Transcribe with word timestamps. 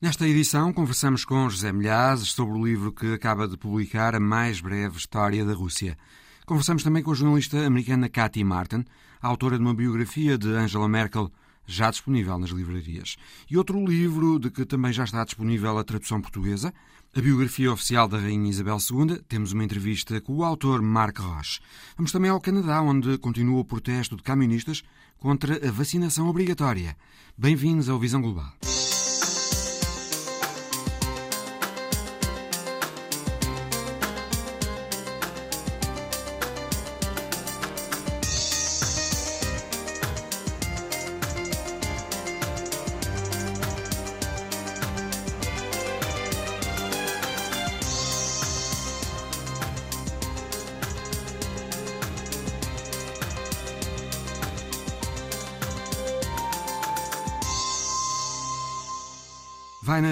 Nesta 0.00 0.28
edição, 0.28 0.72
conversamos 0.72 1.24
com 1.24 1.50
José 1.50 1.72
Milhazes 1.72 2.28
sobre 2.28 2.56
o 2.56 2.64
livro 2.64 2.92
que 2.92 3.12
acaba 3.12 3.48
de 3.48 3.56
publicar 3.56 4.14
A 4.14 4.20
Mais 4.20 4.60
Breve 4.60 4.96
História 4.96 5.44
da 5.44 5.52
Rússia. 5.52 5.98
Conversamos 6.46 6.84
também 6.84 7.02
com 7.02 7.10
a 7.10 7.14
jornalista 7.16 7.66
americana 7.66 8.08
Cathy 8.08 8.44
Martin, 8.44 8.84
autora 9.20 9.56
de 9.56 9.64
uma 9.64 9.74
biografia 9.74 10.38
de 10.38 10.50
Angela 10.50 10.88
Merkel, 10.88 11.32
já 11.66 11.90
disponível 11.90 12.38
nas 12.38 12.50
livrarias. 12.50 13.16
E 13.50 13.58
outro 13.58 13.84
livro 13.84 14.38
de 14.38 14.52
que 14.52 14.64
também 14.64 14.92
já 14.92 15.02
está 15.02 15.24
disponível 15.24 15.76
a 15.76 15.82
tradução 15.82 16.20
portuguesa, 16.20 16.72
a 17.12 17.20
biografia 17.20 17.72
oficial 17.72 18.06
da 18.06 18.20
Rainha 18.20 18.48
Isabel 18.48 18.78
II. 18.78 19.20
Temos 19.28 19.50
uma 19.50 19.64
entrevista 19.64 20.20
com 20.20 20.36
o 20.36 20.44
autor 20.44 20.80
Marc 20.80 21.18
Roche. 21.18 21.58
Vamos 21.96 22.12
também 22.12 22.30
ao 22.30 22.40
Canadá, 22.40 22.80
onde 22.80 23.18
continua 23.18 23.58
o 23.58 23.64
protesto 23.64 24.14
de 24.14 24.22
camionistas 24.22 24.84
contra 25.18 25.56
a 25.68 25.72
vacinação 25.72 26.28
obrigatória. 26.28 26.96
Bem-vindos 27.36 27.88
ao 27.88 27.98
Visão 27.98 28.22
Global. 28.22 28.52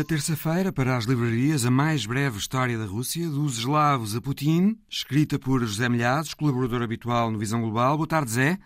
Terça-feira 0.06 0.72
para 0.72 0.96
as 0.96 1.04
livrarias 1.04 1.66
a 1.66 1.70
mais 1.70 2.06
breve 2.06 2.38
história 2.38 2.78
da 2.78 2.84
Rússia, 2.84 3.28
dos 3.28 3.58
eslavos 3.58 4.14
a 4.14 4.20
Putin, 4.20 4.78
escrita 4.88 5.36
por 5.36 5.60
José 5.62 5.88
Milhares, 5.88 6.32
colaborador 6.32 6.80
habitual 6.80 7.28
no 7.28 7.40
Visão 7.40 7.60
Global. 7.60 7.96
Boa 7.96 8.06
tarde, 8.06 8.30
Zé. 8.30 8.56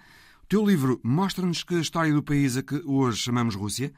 O 0.44 0.46
teu 0.46 0.66
livro 0.66 1.00
mostra-nos 1.02 1.64
que 1.64 1.76
a 1.76 1.80
história 1.80 2.12
do 2.12 2.22
país 2.22 2.58
a 2.58 2.62
que 2.62 2.82
hoje 2.84 3.22
chamamos 3.22 3.54
Rússia 3.54 3.90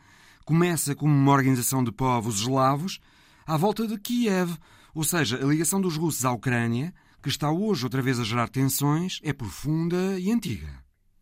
começa 0.44 0.94
como 0.94 1.12
uma 1.12 1.32
organização 1.32 1.82
de 1.82 1.90
povos 1.90 2.42
eslavos 2.42 3.00
à 3.44 3.56
volta 3.56 3.88
de 3.88 3.98
Kiev, 3.98 4.56
ou 4.94 5.02
seja, 5.02 5.36
a 5.42 5.44
ligação 5.44 5.80
dos 5.80 5.96
russos 5.96 6.24
à 6.24 6.30
Ucrânia, 6.30 6.94
que 7.20 7.28
está 7.28 7.50
hoje 7.50 7.82
outra 7.82 8.00
vez 8.00 8.20
a 8.20 8.24
gerar 8.24 8.48
tensões, 8.48 9.18
é 9.24 9.32
profunda 9.32 10.16
e 10.16 10.30
antiga. 10.30 10.68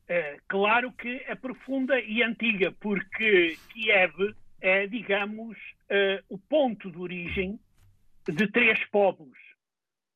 É, 0.06 0.36
claro 0.46 0.92
que 0.92 1.22
é 1.26 1.34
profunda 1.34 1.98
e 1.98 2.22
antiga, 2.22 2.74
porque 2.78 3.56
Kiev 3.72 4.34
é, 4.80 4.86
digamos, 4.86 5.56
uh, 5.90 6.24
o 6.28 6.38
ponto 6.38 6.90
de 6.90 6.98
origem 6.98 7.60
de 8.26 8.50
três 8.50 8.82
povos: 8.90 9.36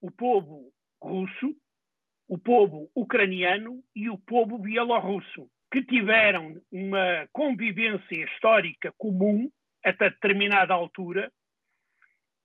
o 0.01 0.11
povo 0.11 0.73
russo, 1.03 1.55
o 2.27 2.39
povo 2.39 2.91
ucraniano 2.95 3.83
e 3.95 4.09
o 4.09 4.17
povo 4.17 4.59
bielorrusso, 4.59 5.51
que 5.70 5.85
tiveram 5.85 6.61
uma 6.73 7.29
convivência 7.33 8.25
histórica 8.25 8.92
comum 8.97 9.51
até 9.85 10.09
determinada 10.09 10.73
altura, 10.73 11.31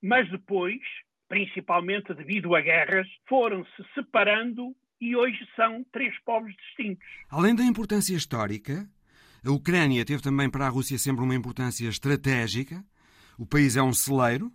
mas 0.01 0.29
depois, 0.29 0.81
principalmente 1.29 2.13
devido 2.13 2.53
a 2.53 2.59
guerras, 2.59 3.07
foram-se 3.29 3.93
separando 3.93 4.75
e 4.99 5.15
hoje 5.15 5.39
são 5.55 5.85
três 5.93 6.13
povos 6.23 6.53
distintos. 6.53 7.07
Além 7.29 7.55
da 7.55 7.63
importância 7.63 8.13
histórica, 8.13 8.85
a 9.45 9.51
Ucrânia 9.51 10.05
teve 10.05 10.21
também 10.21 10.49
para 10.49 10.65
a 10.65 10.69
Rússia 10.69 10.97
sempre 10.97 11.23
uma 11.23 11.35
importância 11.35 11.87
estratégica. 11.87 12.83
O 13.37 13.45
país 13.45 13.77
é 13.77 13.81
um 13.81 13.93
celeiro 13.93 14.51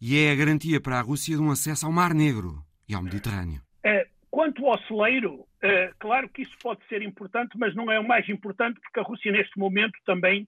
e 0.00 0.18
é 0.18 0.30
a 0.30 0.34
garantia 0.34 0.80
para 0.80 0.98
a 0.98 1.02
Rússia 1.02 1.36
de 1.36 1.42
um 1.42 1.50
acesso 1.50 1.86
ao 1.86 1.92
Mar 1.92 2.14
Negro 2.14 2.62
e 2.88 2.94
ao 2.94 3.02
Mediterrâneo. 3.02 3.60
É, 3.84 4.06
quanto 4.30 4.66
ao 4.66 4.78
celeiro, 4.82 5.46
é, 5.62 5.92
claro 5.98 6.28
que 6.28 6.42
isso 6.42 6.56
pode 6.62 6.80
ser 6.88 7.02
importante, 7.02 7.56
mas 7.58 7.74
não 7.74 7.90
é 7.90 7.98
o 7.98 8.06
mais 8.06 8.28
importante, 8.28 8.80
porque 8.80 9.00
a 9.00 9.02
Rússia, 9.02 9.32
neste 9.32 9.58
momento, 9.58 9.98
também 10.04 10.46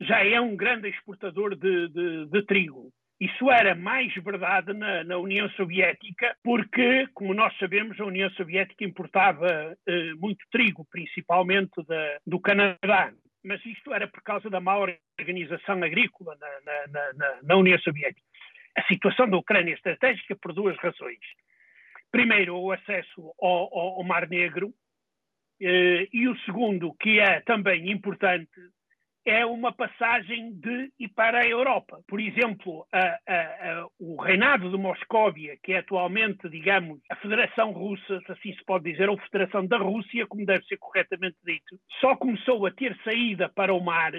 já 0.00 0.24
é 0.24 0.40
um 0.40 0.56
grande 0.56 0.88
exportador 0.88 1.56
de, 1.56 1.88
de, 1.88 2.26
de 2.26 2.42
trigo. 2.46 2.92
Isso 3.18 3.50
era 3.50 3.74
mais 3.74 4.12
verdade 4.14 4.74
na, 4.74 5.02
na, 5.02 5.16
União 5.16 5.48
Soviética, 5.50 6.36
porque, 6.44 7.06
como 7.14 7.32
nós 7.32 7.56
sabemos, 7.58 7.98
a 7.98 8.04
União 8.04 8.28
Soviética 8.30 8.84
importava 8.84 9.76
eh, 9.86 10.12
muito 10.14 10.44
trigo, 10.50 10.86
principalmente 10.90 11.82
da, 11.86 12.18
do 12.26 12.38
Canadá. 12.38 13.12
Mas 13.42 13.64
isto 13.64 13.94
era 13.94 14.06
por 14.06 14.22
causa 14.22 14.50
da 14.50 14.60
má 14.60 14.76
organização 14.76 15.82
agrícola 15.82 16.36
na, 16.38 17.12
na, 17.14 17.42
na 17.42 17.56
União 17.56 17.78
Soviética. 17.78 18.26
A 18.76 18.82
situação 18.82 19.30
da 19.30 19.38
Ucrânia 19.38 19.72
é 19.72 19.74
estratégica 19.74 20.36
por 20.36 20.52
duas 20.52 20.76
razões. 20.76 21.20
Primeiro, 22.10 22.58
o 22.58 22.70
acesso 22.70 23.32
ao, 23.40 23.78
ao, 23.78 23.88
ao 23.98 24.04
Mar 24.04 24.28
Negro, 24.28 24.74
eh, 25.60 26.06
e 26.12 26.28
o 26.28 26.36
segundo, 26.40 26.94
que 27.00 27.18
é 27.18 27.40
também 27.40 27.90
importante, 27.90 28.60
é 29.26 29.44
uma 29.44 29.72
passagem 29.72 30.52
de 30.52 30.92
e 30.98 31.08
para 31.08 31.40
a 31.40 31.46
Europa. 31.46 32.00
Por 32.06 32.20
exemplo, 32.20 32.86
a, 32.92 33.18
a, 33.26 33.34
a, 33.34 33.88
o 33.98 34.22
reinado 34.22 34.70
de 34.70 34.76
Moscóvia, 34.78 35.58
que 35.62 35.72
é 35.72 35.78
atualmente, 35.78 36.48
digamos, 36.48 37.00
a 37.10 37.16
Federação 37.16 37.72
Russa, 37.72 38.20
se 38.20 38.32
assim 38.32 38.54
se 38.54 38.64
pode 38.64 38.90
dizer, 38.90 39.08
ou 39.10 39.18
Federação 39.18 39.66
da 39.66 39.78
Rússia, 39.78 40.26
como 40.28 40.46
deve 40.46 40.64
ser 40.66 40.76
corretamente 40.78 41.36
dito, 41.44 41.76
só 42.00 42.14
começou 42.16 42.64
a 42.66 42.70
ter 42.70 42.96
saída 43.02 43.48
para 43.48 43.74
o 43.74 43.80
mar 43.80 44.12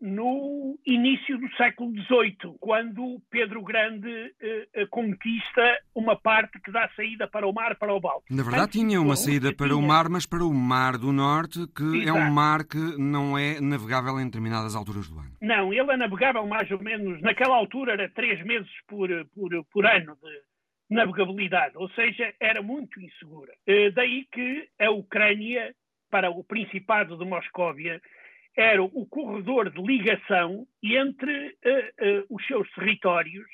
no 0.00 0.78
início 0.86 1.38
do 1.38 1.50
século 1.56 1.92
XVIII, 1.92 2.56
quando 2.60 3.20
Pedro 3.30 3.62
Grande 3.62 4.32
eh, 4.40 4.86
conquista 4.90 5.78
uma 5.94 6.16
parte 6.16 6.60
que 6.60 6.70
dá 6.70 6.88
saída 6.94 7.26
para 7.26 7.46
o 7.46 7.52
mar, 7.52 7.76
para 7.76 7.92
o 7.92 8.00
Báltico. 8.00 8.34
Na 8.34 8.42
verdade, 8.42 8.64
Antes, 8.64 8.80
tinha 8.80 9.00
uma 9.00 9.16
saída 9.16 9.52
para 9.52 9.68
tinha... 9.68 9.78
o 9.78 9.82
mar, 9.82 10.08
mas 10.08 10.24
para 10.24 10.44
o 10.44 10.54
Mar 10.54 10.96
do 10.98 11.12
Norte, 11.12 11.66
que 11.74 12.02
Exato. 12.02 12.08
é 12.08 12.12
um 12.12 12.30
mar 12.30 12.64
que 12.64 12.78
não 12.98 13.36
é 13.36 13.60
navegável 13.60 14.20
em 14.20 14.26
determinadas 14.26 14.76
alturas 14.76 15.08
do 15.08 15.18
ano. 15.18 15.36
Não, 15.42 15.72
ele 15.72 15.90
é 15.90 15.96
navegável 15.96 16.46
mais 16.46 16.70
ou 16.70 16.82
menos, 16.82 17.20
naquela 17.20 17.56
altura 17.56 17.92
era 17.92 18.08
três 18.08 18.44
meses 18.44 18.70
por, 18.86 19.08
por, 19.34 19.50
por 19.72 19.86
ano 19.86 20.16
de 20.22 20.94
navegabilidade, 20.94 21.76
ou 21.76 21.88
seja, 21.90 22.32
era 22.40 22.62
muito 22.62 23.00
insegura. 23.00 23.52
Eh, 23.66 23.90
daí 23.90 24.26
que 24.32 24.68
a 24.78 24.90
Ucrânia, 24.90 25.74
para 26.10 26.30
o 26.30 26.42
Principado 26.44 27.18
de 27.18 27.24
Moscóvia, 27.24 28.00
era 28.58 28.82
o 28.82 29.06
corredor 29.06 29.70
de 29.70 29.80
ligação 29.80 30.66
entre 30.82 31.30
uh, 31.30 31.52
uh, 31.52 32.26
os 32.28 32.44
seus 32.44 32.68
territórios 32.72 33.46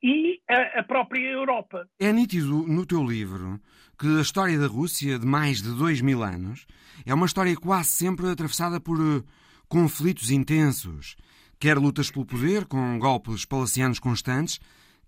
e 0.00 0.40
a, 0.48 0.78
a, 0.78 0.84
própria 0.84 1.28
Europa. 1.28 1.88
É 1.98 2.12
nítido 2.12 2.64
no 2.64 2.86
teu 2.86 3.04
livro 3.04 3.60
que 3.98 4.06
a 4.06 4.20
história 4.20 4.56
da 4.56 4.68
Rússia, 4.68 5.18
de 5.18 5.26
mais 5.26 5.60
de 5.60 5.76
dois 5.76 6.00
mil 6.00 6.22
anos, 6.22 6.64
é 7.04 7.12
uma 7.12 7.26
história 7.26 7.54
quase 7.56 7.88
sempre 7.88 8.30
atravessada 8.30 8.80
por 8.80 9.00
uh, 9.00 9.24
conflitos 9.68 10.30
intensos, 10.30 11.16
quer 11.58 11.76
lutas 11.76 12.08
pelo 12.08 12.24
poder, 12.24 12.66
com 12.66 13.00
golpes 13.00 13.44
palacianos 13.44 13.98
constantes, 13.98 14.60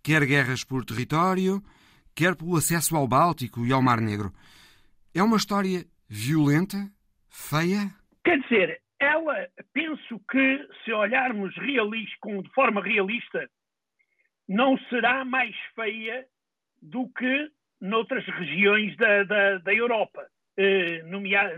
quer 0.03 0.27
guerras 0.27 0.65
por 0.65 0.85
território, 0.85 1.63
quer 2.13 2.35
pelo 2.35 2.57
acesso 2.57 2.97
ao 2.97 3.07
Báltico 3.07 3.65
e 3.65 3.73
ao 3.73 3.81
Mar 3.81 4.01
Negro. 4.01 4.33
É 5.15 5.23
uma 5.23 5.37
história 5.37 5.87
violenta, 6.09 6.91
feia? 7.31 7.95
Quer 8.25 8.39
dizer, 8.41 8.82
ela, 9.03 9.49
penso 9.73 10.21
que, 10.31 10.69
se 10.85 10.93
olharmos 10.93 11.55
realista, 11.57 12.29
de 12.43 12.53
forma 12.55 12.83
realista, 12.83 13.49
não 14.49 14.79
será 14.89 15.25
mais 15.25 15.55
feia 15.75 16.27
do 16.81 17.09
que 17.09 17.51
noutras 17.81 18.25
regiões 18.27 18.97
da, 18.97 19.25
da, 19.25 19.59
da 19.59 19.75
Europa. 19.75 20.27
Eh, 20.57 21.03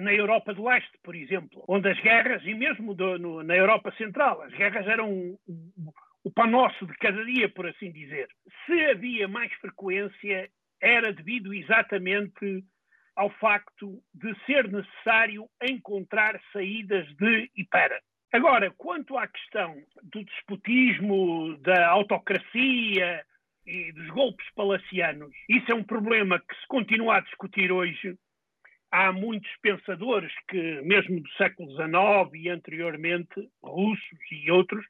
na 0.00 0.12
Europa 0.12 0.54
do 0.54 0.64
Leste, 0.64 0.96
por 1.02 1.14
exemplo, 1.16 1.64
onde 1.68 1.88
as 1.88 2.00
guerras, 2.00 2.42
e 2.44 2.54
mesmo 2.54 2.94
do, 2.94 3.18
no, 3.18 3.42
na 3.42 3.56
Europa 3.56 3.92
Central, 3.98 4.42
as 4.42 4.52
guerras 4.52 4.86
eram 4.86 5.36
o 6.24 6.30
pão 6.30 6.46
nosso 6.46 6.86
de 6.86 6.94
cada 6.94 7.24
dia, 7.24 7.48
por 7.48 7.66
assim 7.66 7.90
dizer. 7.90 8.28
Se 8.64 8.84
havia 8.86 9.26
mais 9.26 9.52
frequência, 9.54 10.48
era 10.80 11.12
devido 11.12 11.52
exatamente 11.52 12.64
ao 13.16 13.30
facto 13.30 14.02
de 14.12 14.34
ser 14.44 14.70
necessário 14.70 15.48
encontrar 15.62 16.40
saídas 16.52 17.06
de 17.16 17.50
e 17.56 17.64
para. 17.64 18.00
Agora, 18.32 18.70
quanto 18.76 19.16
à 19.16 19.28
questão 19.28 19.76
do 20.02 20.24
despotismo, 20.24 21.56
da 21.58 21.88
autocracia 21.88 23.24
e 23.64 23.92
dos 23.92 24.08
golpes 24.08 24.46
palacianos, 24.56 25.32
isso 25.48 25.70
é 25.70 25.74
um 25.74 25.84
problema 25.84 26.40
que 26.40 26.54
se 26.56 26.66
continua 26.66 27.18
a 27.18 27.20
discutir 27.20 27.70
hoje. 27.70 28.16
Há 28.90 29.12
muitos 29.12 29.50
pensadores 29.62 30.32
que, 30.48 30.80
mesmo 30.82 31.20
do 31.20 31.30
século 31.32 31.70
XIX 31.70 32.44
e 32.44 32.48
anteriormente, 32.48 33.48
russos 33.62 34.18
e 34.32 34.50
outros, 34.50 34.84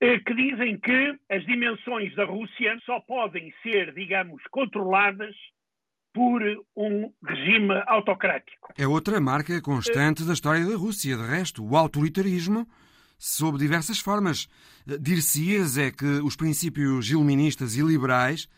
eh, 0.00 0.18
que 0.18 0.34
dizem 0.34 0.78
que 0.78 1.18
as 1.28 1.44
dimensões 1.44 2.14
da 2.14 2.24
Rússia 2.24 2.78
só 2.86 2.98
podem 3.00 3.52
ser, 3.62 3.92
digamos, 3.92 4.42
controladas 4.50 5.36
por 6.12 6.42
um 6.76 7.12
regime 7.24 7.82
autocrático. 7.86 8.72
É 8.76 8.86
outra 8.86 9.20
marca 9.20 9.60
constante 9.60 10.24
da 10.24 10.32
história 10.32 10.64
da 10.64 10.76
Rússia. 10.76 11.16
De 11.16 11.26
resto, 11.26 11.64
o 11.64 11.76
autoritarismo 11.76 12.66
sob 13.20 13.58
diversas 13.58 13.98
formas. 14.00 14.48
Dir-se-ias 14.86 15.76
é 15.76 15.90
que 15.90 16.06
os 16.24 16.34
princípios 16.34 17.10
iluministas 17.10 17.76
e 17.76 17.82
liberais 17.82 18.48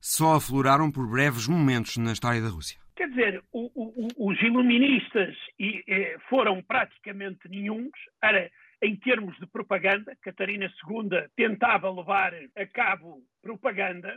só 0.00 0.34
afloraram 0.34 0.90
por 0.90 1.08
breves 1.08 1.46
momentos 1.46 1.96
na 1.96 2.12
história 2.12 2.42
da 2.42 2.48
Rússia. 2.48 2.78
Quer 2.96 3.08
dizer, 3.10 3.42
o, 3.52 3.70
o, 3.74 4.30
os 4.30 4.42
iluministas 4.42 5.36
e, 5.58 5.84
e, 5.86 6.18
foram 6.28 6.60
praticamente 6.62 7.48
nenhums. 7.48 7.92
Era, 8.22 8.50
em 8.82 8.96
termos 8.96 9.38
de 9.38 9.46
propaganda, 9.46 10.16
Catarina 10.20 10.66
II 10.66 11.10
tentava 11.36 11.90
levar 11.90 12.34
a 12.56 12.66
cabo 12.66 13.22
propaganda, 13.40 14.16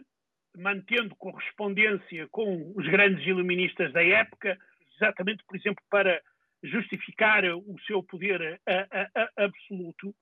mantendo 0.58 1.16
correspondência 1.16 2.28
com 2.30 2.74
os 2.76 2.88
grandes 2.88 3.26
iluministas 3.26 3.92
da 3.94 4.04
época, 4.04 4.58
exatamente, 4.96 5.44
por 5.46 5.56
exemplo, 5.56 5.84
para 5.90 6.22
justificar 6.64 7.44
o 7.46 7.76
seu 7.88 8.04
poder 8.04 8.60
a, 8.68 8.74
a, 8.74 9.10
a, 9.16 9.46
absoluto. 9.46 10.14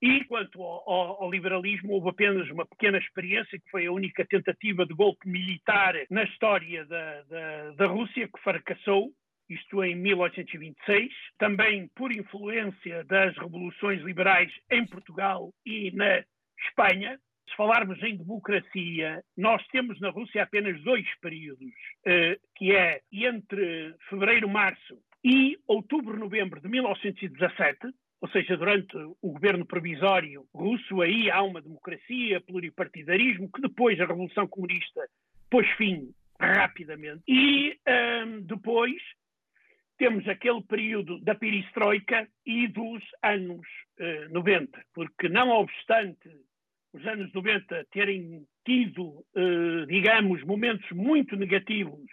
E 0.00 0.24
quanto 0.24 0.60
ao, 0.60 1.22
ao, 1.22 1.30
liberalismo, 1.30 1.92
houve 1.92 2.08
apenas 2.10 2.50
uma 2.50 2.66
pequena 2.66 2.98
experiência, 2.98 3.58
que 3.58 3.70
foi 3.70 3.86
a 3.86 3.92
única 3.92 4.26
tentativa 4.26 4.84
de 4.84 4.92
golpe 4.94 5.28
militar 5.28 5.94
na 6.10 6.24
história 6.24 6.84
da, 6.84 7.22
da, 7.22 7.70
da 7.72 7.86
Rússia, 7.86 8.28
que 8.28 8.42
fracassou, 8.42 9.12
isto 9.48 9.84
em 9.84 9.94
1826, 9.94 11.12
também 11.38 11.88
por 11.94 12.10
influência 12.10 13.04
das 13.04 13.36
revoluções 13.36 14.02
liberais 14.02 14.52
em 14.70 14.84
Portugal 14.86 15.52
e 15.64 15.92
na 15.92 16.24
Espanha. 16.66 17.18
Se 17.48 17.56
falarmos 17.56 18.02
em 18.02 18.16
democracia, 18.16 19.22
nós 19.36 19.66
temos 19.68 20.00
na 20.00 20.10
Rússia 20.10 20.42
apenas 20.42 20.80
dois 20.82 21.06
períodos, 21.20 21.72
eh, 22.06 22.38
que 22.56 22.74
é 22.74 23.00
entre 23.12 23.94
fevereiro-março 24.08 24.98
e 25.24 25.58
outubro-novembro 25.66 26.60
de 26.60 26.68
1917, 26.68 27.78
ou 28.20 28.28
seja, 28.28 28.56
durante 28.56 28.96
o 28.96 29.32
governo 29.32 29.66
provisório 29.66 30.46
russo, 30.54 31.02
aí 31.02 31.30
há 31.30 31.42
uma 31.42 31.60
democracia, 31.60 32.40
pluripartidarismo, 32.40 33.50
que 33.50 33.60
depois 33.60 34.00
a 34.00 34.06
Revolução 34.06 34.46
Comunista 34.46 35.00
pôs 35.50 35.68
fim 35.72 36.14
rapidamente. 36.40 37.22
E 37.28 37.76
um, 38.24 38.42
depois 38.42 39.00
temos 39.98 40.26
aquele 40.28 40.62
período 40.62 41.20
da 41.20 41.34
perestroika 41.34 42.28
e 42.46 42.66
dos 42.68 43.02
anos 43.22 43.66
uh, 44.00 44.32
90, 44.32 44.80
porque 44.94 45.28
não 45.28 45.50
obstante 45.50 46.28
os 46.92 47.06
anos 47.06 47.32
90 47.32 47.86
terem 47.90 48.44
tido, 48.64 49.24
uh, 49.34 49.86
digamos, 49.86 50.42
momentos 50.44 50.90
muito 50.92 51.36
negativos 51.36 52.10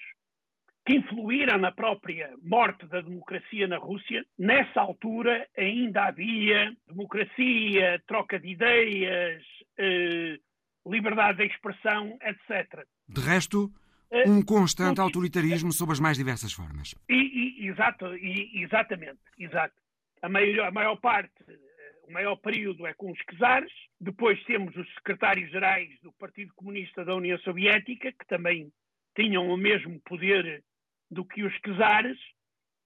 que 0.90 0.96
influíram 0.96 1.60
na 1.60 1.72
própria 1.72 2.34
morte 2.42 2.88
da 2.88 3.02
democracia 3.02 3.68
na 3.68 3.78
Rússia. 3.78 4.26
Nessa 4.38 4.82
altura 4.82 5.48
ainda 5.56 6.06
havia 6.06 6.76
democracia, 6.88 8.02
troca 8.08 8.40
de 8.40 8.48
ideias, 8.48 9.44
eh, 9.78 10.40
liberdade 10.88 11.38
de 11.38 11.54
expressão, 11.54 12.18
etc. 12.24 12.84
De 13.08 13.22
resto, 13.22 13.72
eh, 14.10 14.28
um 14.28 14.42
constante 14.42 15.00
autoritarismo 15.00 15.72
sob 15.72 15.92
as 15.92 16.00
mais 16.00 16.18
diversas 16.18 16.54
formas. 16.54 16.96
E, 17.08 17.14
e, 17.62 17.68
exato, 17.68 18.16
e, 18.16 18.64
exatamente, 18.64 19.20
exato. 19.38 19.76
A 20.24 20.28
maior, 20.28 20.68
a 20.68 20.72
maior 20.72 20.96
parte, 21.00 21.32
eh, 21.48 21.69
o 22.10 22.12
maior 22.12 22.36
período 22.38 22.88
é 22.88 22.94
com 22.94 23.12
os 23.12 23.20
czares, 23.38 23.72
depois 24.02 24.44
temos 24.46 24.76
os 24.76 24.94
secretários-gerais 24.96 25.90
do 26.02 26.12
Partido 26.14 26.52
Comunista 26.56 27.06
da 27.06 27.16
União 27.16 27.38
Soviética, 27.40 28.12
que 28.12 28.28
também 28.28 28.72
tinham 29.16 29.48
o 29.48 29.56
mesmo 29.56 30.00
poder 30.02 30.64
do 31.12 31.24
que 31.24 31.44
os 31.44 31.54
czares, 31.62 32.18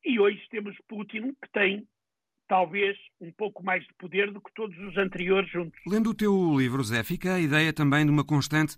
e 0.03 0.19
hoje 0.19 0.41
temos 0.49 0.75
Putin, 0.89 1.33
que 1.41 1.51
tem 1.53 1.87
talvez 2.49 2.97
um 3.21 3.31
pouco 3.31 3.63
mais 3.63 3.85
de 3.85 3.93
poder 3.93 4.29
do 4.29 4.41
que 4.41 4.53
todos 4.53 4.77
os 4.77 4.97
anteriores 4.97 5.49
juntos. 5.49 5.79
Lendo 5.87 6.09
o 6.09 6.13
teu 6.13 6.57
livro, 6.57 6.83
Zé, 6.83 7.01
fica 7.01 7.35
a 7.35 7.39
ideia 7.39 7.71
também 7.71 8.05
de 8.05 8.11
uma 8.11 8.25
constante 8.25 8.75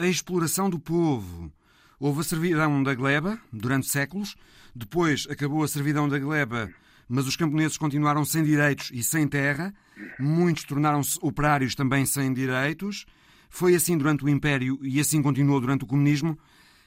exploração 0.00 0.70
do 0.70 0.80
povo. 0.80 1.52
Houve 2.00 2.20
a 2.20 2.24
servidão 2.24 2.82
da 2.82 2.94
gleba 2.94 3.38
durante 3.52 3.86
séculos, 3.86 4.34
depois 4.74 5.28
acabou 5.28 5.62
a 5.62 5.68
servidão 5.68 6.08
da 6.08 6.18
gleba, 6.18 6.72
mas 7.08 7.26
os 7.26 7.36
camponeses 7.36 7.76
continuaram 7.76 8.24
sem 8.24 8.42
direitos 8.42 8.90
e 8.90 9.02
sem 9.02 9.28
terra, 9.28 9.72
muitos 10.18 10.64
tornaram-se 10.64 11.18
operários 11.22 11.74
também 11.74 12.04
sem 12.06 12.32
direitos. 12.32 13.06
Foi 13.48 13.74
assim 13.74 13.96
durante 13.96 14.24
o 14.24 14.28
Império 14.28 14.78
e 14.82 14.98
assim 14.98 15.22
continuou 15.22 15.60
durante 15.60 15.84
o 15.84 15.86
comunismo 15.86 16.38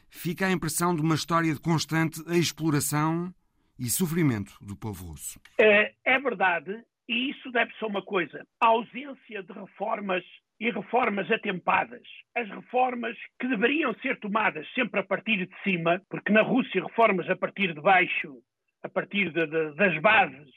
fica 0.10 0.48
a 0.48 0.52
impressão 0.52 0.96
de 0.96 1.02
uma 1.02 1.16
história 1.16 1.54
de 1.54 1.60
constante 1.60 2.22
exploração 2.32 3.34
e 3.80 3.86
sofrimento 3.86 4.54
do 4.62 4.76
povo 4.76 5.08
russo. 5.08 5.40
É, 5.60 5.94
é 6.06 6.20
verdade, 6.20 6.84
e 7.08 7.30
isso 7.32 7.52
deve-se 7.52 7.84
a 7.84 7.88
uma 7.88 8.02
coisa: 8.02 8.46
a 8.60 8.68
ausência 8.68 9.44
de 9.44 9.54
reformas 9.54 10.24
e 10.60 10.72
reformas 10.72 11.30
atempadas. 11.32 12.02
As 12.36 12.50
reformas 12.50 13.16
que 13.40 13.48
deveriam 13.48 13.94
ser 14.02 14.20
tomadas 14.20 14.68
sempre 14.74 15.00
a 15.00 15.04
partir 15.04 15.46
de 15.46 15.64
cima, 15.64 16.02
porque 16.10 16.32
na 16.32 16.42
Rússia 16.42 16.84
reformas 16.84 17.30
a 17.30 17.36
partir 17.36 17.74
de 17.74 17.82
baixo, 17.82 18.42
a 18.88 18.90
partir 18.90 19.32
de, 19.32 19.46
de, 19.46 19.76
das 19.76 20.02
bases, 20.02 20.50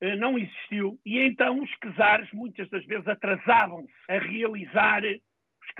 eh, 0.00 0.16
não 0.16 0.38
existiu. 0.38 0.98
E 1.04 1.18
então 1.18 1.62
os 1.62 1.70
czares 1.94 2.28
muitas 2.32 2.68
das 2.70 2.84
vezes 2.86 3.06
atrasavam-se 3.06 3.92
a 4.08 4.18
realizar 4.18 5.02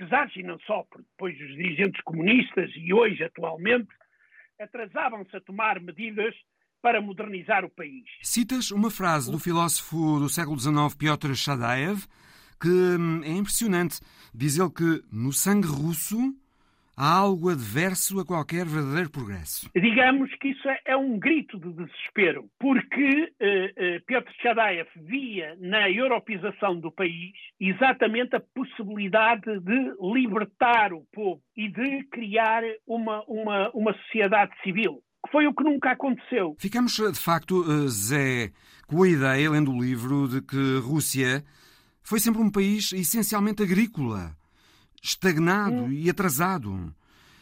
czares 0.09 0.35
e 0.35 0.43
não 0.43 0.57
só, 0.61 0.83
porque 0.89 1.07
depois 1.11 1.35
os 1.39 1.55
dirigentes 1.55 2.01
comunistas 2.03 2.71
e 2.75 2.93
hoje, 2.93 3.23
atualmente, 3.23 3.89
atrasavam-se 4.59 5.35
a 5.35 5.41
tomar 5.41 5.79
medidas 5.81 6.33
para 6.81 7.01
modernizar 7.01 7.65
o 7.65 7.69
país. 7.69 8.05
Citas 8.21 8.71
uma 8.71 8.89
frase 8.89 9.31
do 9.31 9.39
filósofo 9.39 10.19
do 10.19 10.29
século 10.29 10.57
XIX, 10.59 10.95
Piotr 10.97 11.33
Shadaev, 11.35 12.05
que 12.59 12.69
hum, 12.69 13.21
é 13.23 13.31
impressionante. 13.31 13.99
Diz 14.33 14.57
ele 14.57 14.71
que 14.71 15.03
no 15.11 15.33
sangue 15.33 15.67
russo 15.67 16.17
há 16.95 17.13
algo 17.13 17.49
adverso 17.49 18.19
a 18.19 18.25
qualquer 18.25 18.65
verdadeiro 18.65 19.09
progresso. 19.09 19.69
Digamos 19.75 20.29
que 20.35 20.49
isso 20.49 20.67
é, 20.69 20.79
é 20.85 20.97
um 20.97 21.17
grito 21.17 21.59
de 21.59 21.73
desespero, 21.73 22.49
porque 22.59 23.33
uh, 23.41 23.97
uh, 23.97 24.05
Piotr 24.05 24.31
Chadaev 24.41 24.87
via 24.95 25.55
na 25.59 25.89
europeização 25.89 26.79
do 26.79 26.91
país 26.91 27.33
exatamente 27.59 28.35
a 28.35 28.43
possibilidade 28.53 29.59
de 29.59 29.93
libertar 30.01 30.93
o 30.93 31.05
povo 31.11 31.41
e 31.55 31.69
de 31.69 32.03
criar 32.11 32.63
uma, 32.85 33.23
uma, 33.27 33.69
uma 33.71 33.93
sociedade 33.93 34.51
civil. 34.63 35.01
Que 35.23 35.31
foi 35.31 35.45
o 35.45 35.53
que 35.53 35.63
nunca 35.63 35.91
aconteceu. 35.91 36.55
Ficamos, 36.59 36.95
de 36.95 37.19
facto, 37.19 37.63
Zé, 37.87 38.51
com 38.87 39.03
a 39.03 39.07
ideia, 39.07 39.51
lendo 39.51 39.71
o 39.71 39.79
livro, 39.79 40.27
de 40.27 40.41
que 40.41 40.79
Rússia 40.79 41.43
foi 42.01 42.19
sempre 42.19 42.41
um 42.41 42.49
país 42.49 42.91
essencialmente 42.91 43.61
agrícola 43.61 44.35
estagnado 45.01 45.83
hum. 45.83 45.91
e 45.91 46.09
atrasado. 46.09 46.93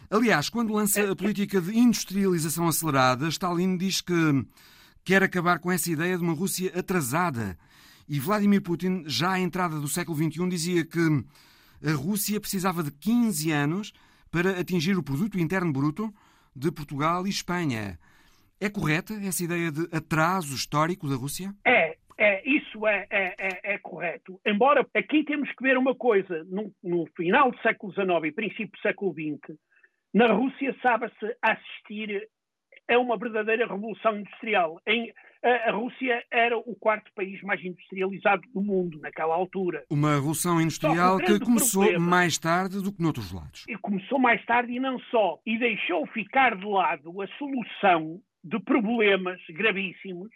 Aliás, 0.10 0.50
quando 0.50 0.74
lança 0.74 1.12
a 1.12 1.16
política 1.16 1.62
de 1.62 1.78
industrialização 1.78 2.68
acelerada, 2.68 3.28
Stalin 3.28 3.78
diz 3.78 4.02
que 4.02 4.14
quer 5.04 5.22
acabar 5.22 5.60
com 5.60 5.72
essa 5.72 5.92
ideia 5.92 6.18
de 6.18 6.24
uma 6.24 6.34
Rússia 6.34 6.72
atrasada. 6.76 7.58
E 8.08 8.20
Vladimir 8.20 8.62
Putin, 8.62 9.04
já 9.06 9.34
à 9.34 9.40
entrada 9.40 9.80
do 9.80 9.88
século 9.88 10.18
XXI, 10.18 10.50
dizia 10.50 10.84
que 10.84 11.24
a 11.84 11.94
Rússia 11.94 12.40
precisava 12.40 12.82
de 12.82 12.92
15 12.92 13.52
anos 13.52 13.94
para 14.32 14.60
atingir 14.60 14.98
o 14.98 15.04
produto 15.04 15.40
interno 15.40 15.72
bruto 15.72 16.14
de 16.56 16.72
Portugal 16.72 17.28
e 17.28 17.30
Espanha. 17.30 18.00
É 18.60 18.70
correta 18.70 19.14
essa 19.14 19.44
ideia 19.44 19.72
de 19.72 19.88
atraso 19.92 20.54
histórico 20.54 21.08
da 21.08 21.16
Rússia? 21.16 21.56
É, 21.64 21.89
é, 21.89 21.89
isso 22.80 22.88
é, 22.88 23.08
é, 23.10 23.36
é, 23.38 23.74
é, 23.74 23.78
correto. 23.80 24.40
Embora 24.46 24.86
aqui 24.96 25.24
temos 25.24 25.52
que 25.52 25.64
ver 25.64 25.78
uma 25.78 25.94
coisa, 25.94 26.44
no, 26.46 26.72
no, 26.84 27.06
final 27.16 27.52
do 27.52 27.62
século 27.62 27.92
XIX 27.92 28.08
e 28.26 28.32
princípio 28.32 28.72
do 28.72 28.80
século 28.80 29.14
XX, 29.14 29.58
na 30.14 30.32
Rússia 30.32 30.76
sabe-se 30.82 31.36
assistir 31.42 32.28
a 32.90 32.98
uma 32.98 33.18
verdadeira 33.18 33.68
revolução 33.68 34.18
industrial. 34.18 34.82
Em, 34.88 35.14
a, 35.44 35.70
a, 35.70 35.72
Rússia 35.72 36.24
era 36.32 36.58
o 36.58 36.76
quarto 36.76 37.12
país 37.14 37.42
mais 37.44 37.64
industrializado 37.64 38.42
do 38.54 38.62
mundo 38.62 39.00
naquela 39.00 39.36
altura. 39.36 39.84
Uma 39.90 40.16
revolução 40.16 40.60
industrial 40.60 41.20
que 41.20 41.40
começou 41.40 41.84
problema, 41.84 42.10
mais 42.10 42.38
tarde 42.38 42.82
do 42.82 42.92
que 42.92 43.02
noutros 43.02 43.32
lados. 43.32 43.66
E 43.68 43.78
começou 43.78 44.18
mais 44.18 44.44
tarde 44.46 44.74
e 44.74 44.80
não 44.80 44.98
só. 45.12 45.40
E 45.46 45.60
deixou 45.60 46.08
ficar 46.08 46.56
de 46.56 46.66
lado 46.66 47.22
a 47.22 47.28
solução 47.38 48.20
de 48.44 48.58
problemas 48.62 49.40
gravíssimos 49.50 50.30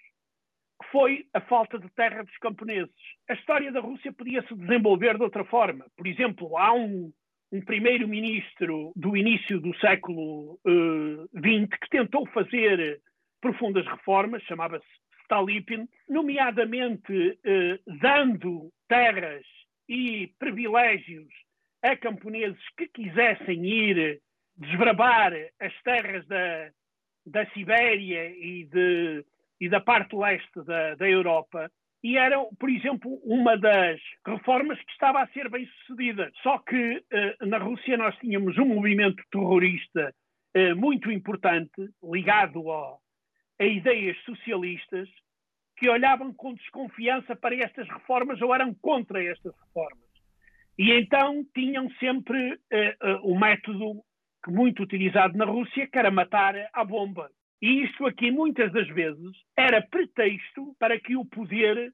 foi 0.91 1.25
a 1.33 1.41
falta 1.41 1.79
de 1.79 1.89
terra 1.89 2.23
dos 2.23 2.37
camponeses. 2.37 2.93
A 3.29 3.33
história 3.33 3.71
da 3.71 3.79
Rússia 3.79 4.11
podia 4.13 4.41
se 4.47 4.55
desenvolver 4.55 5.17
de 5.17 5.23
outra 5.23 5.43
forma. 5.45 5.85
Por 5.97 6.07
exemplo, 6.07 6.57
há 6.57 6.73
um, 6.73 7.11
um 7.51 7.61
primeiro-ministro 7.61 8.91
do 8.95 9.15
início 9.15 9.59
do 9.59 9.75
século 9.77 10.59
XX 11.37 11.63
uh, 11.63 11.79
que 11.81 11.89
tentou 11.89 12.25
fazer 12.27 12.99
profundas 13.41 13.85
reformas, 13.85 14.41
chamava-se 14.43 14.85
Stolypin, 15.23 15.87
nomeadamente 16.07 17.11
uh, 17.11 17.97
dando 17.99 18.71
terras 18.87 19.45
e 19.87 20.31
privilégios 20.39 21.27
a 21.81 21.95
camponeses 21.97 22.61
que 22.77 22.87
quisessem 22.87 23.65
ir 23.65 24.21
desbravar 24.55 25.33
as 25.59 25.73
terras 25.83 26.25
da, 26.27 26.69
da 27.25 27.45
Sibéria 27.47 28.29
e 28.29 28.65
de 28.65 29.25
e 29.63 29.69
da 29.69 29.79
parte 29.79 30.13
leste 30.13 30.61
da, 30.65 30.93
da 30.95 31.09
Europa, 31.09 31.71
e 32.03 32.17
era, 32.17 32.37
por 32.59 32.69
exemplo, 32.69 33.17
uma 33.23 33.57
das 33.57 33.97
reformas 34.27 34.77
que 34.77 34.91
estava 34.91 35.21
a 35.21 35.27
ser 35.27 35.49
bem 35.49 35.65
sucedida. 35.65 36.29
Só 36.41 36.57
que 36.57 36.97
uh, 36.97 37.45
na 37.45 37.57
Rússia 37.59 37.95
nós 37.95 38.13
tínhamos 38.17 38.57
um 38.57 38.65
movimento 38.65 39.23
terrorista 39.31 40.13
uh, 40.57 40.75
muito 40.75 41.09
importante, 41.09 41.89
ligado 42.03 42.69
ao, 42.69 42.99
a 43.57 43.63
ideias 43.63 44.17
socialistas, 44.25 45.07
que 45.77 45.89
olhavam 45.89 46.33
com 46.33 46.53
desconfiança 46.53 47.37
para 47.37 47.55
estas 47.55 47.87
reformas 47.87 48.41
ou 48.41 48.53
eram 48.53 48.73
contra 48.81 49.23
estas 49.23 49.53
reformas. 49.65 50.03
E 50.77 50.91
então 50.91 51.41
tinham 51.55 51.89
sempre 52.01 52.55
uh, 52.55 52.57
o 53.23 53.39
método 53.39 54.03
muito 54.45 54.83
utilizado 54.83 55.37
na 55.37 55.45
Rússia, 55.45 55.87
que 55.87 55.97
era 55.97 56.11
matar 56.11 56.53
à 56.73 56.83
bomba. 56.83 57.29
E 57.63 57.85
isto 57.85 58.05
aqui, 58.05 58.29
muitas 58.29 58.73
das 58.73 58.89
vezes, 58.89 59.31
era 59.55 59.81
pretexto 59.81 60.75
para 60.77 60.99
que 60.99 61.15
o 61.15 61.23
poder 61.23 61.93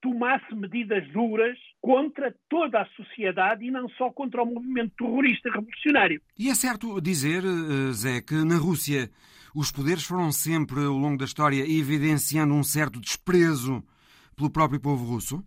tomasse 0.00 0.54
medidas 0.54 1.06
duras 1.12 1.58
contra 1.78 2.34
toda 2.48 2.80
a 2.80 2.86
sociedade 2.96 3.66
e 3.66 3.70
não 3.70 3.86
só 3.90 4.10
contra 4.10 4.42
o 4.42 4.46
movimento 4.46 4.94
terrorista 4.96 5.50
revolucionário. 5.50 6.22
E 6.38 6.48
é 6.48 6.54
certo 6.54 6.98
dizer, 7.02 7.44
eh, 7.44 7.92
Zé, 7.92 8.22
que 8.22 8.34
na 8.46 8.56
Rússia 8.56 9.10
os 9.54 9.70
poderes 9.70 10.04
foram 10.04 10.32
sempre, 10.32 10.80
ao 10.80 10.96
longo 10.96 11.18
da 11.18 11.26
história, 11.26 11.70
evidenciando 11.70 12.54
um 12.54 12.62
certo 12.62 12.98
desprezo 12.98 13.84
pelo 14.34 14.48
próprio 14.48 14.80
povo 14.80 15.04
russo? 15.04 15.44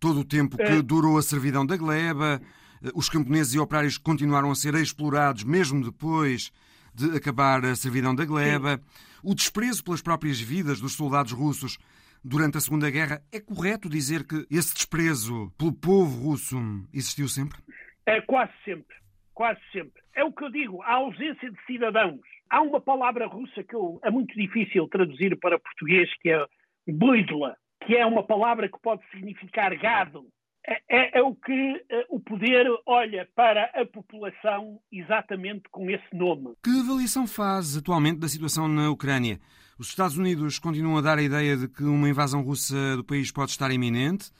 Todo 0.00 0.18
o 0.18 0.24
tempo 0.24 0.56
que 0.56 0.64
é. 0.64 0.82
durou 0.82 1.16
a 1.16 1.22
servidão 1.22 1.64
da 1.64 1.76
gleba, 1.76 2.42
eh, 2.82 2.90
os 2.92 3.08
camponeses 3.08 3.54
e 3.54 3.60
operários 3.60 3.98
continuaram 3.98 4.50
a 4.50 4.56
ser 4.56 4.74
explorados 4.74 5.44
mesmo 5.44 5.80
depois 5.80 6.50
de 6.94 7.16
acabar 7.16 7.64
a 7.64 7.74
servidão 7.74 8.14
da 8.14 8.24
gleba. 8.24 8.76
Sim 8.76 9.12
o 9.22 9.34
desprezo 9.34 9.84
pelas 9.84 10.02
próprias 10.02 10.40
vidas 10.40 10.80
dos 10.80 10.94
soldados 10.94 11.32
russos 11.32 11.78
durante 12.24 12.58
a 12.58 12.60
Segunda 12.60 12.90
Guerra. 12.90 13.22
É 13.32 13.40
correto 13.40 13.88
dizer 13.88 14.26
que 14.26 14.46
esse 14.50 14.74
desprezo 14.74 15.52
pelo 15.56 15.72
povo 15.72 16.28
russo 16.28 16.56
existiu 16.92 17.28
sempre? 17.28 17.58
É 18.04 18.20
quase 18.20 18.52
sempre. 18.64 18.96
Quase 19.32 19.60
sempre. 19.70 20.02
É 20.14 20.24
o 20.24 20.32
que 20.32 20.44
eu 20.44 20.50
digo, 20.50 20.82
a 20.82 20.94
ausência 20.94 21.50
de 21.50 21.64
cidadãos. 21.66 22.20
Há 22.50 22.60
uma 22.60 22.80
palavra 22.80 23.26
russa 23.26 23.62
que 23.62 23.74
eu, 23.74 23.98
é 24.04 24.10
muito 24.10 24.34
difícil 24.34 24.86
traduzir 24.88 25.38
para 25.38 25.58
português, 25.58 26.10
que 26.20 26.30
é 26.30 26.44
blidla, 26.86 27.56
que 27.86 27.96
é 27.96 28.04
uma 28.04 28.22
palavra 28.22 28.68
que 28.68 28.78
pode 28.82 29.02
significar 29.10 29.74
gado. 29.78 30.26
É, 30.64 30.80
é, 30.88 31.18
é, 31.18 31.22
o 31.22 31.34
que 31.34 31.84
é, 31.90 32.06
o 32.08 32.20
poder 32.20 32.66
olha 32.86 33.28
para 33.34 33.64
a 33.74 33.84
população 33.84 34.78
exatamente 34.92 35.64
com 35.70 35.90
esse 35.90 36.14
nome. 36.14 36.54
Que 36.62 36.70
avaliação 36.78 37.26
faz 37.26 37.76
atualmente 37.76 38.20
da 38.20 38.28
situação 38.28 38.68
na 38.68 38.88
Ucrânia? 38.88 39.40
Os 39.76 39.88
Estados 39.88 40.16
Unidos 40.16 40.60
continuam 40.60 40.96
a 40.96 41.00
dar 41.00 41.18
a 41.18 41.22
ideia 41.22 41.56
de 41.56 41.66
que 41.66 41.82
uma 41.82 42.08
invasão 42.08 42.42
russa 42.42 42.96
do 42.96 43.02
país 43.02 43.32
pode 43.32 43.50
estar 43.50 43.72
iminente. 43.72 44.30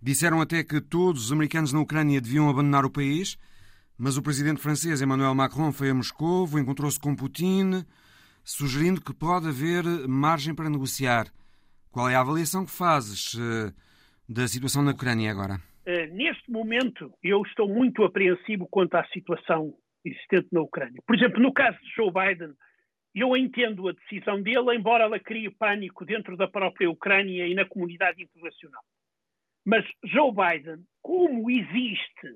Disseram 0.00 0.40
até 0.40 0.62
que 0.62 0.80
todos 0.80 1.26
os 1.26 1.32
americanos 1.32 1.72
na 1.72 1.80
Ucrânia 1.80 2.20
deviam 2.20 2.48
abandonar 2.48 2.84
o 2.84 2.90
país, 2.90 3.36
mas 3.98 4.16
o 4.16 4.22
presidente 4.22 4.60
francês 4.60 5.02
Emmanuel 5.02 5.34
Macron 5.34 5.72
foi 5.72 5.90
a 5.90 5.94
Moscou, 5.94 6.46
encontrou-se 6.60 6.98
com 6.98 7.16
Putin, 7.16 7.84
sugerindo 8.44 9.00
que 9.00 9.12
pode 9.12 9.48
haver 9.48 9.84
margem 10.06 10.54
para 10.54 10.70
negociar. 10.70 11.26
Qual 11.90 12.08
é 12.08 12.14
a 12.14 12.20
avaliação 12.20 12.64
que 12.64 12.70
fazes 12.70 13.34
uh, 13.34 13.72
da 14.28 14.46
situação 14.46 14.82
na 14.82 14.92
Ucrânia 14.92 15.30
agora? 15.30 15.60
Neste 16.12 16.50
momento, 16.50 17.10
eu 17.22 17.40
estou 17.40 17.66
muito 17.66 18.04
apreensivo 18.04 18.68
quanto 18.68 18.96
à 18.96 19.04
situação 19.06 19.74
existente 20.04 20.48
na 20.52 20.60
Ucrânia. 20.60 21.00
Por 21.06 21.16
exemplo, 21.16 21.40
no 21.40 21.54
caso 21.54 21.78
de 21.78 21.90
Joe 21.90 22.12
Biden, 22.12 22.52
eu 23.14 23.34
entendo 23.34 23.88
a 23.88 23.92
decisão 23.92 24.42
dele, 24.42 24.74
embora 24.74 25.04
ela 25.04 25.18
crie 25.18 25.48
pânico 25.50 26.04
dentro 26.04 26.36
da 26.36 26.46
própria 26.46 26.90
Ucrânia 26.90 27.46
e 27.46 27.54
na 27.54 27.64
comunidade 27.64 28.22
internacional. 28.22 28.82
Mas 29.64 29.86
Joe 30.04 30.30
Biden, 30.32 30.84
como 31.00 31.50
existe 31.50 32.28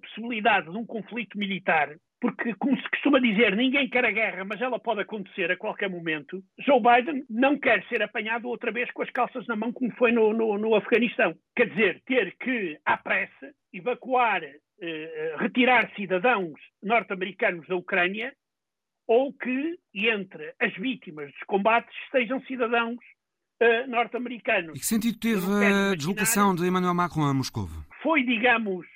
possibilidade 0.00 0.68
de 0.68 0.76
um 0.76 0.84
conflito 0.84 1.38
militar, 1.38 1.96
porque, 2.22 2.54
como 2.54 2.80
se 2.80 2.88
costuma 2.88 3.18
dizer, 3.18 3.56
ninguém 3.56 3.88
quer 3.88 4.04
a 4.04 4.12
guerra, 4.12 4.44
mas 4.44 4.60
ela 4.60 4.78
pode 4.78 5.00
acontecer 5.00 5.50
a 5.50 5.56
qualquer 5.56 5.90
momento. 5.90 6.40
Joe 6.60 6.80
Biden 6.80 7.24
não 7.28 7.58
quer 7.58 7.84
ser 7.88 8.00
apanhado 8.00 8.46
outra 8.46 8.70
vez 8.70 8.88
com 8.92 9.02
as 9.02 9.10
calças 9.10 9.44
na 9.48 9.56
mão, 9.56 9.72
como 9.72 9.90
foi 9.96 10.12
no, 10.12 10.32
no, 10.32 10.56
no 10.56 10.76
Afeganistão. 10.76 11.34
Quer 11.56 11.70
dizer, 11.70 12.00
ter 12.06 12.36
que, 12.38 12.78
à 12.86 12.96
pressa, 12.96 13.52
evacuar, 13.72 14.40
eh, 14.44 15.36
retirar 15.40 15.90
cidadãos 15.96 16.60
norte-americanos 16.80 17.66
da 17.66 17.74
Ucrânia, 17.74 18.32
ou 19.08 19.32
que, 19.32 19.76
entre 19.92 20.54
as 20.60 20.72
vítimas 20.74 21.26
dos 21.32 21.42
combates, 21.48 21.92
estejam 22.04 22.40
cidadãos 22.42 23.00
eh, 23.58 23.88
norte-americanos. 23.88 24.76
E 24.76 24.80
que 24.80 24.86
sentido 24.86 25.18
teve 25.18 25.44
a 25.44 25.96
deslocação 25.96 26.54
de 26.54 26.64
Emmanuel 26.64 26.94
Macron 26.94 27.24
a 27.24 27.34
Moscou? 27.34 27.68
Foi, 28.00 28.22
digamos, 28.22 28.86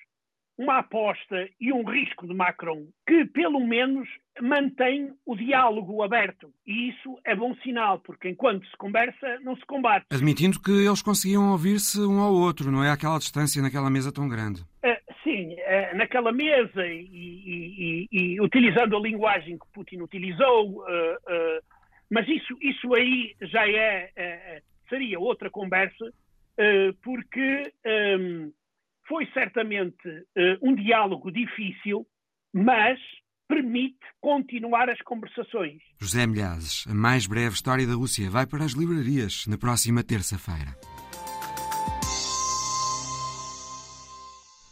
uma 0.59 0.79
aposta 0.79 1.49
e 1.61 1.73
um 1.73 1.85
risco 1.85 2.27
de 2.27 2.35
Macron 2.35 2.87
que, 3.07 3.25
pelo 3.27 3.61
menos, 3.61 4.09
mantém 4.41 5.13
o 5.25 5.37
diálogo 5.37 6.03
aberto. 6.03 6.51
E 6.67 6.91
isso 6.91 7.19
é 7.25 7.35
bom 7.35 7.55
sinal, 7.57 8.01
porque 8.01 8.29
enquanto 8.31 8.67
se 8.67 8.77
conversa, 8.77 9.39
não 9.41 9.57
se 9.57 9.65
combate. 9.67 10.07
Admitindo 10.11 10.61
que 10.61 10.71
eles 10.71 11.03
conseguiam 11.03 11.51
ouvir-se 11.53 12.01
um 12.01 12.21
ao 12.21 12.33
outro, 12.33 12.71
não 12.71 12.83
é? 12.83 12.91
Aquela 12.91 13.19
distância 13.19 13.61
naquela 13.61 13.91
mesa 13.91 14.13
tão 14.13 14.29
grande. 14.29 14.63
Uh, 14.85 15.15
sim, 15.23 15.55
uh, 15.55 15.97
naquela 15.97 16.33
mesa 16.33 16.87
e, 16.87 17.07
e, 17.13 18.07
e, 18.11 18.35
e, 18.35 18.41
utilizando 18.41 18.97
a 18.97 19.01
linguagem 19.01 19.59
que 19.59 19.67
Putin 19.75 20.01
utilizou, 20.01 20.81
uh, 20.81 21.63
mas 22.11 22.27
isso, 22.29 22.57
isso 22.63 22.95
aí 22.95 23.35
já 23.43 23.69
é, 23.69 24.63
seria 24.89 25.19
outra 25.19 25.51
conversa, 25.51 26.13
porque. 27.03 27.73
Um, 27.85 28.53
foi 29.09 29.27
certamente 29.33 30.09
uh, 30.09 30.59
um 30.63 30.75
diálogo 30.75 31.31
difícil, 31.31 32.07
mas 32.53 32.99
permite 33.49 33.99
continuar 34.21 34.91
as 34.91 35.01
conversações. 35.03 35.81
José 36.01 36.27
Milhazes, 36.27 36.85
a 36.89 36.95
mais 36.95 37.27
breve 37.27 37.55
história 37.55 37.87
da 37.87 37.95
Rússia, 37.95 38.29
vai 38.29 38.47
para 38.47 38.65
as 38.65 38.73
livrarias 38.73 39.47
na 39.47 39.57
próxima 39.57 40.03
terça-feira. 40.03 40.75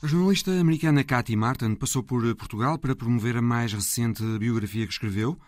A 0.02 0.06
jornalista 0.06 0.50
americana 0.50 1.02
Cathy 1.02 1.34
Martin 1.34 1.74
passou 1.76 2.02
por 2.02 2.22
Portugal 2.36 2.78
para 2.78 2.94
promover 2.94 3.38
a 3.38 3.42
mais 3.42 3.72
recente 3.72 4.22
biografia 4.38 4.86
que 4.86 4.92
escreveu, 4.92 5.38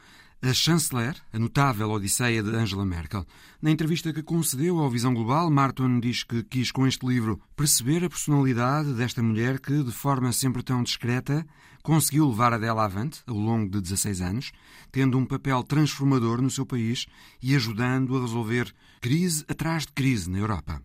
a 0.49 0.55
chanceler, 0.55 1.17
a 1.33 1.39
notável 1.39 1.91
Odisseia 1.91 2.43
de 2.43 2.55
Angela 2.55 2.85
Merkel. 2.85 3.27
Na 3.61 3.71
entrevista 3.71 4.13
que 4.13 4.23
concedeu 4.23 4.79
ao 4.79 4.89
Visão 4.89 5.13
Global, 5.13 5.51
Martin 5.51 5.99
diz 5.99 6.23
que 6.23 6.45
quis 6.45 6.71
com 6.71 6.87
este 6.87 7.05
livro 7.05 7.41
perceber 7.57 8.05
a 8.05 8.09
personalidade 8.09 8.93
desta 8.93 9.23
mulher 9.23 9.59
que, 9.59 9.83
de 9.83 9.91
forma 9.91 10.31
sempre 10.33 10.63
tão 10.63 10.83
discreta, 10.83 11.45
conseguiu 11.87 12.29
levar 12.29 12.53
a 12.53 12.59
dela 12.59 12.85
avante 12.85 13.21
ao 13.29 13.37
longo 13.37 13.71
de 13.71 13.81
16 13.81 14.21
anos, 14.21 14.51
tendo 14.91 15.17
um 15.17 15.25
papel 15.25 15.63
transformador 15.63 16.43
no 16.43 16.51
seu 16.51 16.67
país 16.67 17.07
e 17.41 17.55
ajudando 17.55 18.17
a 18.17 18.23
resolver 18.23 18.75
crise 19.01 19.45
atrás 19.47 19.87
de 19.87 19.93
crise 19.93 20.29
na 20.29 20.39
Europa. 20.39 20.83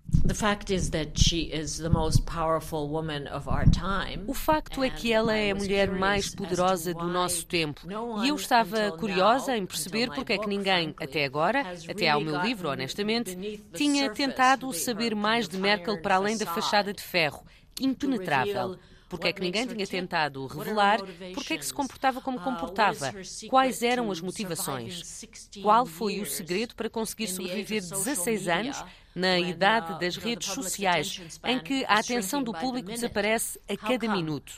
O 4.27 4.33
facto 4.35 4.83
é 4.83 4.91
que 4.91 5.11
ela 5.11 5.35
é 5.35 5.49
a 5.49 5.55
mulher 5.55 5.89
mais 5.89 6.35
poderosa 6.35 6.93
do 6.93 7.07
nosso 7.07 7.47
tempo. 7.47 7.81
e 8.23 8.27
eu 8.27 8.35
estava 8.35 8.91
curiosa 8.91 9.57
em 9.57 9.65
perceber 9.65 10.11
porque 10.13 10.33
é 10.33 10.37
que 10.37 10.47
ninguém, 10.47 10.93
até 11.01 11.25
agora, 11.25 11.63
até 11.89 12.09
ao 12.09 12.21
meu 12.21 12.39
livro, 12.43 12.69
honestamente, 12.69 13.35
tinha 13.73 14.07
tentado 14.11 14.71
saber 14.71 15.15
mais 15.15 15.49
de 15.49 15.57
Merkel 15.57 15.99
para 15.99 16.17
além 16.17 16.37
da 16.37 16.45
fachada 16.45 16.93
de 16.93 17.01
ferro, 17.01 17.43
impenetrável 17.79 18.77
porque 19.11 19.27
é 19.27 19.33
que 19.33 19.41
ninguém 19.41 19.67
tinha 19.67 19.85
tentado 19.85 20.47
revelar 20.47 20.99
porque 21.33 21.53
é 21.53 21.57
que 21.57 21.65
se 21.65 21.73
comportava 21.73 22.21
como 22.21 22.39
comportava, 22.39 23.13
quais 23.49 23.83
eram 23.83 24.09
as 24.09 24.21
motivações, 24.21 25.25
qual 25.61 25.85
foi 25.85 26.21
o 26.21 26.25
segredo 26.25 26.73
para 26.73 26.89
conseguir 26.89 27.27
sobreviver 27.27 27.81
16 27.81 28.47
anos 28.47 28.83
na 29.13 29.37
idade 29.37 29.99
das 29.99 30.15
redes 30.15 30.47
sociais, 30.47 31.39
em 31.43 31.59
que 31.59 31.83
a 31.83 31.99
atenção 31.99 32.41
do 32.41 32.53
público 32.53 32.89
desaparece 32.89 33.59
a 33.67 33.75
cada 33.75 34.07
minuto. 34.07 34.53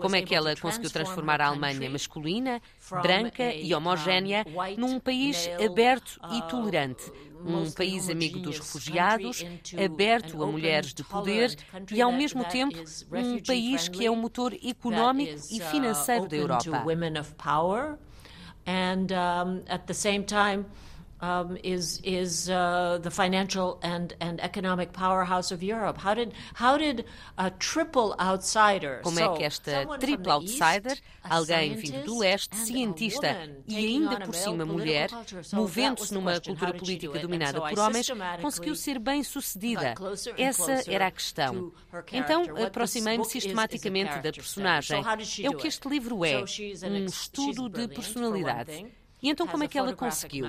Como 0.00 0.16
é 0.16 0.22
que 0.22 0.34
ela 0.34 0.56
conseguiu 0.56 0.90
transformar 0.90 1.42
a 1.42 1.48
Alemanha 1.48 1.90
masculina, 1.90 2.62
branca 3.02 3.54
e 3.54 3.74
homogénea 3.74 4.44
num 4.76 4.98
país 4.98 5.48
aberto 5.64 6.20
e 6.32 6.42
tolerante? 6.42 7.10
Um 7.42 7.70
país 7.70 8.10
amigo 8.10 8.38
dos 8.38 8.58
refugiados, 8.58 9.44
aberto 9.82 10.42
a 10.42 10.46
mulheres 10.46 10.92
de 10.92 11.02
poder 11.02 11.56
e, 11.90 12.02
ao 12.02 12.12
mesmo 12.12 12.44
tempo, 12.44 12.76
um 13.12 13.42
país 13.42 13.88
que 13.88 14.04
é 14.04 14.10
o 14.10 14.16
motor 14.16 14.52
económico 14.62 15.40
e 15.50 15.60
financeiro 15.60 16.28
da 16.28 16.36
Europa. 16.36 16.82
Um, 21.22 21.56
is 21.62 22.00
is 22.04 22.48
uh, 22.48 22.98
the 23.02 23.10
financial 23.10 23.78
and 23.82 24.14
and 24.20 24.40
economic 24.40 24.92
powerhouse 24.92 25.52
of 25.52 25.62
Europe. 25.62 25.98
How 25.98 26.14
did 26.14 26.32
how 26.54 26.78
did 26.78 27.04
a 27.36 27.50
triple 27.50 28.14
outsider? 28.18 29.00
Como 29.02 29.18
é 29.18 29.36
que 29.36 29.44
esta 29.44 29.86
triple 29.98 30.30
outsider, 30.30 30.98
alguém 31.22 31.74
vindo 31.74 32.04
do 32.04 32.18
leste, 32.18 32.56
cientista 32.56 33.36
e 33.66 33.76
ainda 33.76 34.20
por 34.20 34.34
cima 34.34 34.64
mulher, 34.64 35.10
movendo-se 35.52 36.12
numa 36.14 36.40
cultura 36.40 36.74
política 36.74 37.18
dominada 37.18 37.60
por 37.60 37.78
homens, 37.78 38.08
conseguiu 38.40 38.74
ser 38.74 38.98
bem 38.98 39.22
sucedida? 39.22 39.94
Essa 40.36 40.82
era 40.90 41.06
a 41.06 41.10
questão. 41.10 41.72
Então 42.12 42.44
aproximei-me 42.64 43.24
sistematicamente 43.24 44.18
da 44.20 44.32
personagem. 44.32 45.02
É 45.42 45.50
o 45.50 45.56
que 45.56 45.68
este 45.68 45.88
livro 45.88 46.24
é, 46.24 46.42
um 46.88 47.04
estudo 47.04 47.68
de 47.68 47.88
personalidade. 47.88 48.99
E 49.22 49.28
então 49.28 49.46
como 49.46 49.64
é 49.64 49.68
que 49.68 49.78
ela 49.78 49.92
conseguiu? 49.94 50.46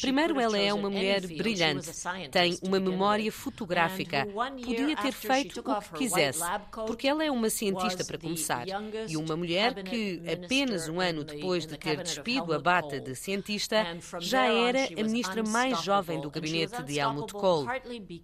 Primeiro, 0.00 0.40
ela 0.40 0.58
é 0.58 0.72
uma 0.72 0.90
mulher 0.90 1.26
brilhante, 1.26 1.90
tem 2.30 2.58
uma 2.62 2.80
memória 2.80 3.30
fotográfica, 3.30 4.26
podia 4.64 4.96
ter 4.96 5.12
feito 5.12 5.60
o 5.60 5.80
que 5.80 5.98
quisesse, 5.98 6.42
porque 6.86 7.06
ela 7.06 7.24
é 7.24 7.30
uma 7.30 7.50
cientista 7.50 8.04
para 8.04 8.18
começar, 8.18 8.66
e 9.08 9.16
uma 9.16 9.36
mulher 9.36 9.82
que, 9.82 10.22
apenas 10.30 10.88
um 10.88 11.00
ano 11.00 11.24
depois 11.24 11.66
de 11.66 11.76
ter 11.76 12.02
despido 12.02 12.52
a 12.52 12.58
bata 12.58 13.00
de 13.00 13.14
cientista, 13.14 13.86
já 14.20 14.46
era 14.46 14.84
a 14.84 15.04
ministra 15.04 15.42
mais 15.42 15.82
jovem 15.82 16.20
do 16.20 16.30
gabinete 16.30 16.82
de 16.82 16.98
Helmut 16.98 17.32
Kohl. 17.32 17.66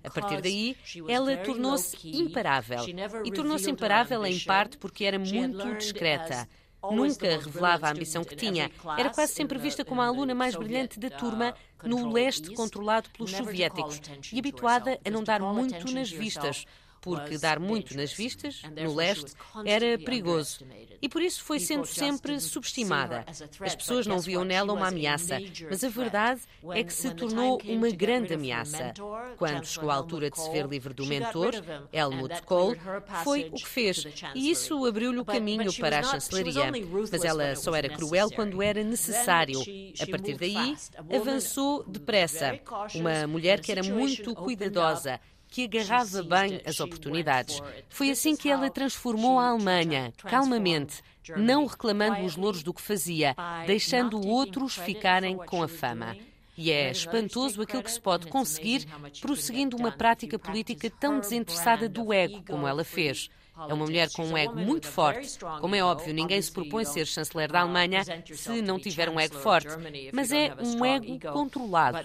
A 0.02 0.10
partir 0.10 0.40
daí, 0.40 0.76
ela 1.08 1.36
tornou-se 1.38 1.96
imparável. 2.02 2.80
E 3.24 3.30
tornou-se 3.30 3.70
imparável 3.70 4.24
em 4.26 4.38
parte 4.40 4.76
porque 4.78 5.04
era 5.04 5.18
muito 5.18 5.74
discreta. 5.76 6.48
Nunca 6.92 7.28
revelava 7.28 7.86
a 7.86 7.90
ambição 7.90 8.24
que 8.24 8.36
tinha. 8.36 8.70
Era 8.98 9.10
quase 9.10 9.32
sempre 9.32 9.58
vista 9.58 9.84
como 9.84 10.00
a 10.02 10.06
aluna 10.06 10.34
mais 10.34 10.54
brilhante 10.54 10.98
da 10.98 11.10
turma 11.10 11.54
no 11.82 12.12
leste 12.12 12.52
controlado 12.54 13.10
pelos 13.10 13.30
soviéticos 13.30 14.00
e 14.32 14.38
habituada 14.38 14.98
a 15.04 15.10
não 15.10 15.22
dar 15.22 15.40
muito 15.40 15.92
nas 15.92 16.10
vistas 16.10 16.64
porque 17.04 17.36
dar 17.36 17.60
muito 17.60 17.94
nas 17.94 18.14
vistas, 18.14 18.62
no 18.74 18.94
leste, 18.94 19.34
era 19.66 19.98
perigoso. 19.98 20.64
E 21.02 21.08
por 21.08 21.20
isso 21.20 21.44
foi 21.44 21.60
sendo 21.60 21.84
sempre 21.84 22.40
subestimada. 22.40 23.26
As 23.60 23.76
pessoas 23.76 24.06
não 24.06 24.18
viam 24.18 24.42
nela 24.42 24.72
uma 24.72 24.88
ameaça, 24.88 25.38
mas 25.68 25.84
a 25.84 25.88
verdade 25.90 26.40
é 26.72 26.82
que 26.82 26.94
se 26.94 27.12
tornou 27.14 27.60
uma 27.66 27.90
grande 27.90 28.32
ameaça. 28.32 28.94
Quando 29.36 29.66
chegou 29.66 29.90
a 29.90 29.94
altura 29.94 30.30
de 30.30 30.40
se 30.40 30.50
ver 30.50 30.66
livre 30.66 30.94
do 30.94 31.04
mentor, 31.04 31.52
Helmut 31.92 32.40
Kohl, 32.42 32.74
foi 33.22 33.50
o 33.52 33.52
que 33.52 33.68
fez. 33.68 34.06
E 34.34 34.50
isso 34.50 34.82
abriu-lhe 34.86 35.18
o 35.18 35.26
caminho 35.26 35.70
para 35.74 35.98
a 35.98 36.02
chancelaria. 36.02 36.72
Mas 37.12 37.22
ela 37.22 37.54
só 37.54 37.74
era 37.74 37.90
cruel 37.90 38.30
quando 38.30 38.62
era 38.62 38.82
necessário. 38.82 39.60
A 40.00 40.06
partir 40.06 40.38
daí, 40.38 40.74
avançou 41.14 41.84
depressa. 41.84 42.58
Uma 42.94 43.26
mulher 43.26 43.60
que 43.60 43.70
era 43.70 43.82
muito 43.82 44.34
cuidadosa 44.34 45.20
que 45.54 45.66
agarrava 45.66 46.20
bem 46.24 46.60
as 46.66 46.80
oportunidades. 46.80 47.62
Foi 47.88 48.10
assim 48.10 48.34
que 48.34 48.50
ela 48.50 48.68
transformou 48.68 49.38
a 49.38 49.50
Alemanha, 49.50 50.12
calmamente, 50.18 51.00
não 51.36 51.64
reclamando 51.64 52.24
os 52.24 52.34
louros 52.34 52.64
do 52.64 52.74
que 52.74 52.82
fazia, 52.82 53.36
deixando 53.64 54.20
outros 54.26 54.74
ficarem 54.74 55.36
com 55.36 55.62
a 55.62 55.68
fama. 55.68 56.16
E 56.58 56.72
é 56.72 56.90
espantoso 56.90 57.62
aquilo 57.62 57.84
que 57.84 57.92
se 57.92 58.00
pode 58.00 58.26
conseguir 58.26 58.84
prosseguindo 59.20 59.76
uma 59.76 59.92
prática 59.92 60.40
política 60.40 60.90
tão 60.90 61.20
desinteressada 61.20 61.88
do 61.88 62.12
ego 62.12 62.42
como 62.44 62.66
ela 62.66 62.82
fez. 62.82 63.30
É 63.56 63.72
uma 63.72 63.84
mulher 63.84 64.10
com 64.10 64.24
um 64.24 64.36
ego 64.36 64.56
muito 64.56 64.88
forte. 64.88 65.38
Como 65.60 65.74
é 65.74 65.82
óbvio, 65.84 66.12
ninguém 66.12 66.42
se 66.42 66.50
propõe 66.50 66.84
ser 66.84 67.06
chanceler 67.06 67.50
da 67.52 67.60
Alemanha 67.60 68.02
se 68.34 68.60
não 68.62 68.78
tiver 68.80 69.08
um 69.08 69.18
ego 69.20 69.36
forte. 69.36 69.68
Mas 70.12 70.32
é 70.32 70.52
um 70.60 70.84
ego 70.84 71.18
controlado. 71.32 71.98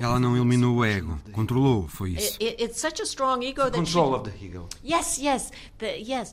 Ela 0.00 0.18
não 0.20 0.36
eliminou 0.36 0.76
o 0.78 0.84
ego, 0.84 1.20
controlou, 1.32 1.86
foi 1.88 2.10
isso. 2.12 2.36
Control 3.78 4.14
of 4.14 4.30
the 4.30 4.44
ego. 4.44 4.68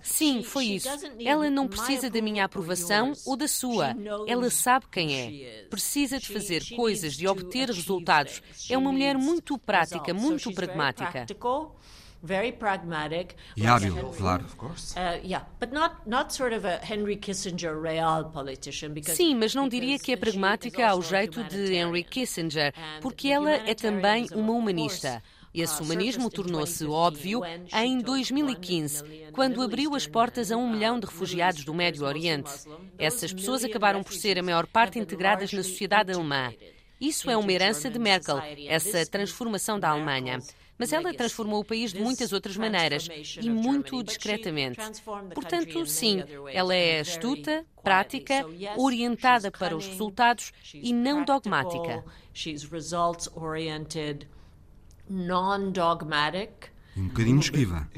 Sim, 0.04 0.42
foi 0.44 0.66
isso. 0.66 0.90
Ela 1.24 1.50
não 1.50 1.68
precisa 1.68 2.10
da 2.10 2.22
minha 2.22 2.46
aprovação 2.46 3.14
ou 3.26 3.36
da 3.38 3.48
sua. 3.48 3.96
Ela 4.28 4.50
sabe 4.50 4.86
quem 4.92 5.16
é. 5.16 5.68
Precisa 5.70 6.20
de 6.20 6.28
fazer 6.28 6.64
coisas, 6.76 7.14
de 7.14 7.28
obter 7.28 7.70
resultados. 7.70 8.42
É 8.70 8.78
uma 8.78 8.92
mulher 8.92 9.16
muito 9.16 9.58
prática, 9.60 10.12
muito 10.14 10.52
pragmática. 10.54 11.26
Very 12.26 12.52
pragmatic. 12.52 13.36
E 13.56 13.66
hábil, 13.66 13.96
claro. 14.18 14.46
Uh, 14.60 15.20
yeah, 15.24 15.46
but 15.60 15.72
not 15.72 15.98
not 16.06 16.34
sort 16.34 16.54
of 16.54 16.66
a 16.66 16.80
Henry 16.84 17.16
Kissinger 17.16 17.80
real 17.80 18.26
politician 18.26 18.94
because 18.94 19.16
Sim, 19.16 19.36
mas 19.36 19.54
não 19.54 19.70
diria 19.70 20.00
que 20.00 20.12
é 20.12 20.18
pragmática 20.18 20.88
ao 20.88 21.02
jeito 21.02 21.44
de 21.44 21.74
Henry 21.74 22.04
Kissinger, 22.04 22.74
porque 23.02 23.30
ela 23.30 23.52
é 23.52 23.74
também 23.76 24.28
uma 24.34 24.54
humanista. 24.54 25.22
Esse 25.54 25.82
humanismo 25.82 26.30
tornou-se 26.30 26.86
óbvio 26.86 27.42
em 27.74 28.00
2015, 28.00 29.30
quando 29.32 29.62
abriu 29.62 29.96
as 29.96 30.06
portas 30.06 30.52
a 30.52 30.58
um 30.58 30.70
milhão 30.70 31.00
de 31.00 31.06
refugiados 31.06 31.64
do 31.64 31.74
Médio 31.74 32.04
Oriente. 32.04 32.52
Essas 33.00 33.32
pessoas 33.32 33.64
acabaram 33.64 34.04
por 34.04 34.12
ser 34.12 34.38
a 34.38 34.44
maior 34.44 34.68
parte 34.68 35.00
integradas 35.00 35.54
na 35.54 35.64
sociedade 35.64 36.12
alemã. 36.12 36.52
Isso 37.00 37.30
é 37.30 37.38
uma 37.38 37.52
herança 37.52 37.90
de 37.90 37.98
Merkel, 37.98 38.42
essa 38.68 39.06
transformação 39.06 39.80
da 39.80 39.90
Alemanha. 39.90 40.40
Mas 40.78 40.92
ela 40.92 41.14
transformou 41.14 41.62
o 41.62 41.66
país 41.66 41.94
de 41.94 42.02
muitas 42.02 42.34
outras 42.34 42.58
maneiras 42.58 43.08
e 43.42 43.50
muito 43.50 44.04
discretamente. 44.04 44.78
Portanto, 45.34 45.86
sim, 45.86 46.24
ela 46.52 46.76
é 46.76 47.00
astuta, 47.00 47.66
prática, 47.82 48.46
orientada 48.78 49.50
para 49.52 49.76
os 49.76 49.88
resultados 49.88 50.52
e 50.74 50.92
não 50.92 51.24
dogmática. 51.24 52.04
Um 56.98 57.08
bocadinho 57.08 57.40
esquiva. 57.40 57.90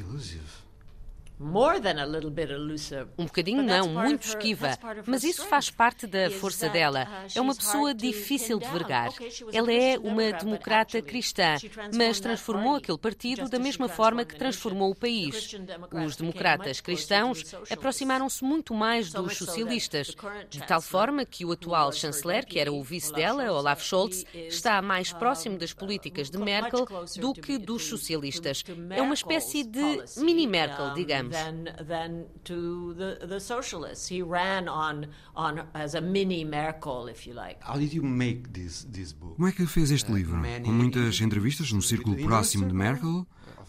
Um 3.16 3.26
bocadinho 3.26 3.62
não, 3.62 3.88
muito 3.88 4.24
esquiva. 4.24 4.78
Mas 5.06 5.24
isso 5.24 5.46
faz 5.46 5.70
parte 5.70 6.08
da 6.08 6.32
força 6.32 6.68
dela. 6.68 7.08
Uh, 7.08 7.38
é 7.38 7.42
uma 7.42 7.56
pessoa 7.56 7.94
difícil 7.94 8.58
de 8.60 8.68
vergar. 8.68 9.10
Ela 9.54 9.72
é 9.72 10.00
uma 10.00 10.32
democrata 10.32 11.00
cristã, 11.00 11.56
mas 11.96 12.20
transformou 12.20 12.76
aquele 12.76 12.98
partido 12.98 13.48
da 13.50 13.60
mesma 13.60 13.88
forma 13.88 14.26
que 14.26 14.36
transformou 14.36 14.92
o 14.92 14.96
país. 14.96 15.56
Os 15.92 16.16
democratas 16.16 16.82
cristãos 16.82 17.44
aproximaram-se 17.70 18.44
muito 18.44 18.74
mais 18.74 19.12
dos 19.12 19.38
socialistas, 19.38 20.16
de 20.50 20.66
tal 20.66 20.82
forma 20.82 21.24
que 21.24 21.46
o 21.46 21.52
atual 21.52 21.92
chanceler, 21.92 22.48
que 22.48 22.60
era 22.60 22.74
o 22.74 22.84
vice 22.84 23.14
dela, 23.14 23.52
Olaf 23.52 23.84
Scholz, 23.84 24.26
está 24.34 24.82
mais 24.82 25.14
próximo 25.14 25.58
das 25.58 25.72
políticas 25.72 26.32
de 26.32 26.38
Merkel 26.40 26.88
do 27.18 27.32
que 27.32 27.60
dos 27.60 27.84
socialistas. 27.84 28.64
É 28.90 29.02
uma 29.04 29.14
espécie 29.14 29.64
de 29.64 30.04
mini-Merkel, 30.18 30.96
digamos 30.96 31.27
than 31.32 31.76
than 31.88 32.26
to 32.44 32.94
the 32.94 33.28
the 33.28 33.40
socialists. 33.40 34.08
He 34.08 34.22
ran 34.22 34.68
on 34.68 35.08
on 35.36 35.68
as 35.74 35.96
a 35.96 36.02
mini 36.02 36.44
Merkel, 36.44 37.08
if 37.08 37.28
you 37.28 37.34
like. 37.34 37.58
How 37.62 37.78
did 37.78 37.94
you 37.94 38.04
make 38.04 38.54
this 38.54 38.86
this 38.92 39.14
book? 39.14 39.36
Como 39.36 39.48
é 39.48 39.52
que 39.52 39.66
fez 39.66 39.92
este 39.92 40.12
livro? 40.12 40.38
Com 40.64 40.72
muitas 40.72 41.20
entrevistas 41.22 41.72
no 41.72 41.82
círculo 41.82 42.16
próximo 42.18 42.68
de 42.68 42.74
Merkel? 42.74 43.26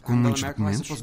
com 0.09 0.14
muitos 0.14 0.42
documentos? 0.42 1.03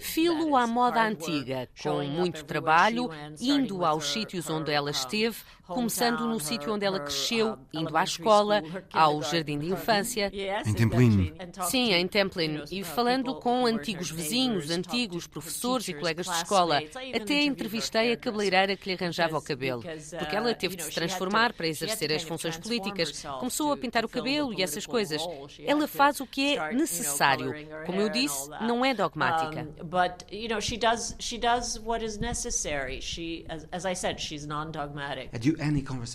Filo 0.00 0.56
à 0.56 0.66
moda 0.66 1.02
antiga, 1.02 1.68
com 1.82 2.04
muito 2.04 2.44
trabalho, 2.44 3.10
indo 3.40 3.84
aos 3.84 4.12
sítios 4.12 4.48
onde 4.48 4.70
ela 4.70 4.90
esteve, 4.90 5.38
começando 5.66 6.26
no 6.26 6.40
sítio 6.40 6.72
onde 6.72 6.84
ela 6.84 7.00
cresceu, 7.00 7.58
indo 7.72 7.96
à 7.96 8.04
escola, 8.04 8.62
ao 8.92 9.22
jardim 9.22 9.58
de 9.58 9.66
infância. 9.66 10.30
Em 10.66 10.74
Templin. 10.74 11.32
Sim, 11.68 11.92
em 11.92 12.06
Templin. 12.06 12.62
E 12.70 12.82
falando 12.84 13.34
com 13.36 13.66
antigos 13.66 14.10
vizinhos, 14.10 14.70
antigos 14.70 15.26
professores 15.26 15.88
e 15.88 15.94
colegas 15.94 16.26
de 16.26 16.32
escola. 16.32 16.80
Até 17.14 17.42
entrevistei 17.42 18.12
a 18.12 18.16
cabeleireira 18.16 18.76
que 18.76 18.88
lhe 18.88 18.96
arranjava 19.00 19.38
o 19.38 19.42
cabelo, 19.42 19.82
porque 20.18 20.36
ela 20.36 20.54
teve 20.54 20.76
de 20.76 20.84
se 20.84 20.92
transformar 20.92 21.52
para 21.52 21.66
exercer 21.66 22.12
as 22.12 22.22
funções 22.22 22.56
políticas. 22.56 23.22
Começou 23.38 23.72
a 23.72 23.76
pintar 23.76 24.04
o 24.04 24.08
cabelo 24.08 24.52
e 24.52 24.62
essas 24.62 24.86
coisas. 24.86 25.22
Ela 25.64 25.86
faz 25.86 26.20
o 26.20 26.26
que 26.26 26.56
é 26.56 26.72
necessário. 26.72 27.52
Como 27.86 28.00
eu 28.00 28.08
disse, 28.08 28.48
não 28.60 28.84
é 28.84 28.94
dogmática. 28.94 29.68
But, 29.82 30.24
you 30.30 30.48
know, 30.48 30.60
she 30.60 30.76
does 30.76 31.14
she 31.18 31.38
does 31.38 31.78
what 31.78 32.04
is 32.04 32.18
necessary. 32.18 33.00
She 33.00 33.44
as 33.70 33.84
I 33.84 33.94
said, 33.94 34.20
she's 34.20 34.46
non-dogmatic. 34.46 35.30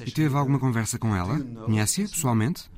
E 0.06 0.12
teve 0.12 0.36
alguma 0.36 0.60
conversa 0.60 0.98
com 1.00 1.16
ela? 1.16 1.40
Conhece-a 1.66 2.08
pessoalmente? 2.08 2.70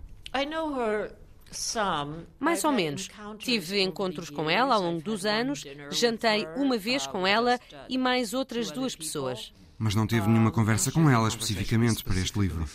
Mais 2.39 2.63
ou 2.63 2.72
menos. 2.72 3.10
Tive 3.39 3.82
encontros 3.82 4.30
com 4.30 4.50
ela 4.50 4.76
ao 4.76 4.82
longo 4.82 5.02
dos 5.02 5.26
anos, 5.26 5.63
jantei 5.91 6.48
uma 6.56 6.78
vez 6.78 7.08
com 7.08 7.26
ela 7.26 7.60
e 7.88 7.98
mais 7.98 8.34
outras 8.34 8.72
duas 8.72 8.95
pessoas. 8.95 9.52
Mas 9.78 9.95
não 9.95 10.06
teve 10.06 10.28
nenhuma 10.28 10.52
conversa 10.52 10.91
com 10.91 11.10
ela 11.10 11.28
especificamente 11.28 12.04
para 12.04 12.19
este 12.19 12.38
livro? 12.38 12.65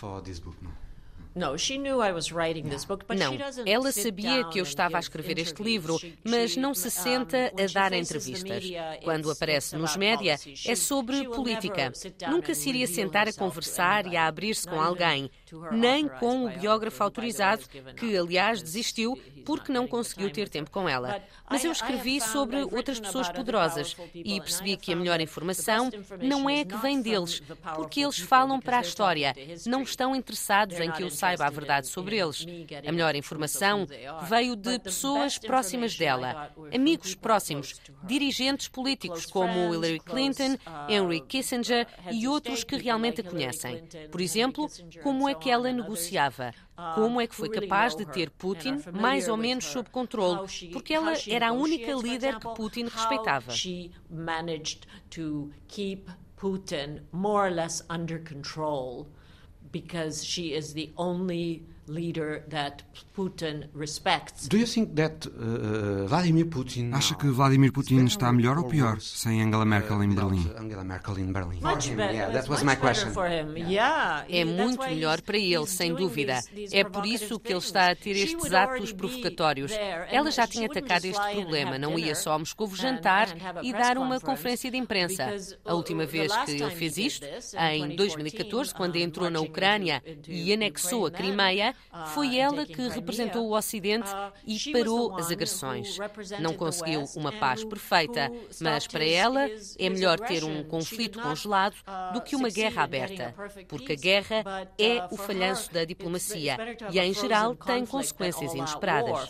Não, 3.19 3.37
ela 3.67 3.91
sabia 3.91 4.45
que 4.45 4.61
eu 4.61 4.63
estava 4.63 4.97
a 4.97 5.01
escrever 5.01 5.39
este 5.39 5.63
livro, 5.63 5.99
mas 6.23 6.57
não 6.57 6.73
se 6.75 6.91
senta 6.91 7.53
a 7.59 7.73
dar 7.73 7.93
entrevistas. 7.93 8.65
Quando 9.03 9.31
aparece 9.31 9.77
nos 9.77 9.97
média, 9.97 10.39
é 10.67 10.75
sobre 10.77 11.25
política. 11.29 11.93
Nunca 12.31 12.55
se 12.55 12.69
iria 12.69 12.87
sentar 12.87 13.29
a 13.29 13.33
conversar 13.33 14.07
e 14.07 14.17
a 14.17 14.27
abrir-se 14.27 14.67
com 14.67 14.81
alguém, 14.81 15.31
nem 15.73 16.09
com 16.09 16.47
o 16.47 16.51
biógrafo 16.51 17.03
autorizado, 17.03 17.65
que, 17.97 18.17
aliás, 18.17 18.63
desistiu 18.63 19.19
porque 19.45 19.73
não 19.73 19.87
conseguiu 19.87 20.31
ter 20.31 20.49
tempo 20.49 20.71
com 20.71 20.89
ela. 20.89 21.23
Mas 21.49 21.65
eu 21.65 21.73
escrevi 21.73 22.21
sobre 22.21 22.63
outras 22.63 22.99
pessoas 22.99 23.29
poderosas 23.29 23.97
e 24.15 24.41
percebi 24.41 24.77
que 24.77 24.93
a 24.93 24.97
melhor 24.97 25.21
informação 25.21 25.91
não 26.23 26.49
é 26.49 26.61
a 26.61 26.65
que 26.65 26.77
vem 26.77 27.01
deles, 27.01 27.43
porque 27.75 28.01
eles 28.01 28.19
falam 28.19 28.61
para 28.61 28.79
a 28.79 28.81
história, 28.81 29.35
não 29.67 29.83
estão 29.83 30.17
interessados 30.17 30.79
em 30.81 30.91
que 30.91 31.03
eu 31.03 31.11
saiba 31.11 31.47
a 31.47 31.51
verdade 31.51 31.87
sobre 31.87 32.19
eles. 32.19 32.47
A 32.87 32.91
melhor 32.91 33.15
informação 33.15 33.87
veio 34.29 34.57
de 34.57 34.79
pessoas 34.79 35.39
próximas 35.39 35.97
dela, 35.97 36.51
amigos 36.75 37.15
próximos, 37.15 37.81
dirigentes 38.03 38.69
políticos 38.69 39.27
como 39.27 39.75
Hillary 39.75 40.01
Clinton, 40.01 40.57
Henry 40.89 41.21
Kissinger 41.21 41.87
e 42.11 42.27
outros 42.27 42.65
que 42.65 42.77
realmente 42.77 43.21
a 43.21 43.25
conhecem. 43.25 43.85
Por 44.11 44.21
exemplo, 44.21 44.69
como 45.03 45.29
é 45.29 45.35
que 45.35 45.44
ela 45.51 45.73
negociava. 45.73 46.53
Como 46.95 47.21
é 47.21 47.27
que 47.27 47.35
foi 47.35 47.49
capaz 47.49 47.95
de 47.95 48.05
ter 48.05 48.31
Putin 48.31 48.83
mais 48.93 49.29
ou 49.29 49.37
menos 49.37 49.65
sob 49.65 49.89
controle? 49.91 50.49
Porque 50.73 50.93
ela 50.95 51.13
era 51.29 51.49
a 51.49 51.53
única 51.53 51.93
líder 51.95 52.39
que 52.39 52.49
Putin 52.55 52.87
respeitava. 52.87 53.53
Putin 56.37 57.01
more 57.11 57.49
or 57.49 57.51
less 57.51 57.83
under 57.89 58.19
control 58.19 59.07
because 59.73 60.23
she 60.25 60.53
is 60.53 60.75
the 60.75 60.93
only 60.97 61.65
leader 61.87 62.43
that 62.49 62.83
Putin 63.15 63.69
respects. 63.75 64.49
Do 64.49 64.59
you 64.59 64.67
think 64.67 64.95
that 64.97 65.27
uh, 65.27 66.07
Vladimir 66.07 66.47
Putin 66.47 66.93
Acha 66.93 67.15
que 67.15 67.29
Vladimir 67.29 67.73
Putin 67.73 68.05
está 68.07 68.33
melhor 68.33 68.59
ou 68.59 68.65
pior 68.65 69.01
sem 69.01 69.43
Angela 69.43 69.65
Merkel 69.65 70.03
em 70.03 70.15
Berlim? 70.15 70.51
Angela 70.59 70.85
Merkel 70.85 71.19
in 71.19 71.33
Berlin. 71.33 71.61
Much 71.61 71.91
better. 71.91 72.15
Yeah, 72.15 72.33
that 72.33 72.49
was 72.49 72.63
my 72.63 72.77
question. 72.77 73.13
Yeah. 73.69 74.25
É 74.29 74.45
muito 74.45 74.81
melhor 74.81 75.21
para 75.23 75.39
ele, 75.39 75.67
sem 75.67 75.95
dúvida. 75.95 76.41
É 76.73 76.85
por 76.85 77.07
isso 77.07 77.39
que 77.39 77.53
ele 77.53 77.59
está 77.59 77.91
a 77.91 77.97
ter 77.97 78.17
estes 78.17 78.53
atos 78.53 78.93
provocatórios. 78.93 79.73
Ela 80.11 80.31
já 80.31 80.47
tinha 80.47 80.67
atacado 80.67 81.05
este 81.05 81.35
problema, 81.35 81.79
não 81.79 81.99
ia 81.99 82.15
só 82.15 82.33
a 82.33 82.39
Moscou 82.39 82.75
jantar 82.75 83.29
e 83.63 83.73
dar 83.73 83.99
uma 83.99 84.21
conferência 84.21 84.71
de 84.71 84.77
imprensa. 84.77 85.35
A 85.65 85.75
última 85.75 86.05
vez 86.05 86.35
que 86.45 86.53
ele 86.53 86.71
fez 86.71 86.99
isto, 86.99 87.27
em 87.59 87.95
2014, 87.95 88.75
quando 88.75 88.97
entrou 88.97 89.31
na 89.31 89.41
Ucrânia 89.41 90.03
e 90.27 90.53
anexou 90.53 91.07
a 91.07 91.11
Crimeia, 91.11 91.74
foi 92.07 92.39
ela 92.39 92.67
que 92.67 92.89
representou 92.89 93.47
o 93.49 93.57
Ocidente 93.57 94.11
e 94.47 94.73
parou 94.73 95.15
as 95.17 95.31
agressões. 95.31 95.97
Não 96.41 96.55
conseguiu 96.55 97.05
uma 97.17 97.33
paz 97.33 97.65
perfeita, 97.65 98.31
mas 98.61 98.87
para 98.87 99.05
ela 99.05 99.49
é 99.79 99.89
melhor 99.89 100.19
ter 100.21 100.45
um 100.45 100.65
conflito 100.65 101.21
congelado 101.21 101.77
do 102.13 102.21
que 102.21 102.35
uma 102.37 102.51
guerra 102.51 102.83
aberta, 102.83 103.35
porque 103.69 103.93
a 103.93 103.97
guerra 103.97 104.45
é 104.79 105.07
o 105.11 105.17
falhanço 105.17 105.73
da 105.73 105.85
diplomacia 105.85 106.57
e, 106.91 106.99
em 106.99 107.15
geral, 107.15 107.55
tem 107.55 107.87
consequências 107.87 108.55
inesperadas. 108.55 109.29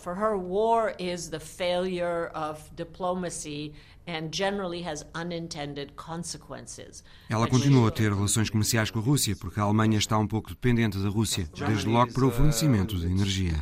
Ela 7.28 7.48
continua 7.48 7.88
a 7.88 7.90
ter 7.90 8.12
relações 8.12 8.50
comerciais 8.50 8.90
com 8.90 8.98
a 8.98 9.02
Rússia, 9.02 9.34
porque 9.36 9.58
a 9.58 9.62
Alemanha 9.62 9.98
está 9.98 10.18
um 10.18 10.26
pouco 10.26 10.50
dependente 10.50 10.98
da 10.98 11.08
Rússia, 11.08 11.48
desde 11.54 11.88
logo 11.88 12.12
para 12.12 12.26
o 12.26 12.30
fornecimento 12.30 12.96
de 12.98 13.06
energia. 13.06 13.54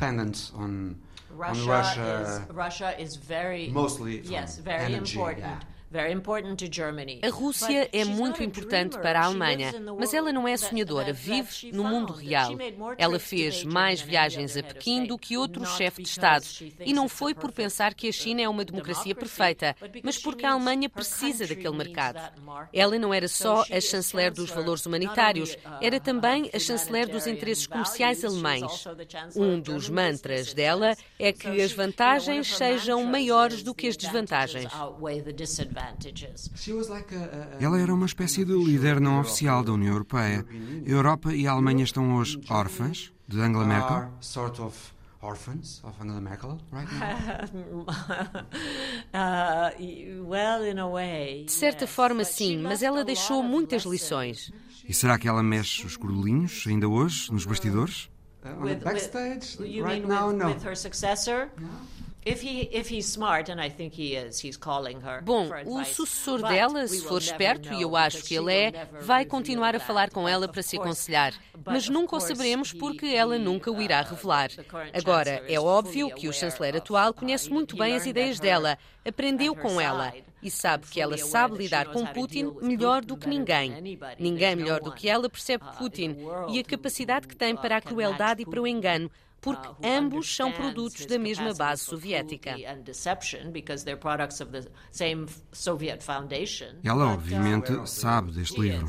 Russia, 2.53 2.95
is 2.99 3.15
very 3.15 3.71
mostly 3.71 4.21
yes, 4.23 4.59
very 4.59 4.93
important. 4.93 5.65
A 7.21 7.29
Rússia 7.29 7.89
é 7.91 8.05
muito 8.05 8.43
importante 8.43 8.97
para 8.97 9.21
a 9.21 9.25
Alemanha, 9.25 9.73
mas 9.97 10.13
ela 10.13 10.31
não 10.31 10.47
é 10.47 10.57
sonhadora, 10.57 11.13
vive 11.13 11.71
no 11.71 11.83
mundo 11.83 12.13
real. 12.13 12.53
Ela 12.97 13.19
fez 13.19 13.63
mais 13.63 14.01
viagens 14.01 14.57
a 14.57 14.63
Pequim 14.63 15.05
do 15.05 15.17
que 15.17 15.37
outro 15.37 15.65
chefe 15.65 16.01
de 16.01 16.09
Estado. 16.09 16.45
E 16.79 16.93
não 16.93 17.07
foi 17.07 17.33
por 17.33 17.51
pensar 17.51 17.93
que 17.93 18.07
a 18.07 18.11
China 18.11 18.41
é 18.41 18.49
uma 18.49 18.65
democracia 18.65 19.13
perfeita, 19.13 19.75
mas 20.03 20.17
porque 20.17 20.45
a 20.45 20.53
Alemanha 20.53 20.89
precisa 20.89 21.47
daquele 21.47 21.75
mercado. 21.75 22.19
Ela 22.73 22.97
não 22.97 23.13
era 23.13 23.27
só 23.27 23.63
a 23.71 23.79
chanceler 23.79 24.31
dos 24.33 24.49
valores 24.49 24.85
humanitários, 24.85 25.57
era 25.81 25.99
também 25.99 26.49
a 26.53 26.59
chanceler 26.59 27.07
dos 27.09 27.27
interesses 27.27 27.67
comerciais 27.67 28.23
alemães. 28.23 28.85
Um 29.35 29.59
dos 29.59 29.89
mantras 29.89 30.53
dela 30.53 30.95
é 31.19 31.31
que 31.31 31.61
as 31.61 31.71
vantagens 31.71 32.55
sejam 32.55 33.03
maiores 33.03 33.63
do 33.63 33.73
que 33.73 33.87
as 33.87 33.97
desvantagens. 33.97 34.71
Ela 37.59 37.79
era 37.79 37.93
uma 37.93 38.05
espécie 38.05 38.45
de 38.45 38.53
líder 38.53 38.99
não 38.99 39.19
oficial 39.19 39.63
da 39.63 39.73
União 39.73 39.91
Europeia. 39.93 40.45
A 40.85 40.89
Europa 40.89 41.33
e 41.33 41.47
a 41.47 41.51
Alemanha 41.51 41.83
estão 41.83 42.15
hoje 42.15 42.39
órfãs 42.49 43.11
de 43.27 43.39
Angela 43.39 43.65
Merkel? 43.65 44.11
orphans 45.23 45.81
of 45.83 45.95
Angela 46.01 46.21
Merkel 46.21 46.59
right 46.71 46.87
now? 46.93 47.85
uh, 49.13 49.71
De 51.45 51.51
certa 51.51 51.87
forma, 51.87 52.23
sim, 52.25 52.61
mas 52.61 52.83
ela 52.83 53.03
deixou 53.03 53.41
muitas 53.41 53.83
lições. 53.83 54.51
E 54.87 54.93
será 54.93 55.17
que 55.17 55.27
ela 55.27 55.41
mexe 55.41 55.85
os 55.85 55.95
cordelinhos 55.95 56.65
ainda 56.67 56.87
hoje, 56.87 57.31
nos 57.31 57.45
bastidores? 57.45 58.09
Uh, 58.43 58.61
on 58.61 58.65
the 58.65 58.75
backstage, 58.75 59.57
right 59.81 60.05
now, 60.05 60.33
no. 60.33 60.47
With 60.47 60.65
her 60.65 60.75
successor? 60.75 61.49
Bom, 65.23 65.49
o 65.65 65.83
sucessor 65.83 66.41
dela, 66.41 66.87
se 66.87 67.01
for 67.01 67.21
esperto, 67.21 67.73
e 67.73 67.81
eu 67.81 67.95
acho 67.95 68.23
que 68.23 68.35
ele 68.35 68.53
é, 68.53 68.87
vai 69.01 69.25
continuar 69.25 69.75
a 69.75 69.79
falar 69.79 70.09
com 70.09 70.27
ela 70.27 70.47
para 70.47 70.61
se 70.61 70.77
aconselhar. 70.77 71.33
Mas 71.65 71.89
nunca 71.89 72.15
o 72.15 72.19
saberemos 72.19 72.71
porque 72.73 73.07
ela 73.07 73.37
nunca 73.37 73.71
o 73.71 73.81
irá 73.81 74.01
uh, 74.01 74.09
revelar. 74.09 74.49
Agora, 74.93 75.43
é 75.47 75.59
óbvio 75.59 76.13
que 76.13 76.27
o 76.27 76.33
chanceler 76.33 76.75
atual 76.75 77.11
uh, 77.11 77.13
conhece 77.13 77.49
muito 77.49 77.75
bem 77.75 77.95
as 77.95 78.05
ideias 78.05 78.39
dela, 78.39 78.77
aprendeu 79.05 79.55
com 79.55 79.79
ela 79.79 80.13
e 80.41 80.51
sabe 80.51 80.87
que 80.87 80.99
ela 80.99 81.17
sabe 81.17 81.57
lidar 81.57 81.87
com 81.87 82.05
Putin 82.05 82.53
melhor 82.61 83.03
do 83.03 83.15
que 83.15 83.27
ninguém. 83.27 83.97
Ninguém 84.19 84.55
melhor 84.55 84.81
do 84.81 84.91
que 84.91 85.09
ela 85.09 85.29
percebe 85.29 85.63
uh, 85.63 85.77
Putin. 85.77 86.17
E 86.49 86.59
a 86.59 86.63
capacidade 86.63 87.27
que 87.27 87.35
tem 87.35 87.55
para 87.55 87.77
a 87.77 87.81
crueldade 87.81 88.41
e 88.41 88.45
para 88.45 88.61
o 88.61 88.67
engano 88.67 89.09
porque 89.43 89.87
ambos 89.87 90.35
são 90.35 90.51
produtos 90.51 91.05
da 91.05 91.19
mesma 91.19 91.53
base 91.53 91.83
soviética. 91.83 92.55
Ela, 96.83 97.05
obviamente, 97.13 97.71
sabe 97.89 98.31
deste 98.31 98.59
livro. 98.59 98.87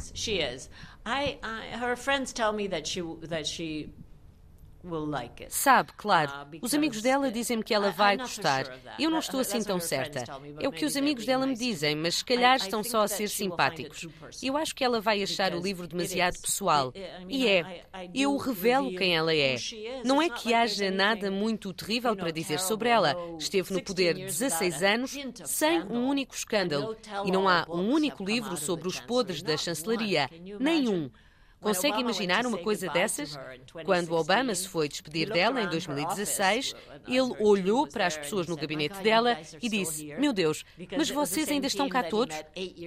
Sabe, 5.49 5.93
claro. 5.97 6.31
Uh, 6.53 6.59
os 6.63 6.75
amigos 6.75 7.01
dela 7.03 7.31
dizem-me 7.31 7.63
que 7.63 7.75
ela 7.75 7.91
vai 7.91 8.17
gostar. 8.17 8.67
Eu 8.99 9.11
não 9.11 9.19
estou 9.19 9.41
assim 9.41 9.63
tão 9.63 9.81
certa. 9.81 10.25
É 10.61 10.69
o 10.69 10.73
que 10.73 10.85
os 10.85 10.97
amigos 10.97 11.25
dela 11.25 11.47
me 11.47 11.57
dizem, 11.57 11.97
mas 11.97 12.17
se 12.17 12.25
calhar 12.25 12.57
estão 12.57 12.83
só 12.83 13.03
a 13.03 13.09
ser 13.09 13.29
simpáticos. 13.29 14.07
Eu 14.43 14.57
acho 14.57 14.75
que 14.75 14.85
ela 14.85 15.01
vai 15.01 15.23
achar 15.23 15.55
o 15.55 15.61
livro 15.61 15.87
demasiado 15.87 16.39
pessoal. 16.41 16.93
E 17.29 17.49
é. 17.49 17.85
Eu 18.15 18.37
revelo 18.37 18.95
quem 18.95 19.17
ela 19.17 19.35
é. 19.35 19.57
Não 20.05 20.21
é 20.21 20.29
que 20.29 20.53
haja 20.53 20.91
nada 20.91 21.31
muito 21.31 21.73
terrível 21.73 22.15
para 22.15 22.31
dizer 22.31 22.61
sobre 22.61 22.89
ela. 22.89 23.17
Esteve 23.39 23.73
no 23.73 23.83
poder 23.83 24.15
16 24.15 24.83
anos 24.83 25.17
sem 25.45 25.83
um 25.83 26.07
único 26.09 26.35
escândalo. 26.35 26.97
E 27.25 27.31
não 27.31 27.49
há 27.49 27.67
um 27.69 27.91
único 27.91 28.25
livro 28.25 28.57
sobre 28.57 28.89
os 28.89 29.01
podres 29.01 29.43
da 29.43 29.57
chancelaria. 29.57 30.29
Nenhum. 30.61 31.11
Consegue 31.65 32.01
imaginar 32.01 32.45
uma 32.45 32.59
coisa 32.59 32.91
dessas? 32.91 33.39
Quando 33.85 34.13
Obama 34.13 34.55
se 34.55 34.69
foi 34.69 34.87
despedir 34.87 35.31
dela 35.31 35.63
em 35.63 35.69
2016, 35.69 36.75
ele 37.09 37.35
olhou 37.41 37.89
para 37.89 38.07
as 38.07 38.17
pessoas 38.17 38.47
no 38.47 38.55
gabinete 38.55 39.03
dela 39.03 39.39
e 39.63 39.69
disse: 39.69 40.15
Meu 40.19 40.33
Deus, 40.33 40.63
mas 40.97 41.11
vocês 41.11 41.49
ainda 41.49 41.67
estão 41.67 41.89
cá 41.89 42.03
todos? 42.03 42.37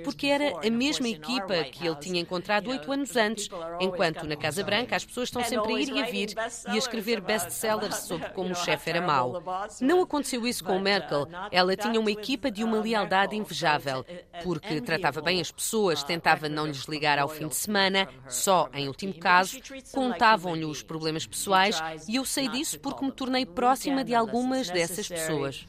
Porque 0.03 0.27
era 0.27 0.65
a 0.65 0.69
mesma 0.69 1.09
equipa 1.09 1.63
que 1.63 1.87
ele 1.87 1.95
tinha 1.95 2.21
encontrado 2.21 2.69
oito 2.69 2.91
anos 2.91 3.15
antes, 3.15 3.49
enquanto 3.79 4.27
na 4.27 4.35
Casa 4.35 4.63
Branca 4.63 4.95
as 4.95 5.03
pessoas 5.03 5.29
estão 5.29 5.43
sempre 5.43 5.73
a 5.73 5.79
ir 5.79 5.89
e 5.89 6.01
a 6.01 6.05
vir 6.05 6.29
e 6.67 6.71
a 6.71 6.77
escrever 6.77 7.19
best-sellers 7.19 7.95
sobre 7.95 8.29
como 8.37 8.51
o 8.51 8.55
chefe 8.55 8.91
era 8.91 9.01
mau. 9.01 9.43
Não 9.81 10.01
aconteceu 10.01 10.45
isso 10.45 10.63
com 10.63 10.79
Merkel. 10.79 11.27
Ela 11.51 11.75
tinha 11.75 11.99
uma 11.99 12.11
equipa 12.11 12.51
de 12.51 12.63
uma 12.63 12.79
lealdade 12.79 13.35
invejável, 13.35 14.05
porque 14.43 14.79
tratava 14.81 15.19
bem 15.19 15.41
as 15.41 15.51
pessoas, 15.51 16.03
tentava 16.03 16.47
não 16.47 16.67
lhes 16.67 16.83
ligar 16.83 17.17
ao 17.17 17.27
fim 17.27 17.47
de 17.47 17.55
semana, 17.55 18.07
só 18.27 18.66
em 18.73 18.87
último 18.87 19.13
caso, 19.13 19.59
contavam-lhe 19.91 20.65
os 20.65 20.83
problemas 20.83 21.25
pessoais 21.25 21.79
e 22.07 22.15
eu 22.15 22.25
sei 22.25 22.47
disso 22.47 22.79
porque 22.79 23.05
me 23.05 23.11
tornei 23.11 23.45
próxima 23.45 24.03
de 24.03 24.13
algumas 24.13 24.69
dessas 24.69 25.07
pessoas. 25.07 25.67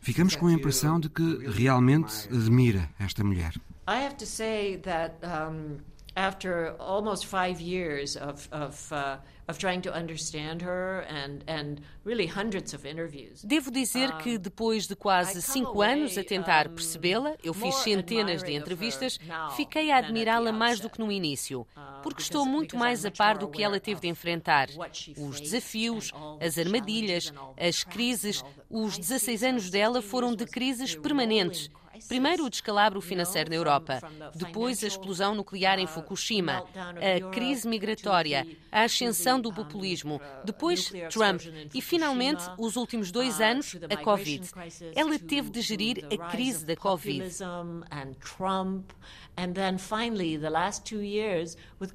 Ficamos 0.00 0.34
com 0.34 0.46
a 0.48 0.52
impressão 0.52 0.98
de 0.98 1.08
que 1.08 1.48
realmente 1.48 2.28
admira 2.28 2.90
esta 2.98 3.22
mulher. 3.22 3.52
I 3.88 4.04
have 4.04 4.16
to 4.16 4.26
say 4.26 4.78
that 4.78 5.14
um, 5.22 5.78
after 6.16 6.74
almost 6.78 7.26
five 7.26 7.60
years 7.60 8.16
of, 8.16 8.48
of 8.52 8.92
uh, 8.92 9.18
Devo 13.44 13.70
dizer 13.70 14.16
que 14.18 14.38
depois 14.38 14.86
de 14.86 14.96
quase 14.96 15.40
cinco 15.42 15.82
anos 15.82 16.16
a 16.18 16.24
tentar 16.24 16.68
percebê-la, 16.68 17.34
eu 17.42 17.54
fiz 17.54 17.74
centenas 17.76 18.42
de 18.42 18.52
entrevistas, 18.54 19.18
fiquei 19.56 19.90
a 19.90 19.98
admirá-la 19.98 20.52
mais 20.52 20.80
do 20.80 20.88
que 20.88 20.98
no 20.98 21.10
início, 21.10 21.60
uh, 21.76 22.02
porque 22.02 22.22
estou 22.22 22.44
muito 22.44 22.76
mais 22.76 23.04
a 23.04 23.10
par 23.10 23.38
do 23.38 23.48
que 23.48 23.62
ela 23.62 23.78
teve 23.78 24.00
de 24.00 24.08
enfrentar. 24.08 24.68
Os 25.16 25.40
desafios, 25.40 26.12
as 26.40 26.58
armadilhas, 26.58 27.32
as 27.58 27.84
crises, 27.84 28.44
os 28.70 28.98
16 28.98 29.42
anos 29.42 29.70
dela 29.70 30.02
foram 30.02 30.34
de 30.34 30.46
crises 30.46 30.94
permanentes 30.94 31.70
Primeiro, 32.08 32.44
o 32.44 32.50
descalabro 32.50 33.00
financeiro 33.00 33.50
na 33.50 33.56
Europa, 33.56 34.00
depois, 34.34 34.82
a 34.82 34.86
explosão 34.86 35.34
nuclear 35.34 35.78
em 35.78 35.86
Fukushima, 35.86 36.64
a 36.74 37.30
crise 37.30 37.66
migratória, 37.66 38.46
a 38.70 38.82
ascensão 38.82 39.40
do 39.40 39.52
populismo, 39.52 40.20
depois, 40.44 40.92
Trump 41.10 41.42
e, 41.74 41.80
finalmente, 41.80 42.42
os 42.58 42.76
últimos 42.76 43.10
dois 43.10 43.40
anos, 43.40 43.76
a 43.90 43.96
Covid. 43.96 44.50
Ela 44.94 45.18
teve 45.18 45.50
de 45.50 45.60
gerir 45.60 46.06
a 46.12 46.30
crise 46.30 46.64
da 46.64 46.76
Covid. 46.76 47.22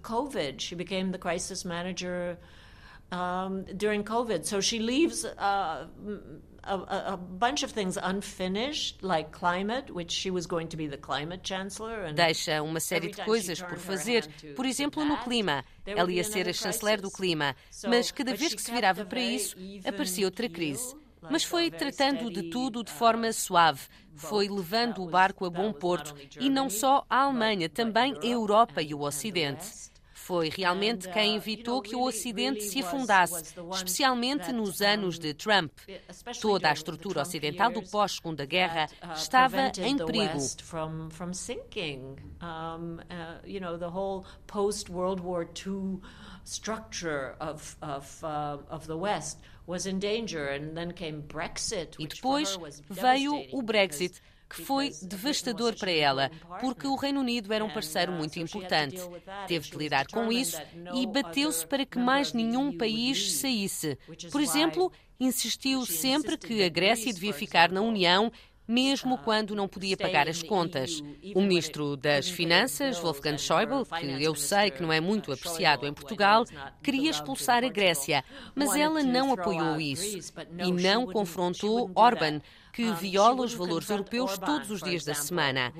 COVID, 0.02 0.58
manager 1.66 2.38
um, 3.12 3.64
during 3.76 4.04
COVID. 4.04 4.46
So 4.46 4.62
she 4.62 4.80
leaves 4.80 5.26
uh, 5.26 5.88
a, 6.68 7.14
a, 7.14 7.18
bunch 7.18 7.64
of 7.64 7.72
things 7.74 7.98
unfinished, 8.02 9.02
like 9.02 9.32
climate, 9.32 9.92
which 9.94 10.12
she 10.12 10.30
was 10.30 10.46
going 10.46 10.68
to 10.68 10.78
be 10.78 10.88
the 10.88 10.98
climate 10.98 11.42
chancellor. 11.44 12.14
Deixa 12.14 12.62
uma 12.62 12.80
série 12.80 13.12
de 13.12 13.24
coisas 13.24 13.62
por 13.62 13.78
fazer, 13.78 14.28
por 14.56 14.66
exemplo, 14.66 15.04
no 15.06 15.18
clima. 15.18 15.64
Ela 15.86 16.12
ia 16.12 16.24
ser 16.24 16.48
a 16.50 16.54
chanceler 16.54 17.02
do 17.02 17.10
clima, 17.10 17.56
mas 17.88 18.12
cada 18.12 18.36
vez 18.36 18.54
que 18.54 18.62
se 18.62 18.72
virava 18.72 19.06
para 19.06 19.22
isso, 19.22 19.56
aparecia 19.86 20.26
outra 20.26 20.50
crise. 20.50 20.96
Mas 21.30 21.44
foi 21.44 21.72
tratando 21.72 22.30
de 22.30 22.50
tudo 22.50 22.84
de 22.84 22.92
forma 22.92 23.32
suave, 23.34 23.82
foi 24.16 24.48
levando 24.48 25.04
o 25.04 25.10
barco 25.10 25.46
a 25.46 25.50
bom 25.50 25.72
porto, 25.74 26.16
e 26.40 26.50
não 26.50 26.70
só 26.70 27.06
a 27.10 27.24
Alemanha, 27.24 27.70
também 27.70 28.16
a 28.22 28.26
Europa 28.26 28.82
e 28.82 28.94
o 28.94 29.02
Ocidente. 29.02 29.66
Foi 30.28 30.50
realmente 30.50 31.10
quem 31.10 31.36
uh, 31.36 31.38
evitou 31.38 31.82
que 31.82 31.96
o 31.96 32.02
Ocidente 32.02 32.62
se 32.62 32.82
afundasse, 32.84 33.56
especialmente 33.72 34.52
nos 34.52 34.82
anos 34.82 35.18
de 35.18 35.34
Trump. 35.34 35.72
Toda 36.42 36.70
a 36.70 36.74
estrutura 36.74 37.22
ocidental 37.22 37.72
do 37.72 37.82
pós-Segunda 37.82 38.46
Guerra 38.46 38.90
uh, 39.02 39.14
estava 39.14 39.72
em 39.80 39.96
perigo. 39.96 40.38
structure 46.44 47.36
of, 47.42 47.76
of, 47.82 48.24
uh, 48.24 48.58
of 48.70 48.88
the 48.88 48.96
West 48.96 49.38
was 49.66 49.86
in 49.86 50.00
danger, 50.00 50.48
and 50.48 50.76
then 50.76 50.92
came 50.94 51.22
Brexit, 51.22 51.98
e 52.00 52.08
depois 52.08 52.58
veio 52.90 53.34
o 53.52 53.62
Brexit, 53.62 54.22
que 54.50 54.62
foi 54.62 54.92
devastador 55.02 55.76
para 55.76 55.92
ela, 55.92 56.32
porque 56.62 56.88
o 56.88 56.96
Reino 56.96 57.20
Unido 57.20 57.52
era 57.54 57.64
um 57.64 57.70
parceiro 57.70 58.12
muito 58.12 58.40
importante. 58.40 58.98
Teve 59.48 59.70
de 59.70 59.78
lidar 59.78 60.08
com 60.08 60.32
isso 60.32 60.58
e 60.94 61.06
bateu-se 61.06 61.66
para 61.66 61.86
que 61.86 62.00
mais 62.00 62.34
nenhum 62.34 62.76
país 62.78 63.34
saísse. 63.34 63.98
Por 64.32 64.42
exemplo, 64.42 64.92
insistiu 65.20 65.86
sempre 65.86 66.38
que 66.38 66.64
a 66.64 66.70
Grécia 66.70 67.14
devia 67.14 67.34
ficar 67.34 67.72
na 67.72 67.82
União 67.82 68.32
mesmo 68.68 69.18
quando 69.20 69.56
não 69.56 69.68
podia 69.68 69.96
pagar 69.96 70.28
as 70.28 70.44
contas. 70.44 71.02
O 71.34 71.42
ministro 71.42 71.96
das 71.96 72.28
Finanças, 72.28 73.00
Wolfgang 73.00 73.38
Schäuble, 73.38 73.86
que 73.98 74.24
eu 74.24 74.36
sei 74.36 74.70
que 74.70 74.82
não 74.82 74.92
é 74.92 75.00
muito 75.00 75.32
apreciado 75.32 75.88
em 75.88 75.94
Portugal, 75.94 76.44
queria 76.84 77.10
expulsar 77.10 77.64
a 77.64 77.70
Grécia, 77.70 78.24
mas 78.54 78.76
ela 78.76 79.02
não 79.02 79.32
apoiou 79.32 79.80
isso 79.80 80.34
e 80.60 80.72
não 80.72 81.08
confrontou 81.08 81.90
Orban, 81.96 82.42
que 82.78 82.94
viola 82.94 83.44
os 83.44 83.56
valores 83.56 83.90
europeus 83.90 84.38
todos 84.38 84.70
os 84.70 84.84
dias 84.84 85.04
da 85.04 85.16
semana. 85.16 85.74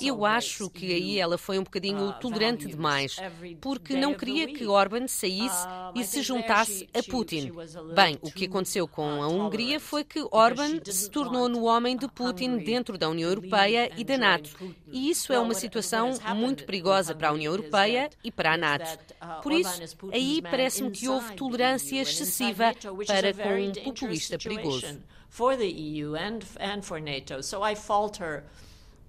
Eu 0.00 0.24
acho 0.24 0.70
que 0.70 0.86
aí 0.92 1.18
ela 1.18 1.36
foi 1.36 1.58
um 1.58 1.64
bocadinho 1.64 2.12
tolerante 2.20 2.68
demais, 2.68 3.16
porque 3.60 3.96
não 3.96 4.14
queria 4.14 4.46
que 4.46 4.64
Orban 4.64 5.08
saísse 5.08 5.66
e 5.96 6.04
se 6.04 6.22
juntasse 6.22 6.88
a 6.94 7.02
Putin. 7.10 7.50
Bem, 7.92 8.20
o 8.22 8.30
que 8.30 8.44
aconteceu 8.44 8.86
com 8.86 9.20
a 9.20 9.26
Hungria 9.26 9.80
foi 9.80 10.04
que 10.04 10.24
Orban 10.30 10.78
se 10.84 11.10
tornou 11.10 11.48
no 11.48 11.64
homem 11.64 11.96
de 11.96 12.06
Putin 12.06 12.58
dentro 12.58 12.96
da 12.96 13.08
União 13.08 13.28
Europeia 13.28 13.90
e 13.96 14.04
da 14.04 14.16
NATO. 14.16 14.50
E 14.92 15.10
isso 15.10 15.32
é 15.32 15.40
uma 15.40 15.54
situação 15.54 16.12
muito 16.36 16.64
perigosa 16.64 17.16
para 17.16 17.30
a 17.30 17.32
União 17.32 17.52
Europeia 17.52 18.08
e 18.22 18.30
para 18.30 18.52
a 18.52 18.56
NATO. 18.56 18.96
Por 19.42 19.50
isso, 19.50 19.98
aí 20.12 20.40
parece-me 20.40 20.92
que 20.92 21.08
houve 21.08 21.34
tolerância 21.34 22.00
excessiva 22.00 22.72
para 23.08 23.34
com 23.34 23.60
um 23.60 23.72
populista 23.72 24.38
perigoso 24.38 25.00
for 25.34 25.56
the 25.56 25.66
EU 25.66 26.14
and, 26.14 26.44
and 26.60 26.84
for 26.84 27.00
NATO. 27.00 27.40
So 27.40 27.60
I 27.60 27.74
fault 27.74 28.18
her 28.18 28.44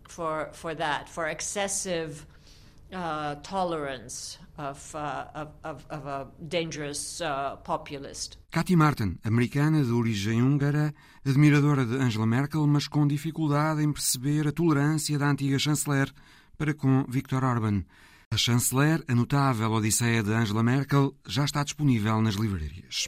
for, 0.09 0.49
for 0.53 0.73
that, 0.73 1.07
for 1.07 1.27
excessive 1.27 2.25
uh, 2.91 3.35
tolerance 3.43 4.39
of, 4.57 4.95
uh, 4.95 5.25
of, 5.35 5.49
of, 5.63 5.85
of, 5.91 6.07
a 6.07 6.27
dangerous 6.47 7.21
uh, 7.21 7.57
populist. 7.63 8.37
Martin, 8.75 9.19
americana 9.23 9.83
de 9.83 9.91
origem 9.91 10.41
húngara, 10.41 10.95
admiradora 11.23 11.85
de 11.85 11.95
Angela 11.97 12.25
Merkel, 12.25 12.65
mas 12.65 12.87
com 12.87 13.05
dificuldade 13.05 13.83
em 13.83 13.93
perceber 13.93 14.47
a 14.47 14.51
tolerância 14.51 15.19
da 15.19 15.29
antiga 15.29 15.59
chanceler 15.59 16.11
para 16.57 16.73
com 16.73 17.05
Viktor 17.07 17.43
Orban. 17.43 17.83
A 18.31 18.37
chanceler, 18.37 19.03
a 19.07 19.13
notável 19.13 19.71
Odisseia 19.71 20.23
de 20.23 20.33
Angela 20.33 20.63
Merkel, 20.63 21.13
já 21.27 21.45
está 21.45 21.63
disponível 21.63 22.19
nas 22.19 22.33
livrarias. 22.33 23.07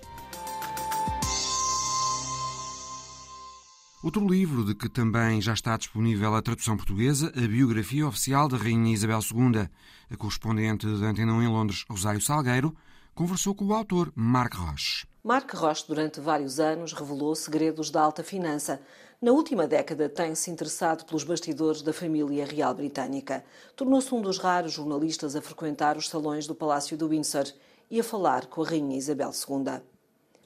Outro 4.03 4.27
livro 4.27 4.63
de 4.63 4.75
que 4.75 4.87
também 4.87 5.41
já 5.41 5.53
está 5.53 5.75
disponível 5.75 6.35
a 6.35 6.41
tradução 6.41 6.77
portuguesa, 6.77 7.33
a 7.35 7.47
biografia 7.47 8.07
oficial 8.07 8.47
da 8.47 8.55
Rainha 8.55 8.93
Isabel 8.93 9.19
II. 9.19 9.67
A 10.11 10.15
correspondente 10.15 10.85
da 10.85 11.07
Antena 11.07 11.33
1 11.33 11.41
em 11.41 11.47
Londres, 11.47 11.83
Rosário 11.89 12.21
Salgueiro, 12.21 12.75
conversou 13.15 13.55
com 13.55 13.65
o 13.65 13.73
autor, 13.73 14.13
Marc 14.15 14.53
Roche. 14.53 15.07
Marc 15.23 15.51
Roche, 15.55 15.85
durante 15.87 16.21
vários 16.21 16.59
anos, 16.59 16.93
revelou 16.93 17.33
segredos 17.33 17.89
da 17.89 17.99
alta 17.99 18.23
finança. 18.23 18.79
Na 19.19 19.31
última 19.31 19.65
década, 19.65 20.07
tem-se 20.07 20.51
interessado 20.51 21.03
pelos 21.03 21.23
bastidores 21.23 21.81
da 21.81 21.91
família 21.91 22.45
real 22.45 22.75
britânica. 22.75 23.43
Tornou-se 23.75 24.13
um 24.13 24.21
dos 24.21 24.37
raros 24.37 24.73
jornalistas 24.73 25.35
a 25.35 25.41
frequentar 25.41 25.97
os 25.97 26.07
salões 26.07 26.45
do 26.45 26.53
Palácio 26.53 26.95
de 26.95 27.03
Windsor 27.03 27.45
e 27.89 27.99
a 27.99 28.03
falar 28.03 28.45
com 28.45 28.61
a 28.61 28.67
Rainha 28.67 28.95
Isabel 28.95 29.31
II. 29.31 29.81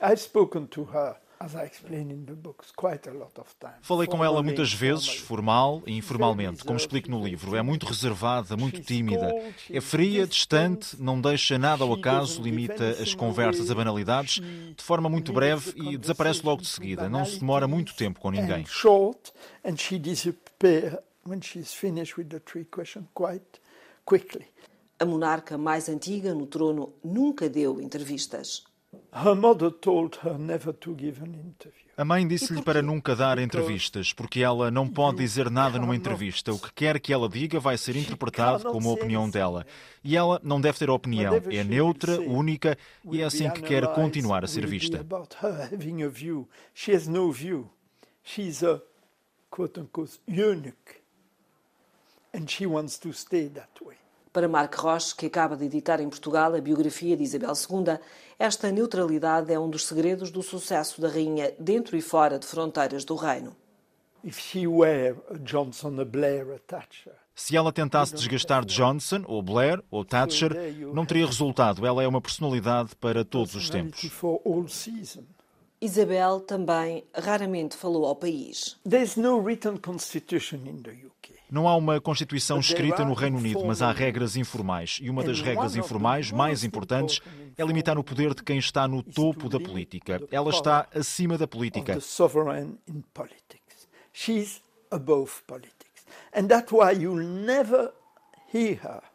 I've 0.01 0.21
spoken 0.21 0.67
to 0.67 0.83
her 0.83 1.17
Falei 3.81 4.07
com 4.07 4.23
ela 4.23 4.41
muitas 4.43 4.73
vezes, 4.73 5.15
formal 5.17 5.81
e 5.85 5.97
informalmente, 5.97 6.63
como 6.63 6.77
explico 6.77 7.09
no 7.09 7.23
livro. 7.23 7.55
É 7.55 7.61
muito 7.61 7.85
reservada, 7.85 8.55
muito 8.55 8.81
tímida. 8.81 9.33
É 9.69 9.81
fria, 9.81 10.27
distante, 10.27 11.01
não 11.01 11.19
deixa 11.19 11.57
nada 11.57 11.83
ao 11.83 11.93
acaso, 11.93 12.41
limita 12.41 12.89
as 13.01 13.13
conversas 13.13 13.71
a 13.71 13.75
banalidades 13.75 14.41
de 14.75 14.83
forma 14.83 15.09
muito 15.09 15.33
breve 15.33 15.73
e 15.75 15.97
desaparece 15.97 16.45
logo 16.45 16.61
de 16.61 16.67
seguida. 16.67 17.09
Não 17.09 17.25
se 17.25 17.39
demora 17.39 17.67
muito 17.67 17.95
tempo 17.95 18.19
com 18.19 18.31
ninguém. 18.31 18.65
A 24.99 25.05
monarca 25.05 25.57
mais 25.57 25.89
antiga 25.89 26.33
no 26.33 26.45
trono 26.45 26.93
nunca 27.03 27.49
deu 27.49 27.81
entrevistas. 27.81 28.63
A 31.97 32.05
mãe 32.05 32.27
disse-lhe 32.27 32.61
para 32.61 32.81
nunca 32.81 33.15
dar 33.15 33.39
entrevistas, 33.39 34.11
porque 34.11 34.41
ela 34.41 34.69
não 34.69 34.87
pode 34.87 35.17
dizer 35.19 35.49
nada 35.49 35.79
numa 35.79 35.95
entrevista. 35.95 36.51
O 36.51 36.59
que 36.59 36.73
quer 36.73 36.99
que 36.99 37.13
ela 37.13 37.29
diga 37.29 37.59
vai 37.59 37.77
ser 37.77 37.95
interpretado 37.95 38.65
como 38.65 38.89
a 38.89 38.93
opinião 38.93 39.29
dela. 39.29 39.65
E 40.03 40.17
ela 40.17 40.41
não 40.43 40.59
deve 40.59 40.77
ter 40.77 40.89
opinião. 40.89 41.35
É 41.49 41.63
neutra, 41.63 42.19
única 42.19 42.77
e 43.09 43.21
é 43.21 43.23
assim 43.23 43.49
que 43.49 43.61
quer 43.61 43.87
continuar 43.93 44.43
a 44.43 44.47
ser 44.47 44.65
vista. 44.67 45.05
And 52.33 52.47
she 52.47 52.65
wants 52.65 52.97
to 52.99 53.11
stay 53.11 53.49
that 53.49 53.83
way. 53.83 54.00
Para 54.33 54.47
Marc 54.47 54.75
Roche, 54.75 55.13
que 55.13 55.25
acaba 55.25 55.57
de 55.57 55.65
editar 55.65 55.99
em 55.99 56.09
Portugal 56.09 56.55
a 56.55 56.61
biografia 56.61 57.17
de 57.17 57.23
Isabel 57.23 57.51
II, 57.51 57.99
esta 58.39 58.71
neutralidade 58.71 59.51
é 59.51 59.59
um 59.59 59.69
dos 59.69 59.85
segredos 59.85 60.31
do 60.31 60.41
sucesso 60.41 61.01
da 61.01 61.09
rainha 61.09 61.53
dentro 61.59 61.97
e 61.97 62.01
fora 62.01 62.39
de 62.39 62.45
fronteiras 62.45 63.03
do 63.03 63.15
reino. 63.15 63.55
Se 67.35 67.57
ela 67.57 67.73
tentasse 67.73 68.15
desgastar 68.15 68.63
Johnson, 68.63 69.23
ou 69.25 69.41
Blair, 69.41 69.83
ou 69.91 70.05
Thatcher, 70.05 70.51
não 70.93 71.05
teria 71.05 71.25
resultado. 71.25 71.85
Ela 71.85 72.03
é 72.03 72.07
uma 72.07 72.21
personalidade 72.21 72.95
para 72.95 73.25
todos 73.25 73.53
os 73.55 73.69
tempos. 73.69 74.09
Isabel 75.81 76.39
também 76.41 77.03
raramente 77.13 77.75
falou 77.75 78.05
ao 78.05 78.15
país. 78.15 78.79
There's 78.87 79.15
no 79.17 79.39
written 79.39 79.77
constitution 79.77 80.57
in 80.67 80.83
the 80.83 80.91
UK. 80.91 81.40
Não 81.51 81.67
há 81.67 81.75
uma 81.75 81.99
Constituição 81.99 82.61
escrita 82.61 83.03
no 83.03 83.13
Reino 83.13 83.37
Unido, 83.37 83.65
mas 83.65 83.81
há 83.81 83.91
regras 83.91 84.37
informais. 84.37 84.99
E 85.01 85.09
uma 85.09 85.21
das 85.21 85.41
regras 85.41 85.75
informais 85.75 86.31
mais 86.31 86.63
importantes 86.63 87.19
é 87.57 87.65
limitar 87.65 87.99
o 87.99 88.03
poder 88.03 88.33
de 88.33 88.41
quem 88.41 88.57
está 88.57 88.87
no 88.87 89.03
topo 89.03 89.49
da 89.49 89.59
política. 89.59 90.21
Ela 90.31 90.49
está 90.49 90.87
acima 90.95 91.37
da 91.37 91.45
política. 91.45 91.99
She's 94.13 94.61
above 94.89 95.31
politics. 95.47 96.05
And 96.33 96.47
that's 96.47 96.71
why 96.71 96.91
you'll 96.91 97.23
never 97.23 97.93
hear 98.53 98.75
her 98.83 99.10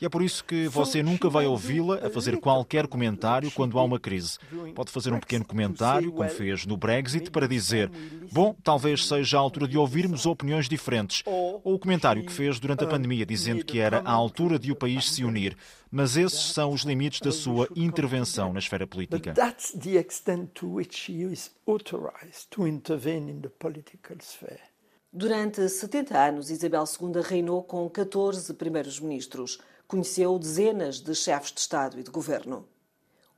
e 0.00 0.06
é 0.06 0.08
por 0.08 0.22
isso 0.22 0.42
que 0.42 0.66
você 0.68 1.02
nunca 1.02 1.28
vai 1.28 1.46
ouvi-la 1.46 1.96
a 2.06 2.10
fazer 2.10 2.38
qualquer 2.38 2.86
comentário 2.86 3.50
quando 3.50 3.78
há 3.78 3.84
uma 3.84 4.00
crise. 4.00 4.38
Pode 4.74 4.90
fazer 4.90 5.12
um 5.12 5.20
pequeno 5.20 5.44
comentário, 5.44 6.10
como 6.12 6.28
fez 6.30 6.64
no 6.64 6.78
Brexit, 6.78 7.30
para 7.30 7.46
dizer: 7.46 7.90
Bom, 8.32 8.56
talvez 8.64 9.06
seja 9.06 9.36
a 9.36 9.40
altura 9.40 9.68
de 9.68 9.76
ouvirmos 9.76 10.24
opiniões 10.24 10.66
diferentes. 10.68 11.22
Ou 11.26 11.60
o 11.62 11.78
comentário 11.78 12.24
que 12.24 12.32
fez 12.32 12.58
durante 12.58 12.84
a 12.84 12.86
pandemia, 12.86 13.26
dizendo 13.26 13.64
que 13.64 13.78
era 13.78 14.00
a 14.04 14.12
altura 14.12 14.58
de 14.58 14.72
o 14.72 14.76
país 14.76 15.10
se 15.10 15.22
unir. 15.22 15.56
Mas 15.90 16.16
esses 16.16 16.52
são 16.54 16.72
os 16.72 16.82
limites 16.82 17.20
da 17.20 17.30
sua 17.30 17.68
intervenção 17.76 18.50
na 18.50 18.60
esfera 18.60 18.86
política. 18.86 19.34
That's 19.34 19.72
the 19.72 19.98
extent 19.98 20.52
to 20.54 20.66
which 20.66 20.96
she 20.96 21.22
is 21.22 21.50
authorized 21.66 22.48
to 22.50 22.66
intervene 22.66 23.30
in 23.30 23.42
the 23.42 23.50
political 23.50 24.16
sphere. 24.20 24.71
Durante 25.14 25.68
70 25.68 26.18
anos, 26.18 26.48
Isabel 26.48 26.84
II 26.84 27.20
reinou 27.20 27.62
com 27.62 27.86
14 27.86 28.54
primeiros-ministros. 28.54 29.58
Conheceu 29.86 30.38
dezenas 30.38 31.00
de 31.00 31.14
chefes 31.14 31.52
de 31.52 31.60
Estado 31.60 32.00
e 32.00 32.02
de 32.02 32.10
governo. 32.10 32.66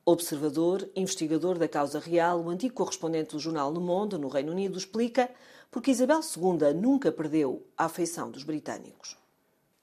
Observador, 0.05 0.89
investigador 0.95 1.57
da 1.57 1.67
causa 1.67 1.99
real, 1.99 2.39
o 2.39 2.49
antigo 2.49 2.75
correspondente 2.75 3.31
do 3.31 3.39
jornal 3.41 3.73
Le 3.73 3.81
Monde, 3.81 4.17
no 4.17 4.29
Reino 4.29 4.53
Unido, 4.53 4.77
explica 4.77 5.29
porque 5.69 5.91
Isabel 5.91 6.21
II 6.21 6.73
nunca 6.73 7.11
perdeu 7.11 7.67
a 7.77 7.85
afeição 7.85 8.31
dos 8.31 8.43
britânicos. 8.45 9.17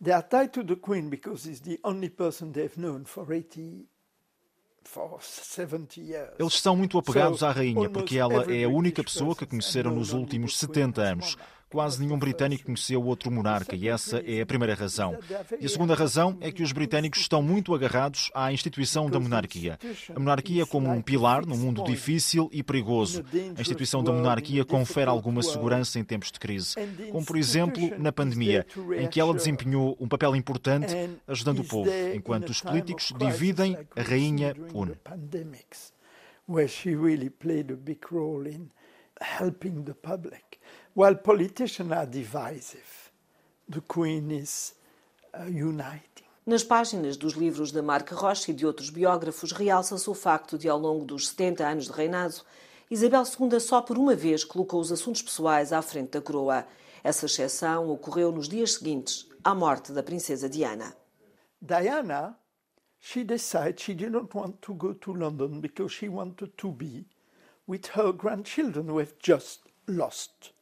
They 0.03 0.15
are 0.15 0.27
tied 0.27 0.53
to 0.53 0.65
the 0.65 0.77
Queen 0.77 1.11
because 1.11 1.47
it's 1.47 1.61
the 1.61 1.79
only 1.85 2.09
person 2.09 2.53
they've 2.53 2.81
known 2.81 3.05
for 3.05 3.31
80 3.31 3.85
eles 6.39 6.61
são 6.61 6.77
muito 6.77 6.99
apegados 6.99 7.43
à 7.43 7.51
rainha, 7.51 7.89
porque 7.89 8.19
ela 8.19 8.53
é 8.53 8.65
a 8.65 8.69
única 8.69 9.03
pessoa 9.03 9.35
que 9.35 9.47
conheceram 9.47 9.95
nos 9.95 10.13
últimos 10.13 10.59
70 10.59 11.01
anos. 11.01 11.37
Quase 11.73 12.05
nenhum 12.05 12.19
britânico 12.19 12.65
conheceu 12.67 13.03
outro 13.03 13.31
monarca 13.31 13.75
e 13.75 13.89
essa 13.89 14.19
é 14.19 14.43
a 14.43 14.47
primeira 14.47 14.75
razão. 14.75 15.19
E 15.59 15.65
a 15.65 15.69
segunda 15.71 15.95
razão 15.95 16.37
é 16.43 16.53
que 16.53 16.63
os 16.63 16.71
britânicos 16.71 17.21
estão 17.21 17.43
muito 17.43 17.75
agarrados 17.75 18.31
à 18.35 18.53
instituição 18.53 19.09
da 19.09 19.19
monarquia. 19.19 19.79
A 20.15 20.21
monarquia 20.21 20.67
como 20.67 20.91
um 20.91 21.01
pilar 21.01 21.47
num 21.47 21.57
mundo 21.57 21.83
difícil 21.85 22.51
e 22.53 22.63
perigoso. 22.63 23.25
A 23.57 23.61
instituição 23.63 24.05
da 24.05 24.13
monarquia 24.13 24.67
confere 24.67 25.09
alguma 25.09 25.43
segurança 25.43 25.99
em 25.99 26.05
tempos 26.05 26.31
de 26.31 26.39
crise, 26.39 26.75
como 27.11 27.25
por 27.25 27.39
exemplo 27.39 27.83
na 27.99 28.13
pandemia, 28.13 28.67
em 28.99 29.09
que 29.09 29.19
ela 29.19 29.33
desempenhou 29.33 29.97
um 29.99 30.07
papel 30.07 30.37
importante 30.37 30.95
ajudando 31.27 31.61
o 31.61 31.65
povo, 31.65 31.91
enquanto 32.15 32.51
os 32.51 32.61
políticos 32.61 33.15
dividem, 33.19 33.79
a 33.97 34.03
rainha 34.03 34.55
une. 34.75 34.93
Where 36.47 36.69
she 36.69 36.95
really 36.95 37.31
played 37.31 37.73
a 37.73 37.77
big 37.77 38.01
role 38.11 38.47
in 38.47 38.69
helping 39.21 39.85
the 39.85 39.95
public. 39.95 40.52
While 40.95 41.15
politicians 41.15 41.91
are 41.91 42.05
divisive, 42.05 43.11
the 43.67 43.81
Queen 43.81 44.31
is 44.31 44.75
uh, 45.33 45.45
uniting. 45.45 46.27
Nas 46.45 46.63
páginas 46.63 47.17
dos 47.17 47.33
livros 47.33 47.73
de 47.73 47.81
Marc 47.81 48.11
Roche 48.13 48.51
e 48.51 48.55
de 48.55 48.67
outros 48.67 48.91
biógrafos, 48.91 49.53
realça-se 49.53 50.11
o 50.11 50.15
facto 50.15 50.59
de, 50.59 50.69
ao 50.69 50.79
longo 50.79 51.07
dos 51.07 51.29
70 51.29 51.67
anos 51.67 51.87
de 51.87 51.93
reinado, 51.93 52.43
Isabel 52.91 53.23
II 53.23 53.59
só 53.59 53.81
por 53.81 53.97
uma 53.97 54.15
vez 54.15 54.45
colocou 54.45 54.83
os 54.83 54.93
assuntos 54.93 55.23
pessoais 55.23 55.73
à 55.73 55.81
frente 55.81 56.11
da 56.11 56.21
coroa. 56.21 56.67
Essa 57.03 57.25
exceção 57.25 57.89
ocorreu 57.89 58.31
nos 58.31 58.47
dias 58.47 58.75
seguintes 58.75 59.27
à 59.43 59.55
morte 59.55 59.93
da 59.93 60.03
princesa 60.03 60.47
Diana. 60.47 60.95
Diana, 61.59 62.37
she 63.01 63.25
decided 63.25 63.81
she 63.81 63.95
didn't 63.95 64.37
want 64.37 64.57
to 64.61 64.75
go 64.75 64.93
to 64.93 65.15
London 65.15 65.59
because 65.59 65.95
she 65.95 66.11
wanted 66.11 66.53
to 66.59 66.71
be 66.71 67.07
with 67.67 67.87
her 67.95 68.13
grandchildren 68.13 68.91
who 68.91 68.99
have 68.99 69.15
just 69.19 69.63
lost 69.89 70.53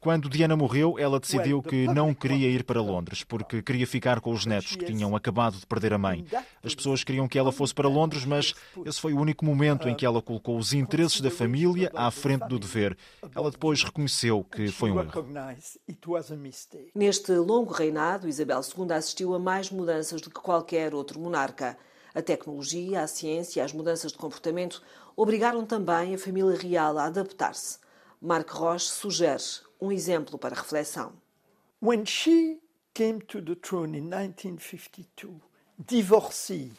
quando 0.00 0.30
Diana 0.30 0.56
morreu, 0.56 0.98
ela 0.98 1.20
decidiu 1.20 1.62
que 1.62 1.86
não 1.86 2.14
queria 2.14 2.48
ir 2.48 2.64
para 2.64 2.80
Londres, 2.80 3.22
porque 3.22 3.60
queria 3.60 3.86
ficar 3.86 4.20
com 4.20 4.32
os 4.32 4.46
netos 4.46 4.74
que 4.74 4.86
tinham 4.86 5.14
acabado 5.14 5.58
de 5.58 5.66
perder 5.66 5.92
a 5.92 5.98
mãe. 5.98 6.24
As 6.62 6.74
pessoas 6.74 7.04
queriam 7.04 7.28
que 7.28 7.38
ela 7.38 7.52
fosse 7.52 7.74
para 7.74 7.86
Londres, 7.86 8.24
mas 8.24 8.54
esse 8.86 8.98
foi 8.98 9.12
o 9.12 9.18
único 9.18 9.44
momento 9.44 9.86
em 9.86 9.94
que 9.94 10.06
ela 10.06 10.22
colocou 10.22 10.56
os 10.56 10.72
interesses 10.72 11.20
da 11.20 11.30
família 11.30 11.90
à 11.94 12.10
frente 12.10 12.48
do 12.48 12.58
dever. 12.58 12.96
Ela 13.34 13.50
depois 13.50 13.82
reconheceu 13.82 14.42
que 14.44 14.68
foi 14.68 14.90
um 14.90 15.00
erro. 15.00 15.26
Neste 16.94 17.32
longo 17.32 17.72
reinado, 17.72 18.26
Isabel 18.26 18.62
II 18.62 18.92
assistiu 18.92 19.34
a 19.34 19.38
mais 19.38 19.70
mudanças 19.70 20.22
do 20.22 20.30
que 20.30 20.40
qualquer 20.40 20.94
outro 20.94 21.20
monarca. 21.20 21.76
A 22.14 22.22
tecnologia, 22.22 23.02
a 23.02 23.06
ciência 23.06 23.60
e 23.60 23.62
as 23.62 23.74
mudanças 23.74 24.12
de 24.12 24.16
comportamento 24.16 24.80
obrigaram 25.14 25.66
também 25.66 26.14
a 26.14 26.18
família 26.18 26.56
real 26.56 26.96
a 26.96 27.06
adaptar-se. 27.06 27.83
Marc 28.24 28.52
Roche 28.52 28.86
sugere 28.86 29.42
um 29.78 29.92
exemplo 29.92 30.38
para 30.38 30.54
reflexão. 30.54 31.12
When 31.82 32.06
she 32.06 32.58
came 32.94 33.18
to 33.20 33.42
the 33.42 33.54
throne 33.54 33.94
in 33.98 34.08
1952, 34.08 35.42
divorcees 35.78 36.72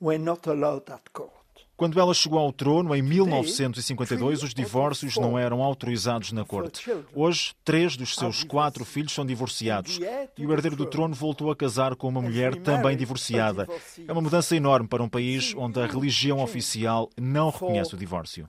were 0.00 0.18
not 0.18 0.48
allowed 0.48 0.90
at 0.90 1.02
court. 1.12 1.34
Quando 1.76 2.00
ela 2.00 2.14
chegou 2.14 2.38
ao 2.38 2.50
trono, 2.50 2.94
em 2.94 3.02
1952, 3.02 4.42
os 4.42 4.54
divórcios 4.54 5.16
não 5.16 5.38
eram 5.38 5.62
autorizados 5.62 6.32
na 6.32 6.46
corte. 6.46 6.90
Hoje, 7.14 7.54
três 7.62 7.94
dos 7.96 8.14
seus 8.14 8.42
quatro 8.42 8.82
filhos 8.82 9.12
são 9.12 9.24
divorciados 9.24 9.98
e 10.36 10.46
o 10.46 10.52
herdeiro 10.52 10.76
do 10.76 10.86
trono 10.86 11.14
voltou 11.14 11.50
a 11.50 11.56
casar 11.56 11.94
com 11.94 12.08
uma 12.08 12.22
mulher 12.22 12.56
também 12.56 12.96
divorciada. 12.96 13.68
É 14.06 14.12
uma 14.12 14.22
mudança 14.22 14.56
enorme 14.56 14.88
para 14.88 15.02
um 15.02 15.08
país 15.08 15.54
onde 15.56 15.78
a 15.78 15.86
religião 15.86 16.42
oficial 16.42 17.10
não 17.18 17.50
reconhece 17.50 17.94
o 17.94 17.98
divórcio 17.98 18.48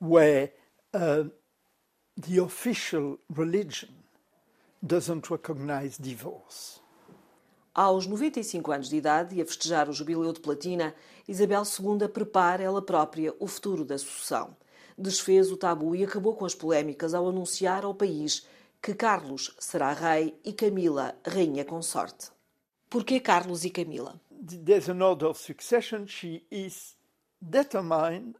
where 0.00 0.52
uh, 0.94 1.24
the 2.16 2.38
official 2.38 3.18
religion 3.28 3.90
doesn't 4.82 5.30
recognize 5.30 5.98
divorce. 5.98 6.80
Aos 7.74 8.06
95 8.06 8.72
anos 8.72 8.88
de 8.88 8.96
idade 8.96 9.36
e 9.36 9.42
a 9.42 9.44
festejar 9.44 9.88
o 9.88 9.92
jubileu 9.92 10.32
de 10.32 10.40
platina, 10.40 10.94
Isabel 11.28 11.62
II 11.62 12.08
prepara 12.08 12.62
ela 12.62 12.80
própria 12.80 13.34
o 13.38 13.46
futuro 13.46 13.84
da 13.84 13.98
sucessão. 13.98 14.56
Desfez 14.96 15.52
o 15.52 15.58
tabu 15.58 15.94
e 15.94 16.02
acabou 16.02 16.34
com 16.34 16.46
as 16.46 16.54
polémicas 16.54 17.12
ao 17.12 17.28
anunciar 17.28 17.84
ao 17.84 17.94
país 17.94 18.46
que 18.80 18.94
Carlos 18.94 19.54
será 19.58 19.92
rei 19.92 20.38
e 20.42 20.54
Camila 20.54 21.14
rainha 21.26 21.66
consorte. 21.66 22.30
Por 22.88 23.04
que 23.04 23.20
Carlos 23.20 23.64
e 23.64 23.70
Camila? 23.70 24.18
There's 24.64 24.88
an 24.88 25.02
order 25.02 25.26
of 25.26 25.38
succession. 25.38 26.06
She 26.06 26.46
is 26.50 26.96
determined 27.42 28.36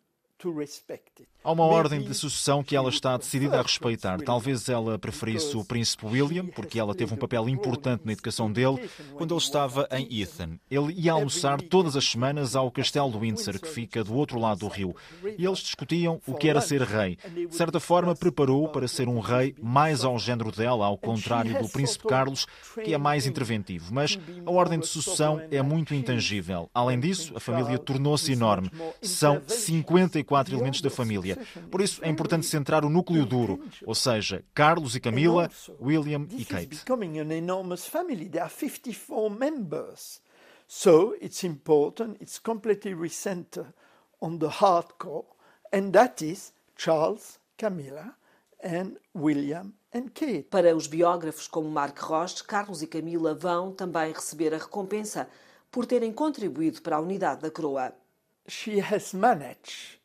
Há 1.46 1.52
uma 1.52 1.64
ordem 1.64 2.00
de 2.00 2.12
sucessão 2.12 2.60
que 2.60 2.74
ela 2.74 2.88
está 2.88 3.16
decidida 3.16 3.60
a 3.60 3.62
respeitar. 3.62 4.20
Talvez 4.20 4.68
ela 4.68 4.98
preferisse 4.98 5.56
o 5.56 5.64
príncipe 5.64 6.04
William, 6.04 6.46
porque 6.46 6.76
ela 6.76 6.92
teve 6.92 7.14
um 7.14 7.16
papel 7.16 7.48
importante 7.48 8.02
na 8.04 8.12
educação 8.12 8.50
dele 8.50 8.90
quando 9.14 9.32
ele 9.32 9.40
estava 9.40 9.86
em 9.92 10.08
Ethan. 10.20 10.58
Ele 10.68 10.92
ia 10.94 11.12
almoçar 11.12 11.62
todas 11.62 11.94
as 11.94 12.04
semanas 12.04 12.56
ao 12.56 12.68
castelo 12.70 13.12
de 13.12 13.18
Windsor, 13.18 13.60
que 13.60 13.68
fica 13.68 14.02
do 14.02 14.14
outro 14.14 14.40
lado 14.40 14.58
do 14.58 14.68
rio. 14.68 14.96
E 15.38 15.46
eles 15.46 15.60
discutiam 15.60 16.20
o 16.26 16.34
que 16.34 16.48
era 16.48 16.60
ser 16.60 16.82
rei. 16.82 17.16
De 17.48 17.54
certa 17.54 17.78
forma, 17.78 18.16
preparou-o 18.16 18.68
para 18.68 18.88
ser 18.88 19.08
um 19.08 19.20
rei 19.20 19.54
mais 19.62 20.02
ao 20.02 20.18
género 20.18 20.50
dela, 20.50 20.84
ao 20.84 20.98
contrário 20.98 21.62
do 21.62 21.68
príncipe 21.68 22.08
Carlos, 22.08 22.46
que 22.82 22.92
é 22.92 22.98
mais 22.98 23.24
interventivo. 23.24 23.94
Mas 23.94 24.18
a 24.44 24.50
ordem 24.50 24.80
de 24.80 24.88
sucessão 24.88 25.40
é 25.50 25.62
muito 25.62 25.94
intangível. 25.94 26.68
Além 26.74 26.98
disso, 26.98 27.32
a 27.36 27.40
família 27.40 27.78
tornou-se 27.78 28.32
enorme. 28.32 28.68
São 29.00 29.40
54 29.46 30.46
quatro 30.46 30.54
elementos 30.54 30.80
da 30.80 30.90
família. 30.90 31.35
Por 31.70 31.80
isso 31.80 32.04
é 32.04 32.08
importante 32.08 32.46
centrar 32.46 32.84
o 32.84 32.90
núcleo 32.90 33.24
duro, 33.26 33.60
ou 33.84 33.94
seja, 33.94 34.44
Carlos 34.54 34.94
e 34.94 35.00
Camila, 35.00 35.50
William 35.80 36.26
e 36.30 36.44
Kate. 36.44 36.84
So 40.68 41.14
it's 41.22 41.44
important, 41.44 42.20
it's 42.20 42.40
completely 42.40 42.92
recentered 42.92 43.72
on 44.20 44.38
the 44.38 44.48
hardcore, 44.48 45.24
and 45.72 45.92
that 45.92 46.24
is 46.24 46.52
Charles, 46.76 47.38
Camilla 47.56 48.16
and 48.62 48.96
William 49.14 49.72
and 49.94 50.08
Kate. 50.12 50.48
Para 50.50 50.74
os 50.74 50.88
biógrafos 50.88 51.46
como 51.46 51.70
Mark 51.70 51.98
Roche, 52.00 52.42
Carlos 52.42 52.82
e 52.82 52.88
Camila 52.88 53.32
vão 53.32 53.72
também 53.72 54.12
receber 54.12 54.52
a 54.54 54.58
recompensa 54.58 55.28
por 55.70 55.86
terem 55.86 56.12
contribuído 56.12 56.82
para 56.82 56.96
a 56.96 57.00
unidade 57.00 57.42
da 57.42 57.50
coroa. 57.50 57.92
She 58.48 58.80
has 58.80 59.12
managed 59.12 59.60
to 59.64 59.64
recreate 59.64 59.64
the 59.64 59.64
monarchy. 59.64 60.00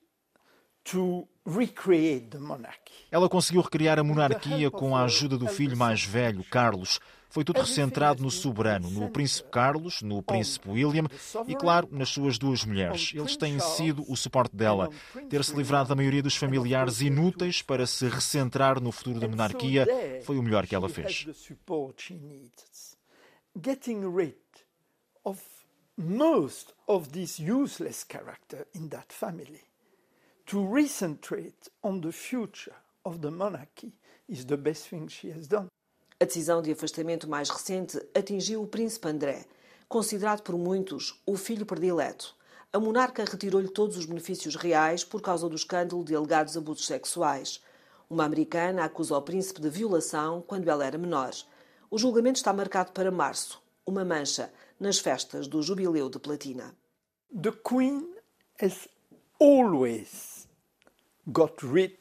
Ela 3.12 3.30
conseguiu 3.30 3.62
recriar 3.62 4.00
a 4.00 4.04
monarquia 4.04 4.70
com 4.70 4.96
a 4.96 5.04
ajuda 5.04 5.38
do 5.38 5.48
filho 5.48 5.78
mais 5.78 6.04
velho, 6.04 6.44
Carlos. 6.44 7.00
Foi 7.30 7.46
tudo 7.46 7.62
recentrado 7.62 8.22
no 8.22 8.30
soberano, 8.30 8.90
no 8.90 9.10
príncipe 9.10 9.50
Carlos, 9.50 10.02
no 10.02 10.22
príncipe 10.22 10.70
William 10.70 11.06
e, 11.48 11.56
claro, 11.56 11.88
nas 11.90 12.10
suas 12.10 12.38
duas 12.38 12.66
mulheres. 12.66 13.14
Eles 13.16 13.38
têm 13.38 13.58
sido 13.58 14.04
o 14.12 14.18
suporte 14.18 14.54
dela. 14.54 14.90
Ter-se 15.30 15.56
livrado 15.56 15.88
da 15.88 15.96
maioria 15.96 16.22
dos 16.22 16.36
familiares 16.36 17.00
inúteis 17.00 17.62
para 17.62 17.88
se 17.88 18.08
recentrar 18.10 18.82
no 18.82 18.92
futuro 18.92 19.20
da 19.20 19.30
monarquia 19.30 19.88
foi 20.24 20.38
o 20.38 20.44
melhor 20.44 20.68
que 20.68 20.76
ela 20.76 20.90
fez. 20.90 21.26
Getting 23.64 24.06
rid 24.16 24.36
of 25.24 25.42
most 25.98 26.74
of 26.88 27.10
this 27.10 27.38
useless 27.40 28.06
character 28.10 28.66
in 28.74 28.88
that 28.88 29.14
family 29.14 29.71
to 30.52 30.60
recentrate 30.60 31.70
on 31.82 32.02
the 32.02 32.12
future 32.12 32.76
of 33.06 33.22
the 33.22 33.32
monarchy 33.32 33.94
is 34.28 34.46
the 34.46 34.58
best 34.58 34.90
thing 34.90 35.08
she 35.08 35.32
has 35.32 35.48
done. 35.48 35.70
A 36.20 36.26
decisão 36.26 36.62
de 36.62 36.74
afastamento 36.74 37.26
mais 37.30 37.50
recente 37.50 37.98
atingiu 38.14 38.62
o 38.62 38.68
príncipe 38.68 39.08
André, 39.08 39.46
considerado 39.88 40.42
por 40.42 40.58
muitos 40.58 41.22
o 41.26 41.38
filho 41.38 41.66
predileto. 41.66 42.36
A 42.74 42.80
monarca 42.82 43.24
retirou-lhe 43.24 43.70
todos 43.70 43.96
os 43.96 44.06
benefícios 44.06 44.58
reais 44.58 45.06
por 45.06 45.22
causa 45.22 45.48
do 45.48 45.56
escândalo 45.56 46.04
de 46.04 46.14
alegados 46.14 46.58
abusos 46.58 46.86
sexuais. 46.86 47.64
Uma 48.10 48.26
americana 48.26 48.84
acusa 48.84 49.16
o 49.16 49.22
príncipe 49.22 49.62
de 49.62 49.70
violação 49.70 50.44
quando 50.46 50.70
ela 50.70 50.86
era 50.86 50.98
menor. 50.98 51.32
O 51.90 51.98
julgamento 51.98 52.40
está 52.40 52.52
marcado 52.52 52.92
para 52.92 53.10
março, 53.10 53.64
uma 53.86 54.04
mancha 54.04 54.52
nas 54.78 55.00
festas 55.00 55.48
do 55.48 55.62
Jubileu 55.62 56.10
de 56.10 56.20
Platina. 56.20 56.76
The 57.34 57.54
Queen 57.64 58.06
has 58.62 58.90
always 59.40 60.31
got 61.28 61.54
rid 61.64 61.98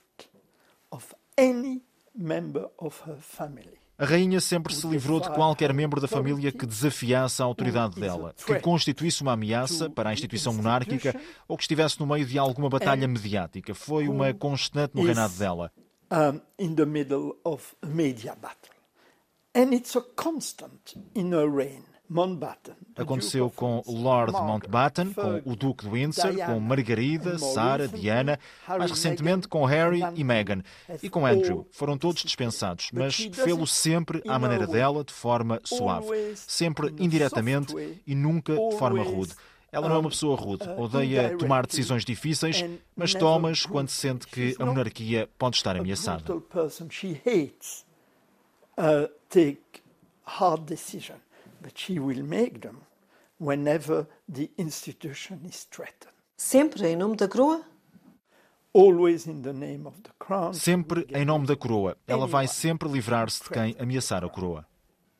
of 0.91 1.15
any 1.37 1.83
member 2.15 2.69
of 2.79 3.03
her 3.09 3.17
family. 3.21 3.79
A 3.99 4.07
rainha 4.07 4.41
sempre 4.41 4.75
se 4.75 4.87
livrou 4.87 5.21
de 5.21 5.29
qualquer 5.29 5.75
membro 5.75 6.01
da 6.01 6.09
família 6.09 6.51
que 6.51 6.65
desafiasse 6.65 7.43
a 7.43 7.45
autoridade 7.45 8.01
dela, 8.01 8.35
que 8.35 8.59
constituísse 8.61 9.21
uma 9.21 9.33
ameaça 9.33 9.91
para 9.91 10.09
a 10.09 10.13
instituição 10.15 10.55
monárquica 10.55 11.21
ou 11.47 11.55
que 11.55 11.65
estivesse 11.65 12.01
no 12.01 12.07
meio 12.07 12.25
de 12.25 12.39
alguma 12.39 12.71
batalha 12.71 13.07
mediática. 13.07 13.75
Foi 13.75 14.09
uma 14.09 14.33
constante 14.33 14.97
no 14.97 15.05
reinado 15.05 15.35
dela. 15.35 15.71
In 16.59 16.75
the 16.75 16.87
middle 16.87 17.37
of 17.45 17.77
media 17.85 18.35
battle. 18.35 18.75
And 19.55 19.75
it's 19.75 19.95
a 19.97 20.01
constant 20.17 20.97
in 21.15 21.35
her 21.35 21.47
reign. 21.47 21.85
Aconteceu 22.97 23.49
com 23.51 23.83
Lord 23.87 24.33
Mountbatten, 24.33 25.13
com 25.13 25.43
o 25.45 25.55
Duque 25.55 25.85
de 25.85 25.91
Windsor, 25.91 26.35
com 26.45 26.59
Margarida, 26.59 27.39
Sarah, 27.39 27.87
Diana, 27.87 28.37
mais 28.69 28.91
recentemente 28.91 29.47
com 29.47 29.65
Harry 29.65 30.03
e 30.17 30.25
Meghan. 30.25 30.63
E 31.01 31.09
com 31.09 31.25
Andrew. 31.25 31.67
Foram 31.71 31.97
todos 31.97 32.23
dispensados, 32.25 32.91
mas 32.93 33.15
fê-lo 33.33 33.65
sempre 33.65 34.21
à 34.27 34.39
maneira 34.41 34.67
dela, 34.67 35.05
de 35.05 35.13
forma 35.13 35.61
suave, 35.65 36.35
sempre 36.35 36.93
indiretamente 36.99 37.75
e 38.05 38.15
nunca 38.15 38.55
de 38.57 38.77
forma 38.77 39.05
rude. 39.05 39.33
Ela 39.73 39.89
não 39.89 39.97
é 39.97 39.99
uma 40.01 40.11
pessoa 40.11 40.37
rude, 40.37 40.69
uh, 40.69 40.81
odeia 40.81 41.37
tomar 41.39 41.65
decisões 41.65 42.05
difíceis, 42.05 42.65
mas 42.97 43.15
toma-as 43.15 43.65
quando 43.65 43.89
sente 43.89 44.27
que 44.27 44.57
a 44.59 44.67
monarquia 44.67 45.29
pode 45.39 45.57
estar 45.57 45.77
ameaçada. 45.77 46.25
But 51.61 51.79
she 51.79 51.99
will 51.99 52.23
make 52.23 52.61
them 52.61 52.83
whenever 53.39 54.07
the 54.29 54.51
institution 54.59 55.41
is 55.45 55.65
threatened. 55.65 56.15
Sempre 56.37 56.87
em 56.87 56.97
nome 56.97 57.17
da 57.17 57.29
coroa? 57.29 57.63
Always 58.73 59.27
in 59.27 59.43
the 59.43 59.53
name 59.53 59.87
of 59.87 60.01
the 60.03 60.11
crown. 60.19 60.55
Sempre 60.55 61.07
em 61.13 61.25
nome 61.25 61.47
da 61.47 61.57
coroa. 61.57 61.97
Ela 62.07 62.27
vai 62.27 62.47
sempre 62.47 62.89
livrar-se 62.89 63.43
de 63.43 63.51
quem 63.51 63.77
ameaçar 63.79 64.25
a 64.25 64.29
coroa. 64.29 64.65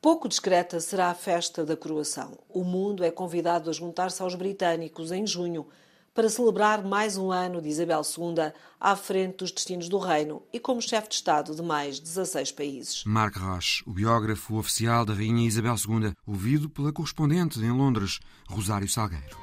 Pouco 0.01 0.27
discreta 0.27 0.79
será 0.79 1.11
a 1.11 1.13
festa 1.13 1.63
da 1.63 1.77
coroação. 1.77 2.39
O 2.49 2.63
mundo 2.63 3.03
é 3.03 3.11
convidado 3.11 3.69
a 3.69 3.73
juntar-se 3.73 4.21
aos 4.23 4.33
britânicos 4.33 5.11
em 5.11 5.27
junho 5.27 5.67
para 6.13 6.29
celebrar 6.29 6.83
mais 6.83 7.17
um 7.17 7.31
ano 7.31 7.61
de 7.61 7.69
Isabel 7.69 8.01
II 8.01 8.51
à 8.79 8.95
frente 8.95 9.37
dos 9.37 9.51
destinos 9.51 9.87
do 9.87 9.97
reino 9.97 10.43
e 10.51 10.59
como 10.59 10.81
chefe 10.81 11.09
de 11.09 11.15
Estado 11.15 11.55
de 11.55 11.61
mais 11.61 11.99
16 11.99 12.51
países. 12.51 13.03
Marc 13.05 13.37
Roche, 13.37 13.83
o 13.87 13.91
biógrafo 13.91 14.57
oficial 14.57 15.05
da 15.05 15.13
Rainha 15.13 15.47
Isabel 15.47 15.75
II, 15.75 16.13
ouvido 16.25 16.69
pela 16.69 16.91
correspondente 16.91 17.59
em 17.59 17.71
Londres, 17.71 18.19
Rosário 18.49 18.89
Salgueiro. 18.89 19.37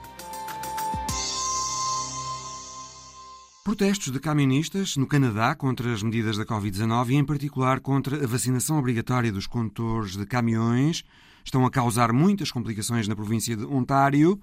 Protestos 3.64 4.11
de 4.11 4.19
camionistas 4.19 4.97
no 4.97 5.07
Canadá 5.07 5.55
contra 5.55 5.93
as 5.93 6.03
medidas 6.03 6.39
da 6.39 6.45
Covid-19 6.47 7.11
e, 7.11 7.14
em 7.16 7.25
particular, 7.25 7.81
contra 7.81 8.25
a 8.25 8.27
vacinação 8.27 8.79
obrigatória 8.79 9.31
dos 9.31 9.47
condutores 9.47 10.16
de 10.16 10.25
caminhões 10.25 11.05
estão 11.45 11.66
a 11.66 11.71
causar 11.71 12.12
muitas 12.12 12.51
complicações 12.51 13.07
na 13.07 13.14
província 13.14 13.55
de 13.55 13.66
Ontário. 13.66 14.41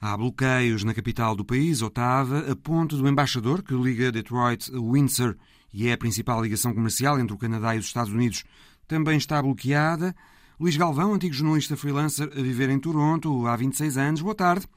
Há 0.00 0.16
bloqueios 0.16 0.84
na 0.84 0.94
capital 0.94 1.34
do 1.34 1.44
país, 1.44 1.82
Ottawa, 1.82 2.50
a 2.50 2.54
ponto 2.54 2.96
do 2.96 3.08
embaixador 3.08 3.62
que 3.62 3.74
liga 3.74 4.12
Detroit 4.12 4.70
a 4.72 4.78
Windsor 4.78 5.36
e 5.72 5.88
é 5.88 5.92
a 5.92 5.98
principal 5.98 6.40
ligação 6.40 6.72
comercial 6.72 7.18
entre 7.18 7.34
o 7.34 7.38
Canadá 7.38 7.74
e 7.74 7.80
os 7.80 7.86
Estados 7.86 8.12
Unidos, 8.12 8.44
também 8.86 9.18
está 9.18 9.42
bloqueada. 9.42 10.14
Luís 10.58 10.76
Galvão, 10.76 11.14
antigo 11.14 11.34
jornalista 11.34 11.76
freelancer 11.76 12.30
a 12.32 12.40
viver 12.40 12.70
em 12.70 12.78
Toronto 12.78 13.46
há 13.48 13.56
26 13.56 13.98
anos. 13.98 14.22
Boa 14.22 14.36
tarde. 14.36 14.68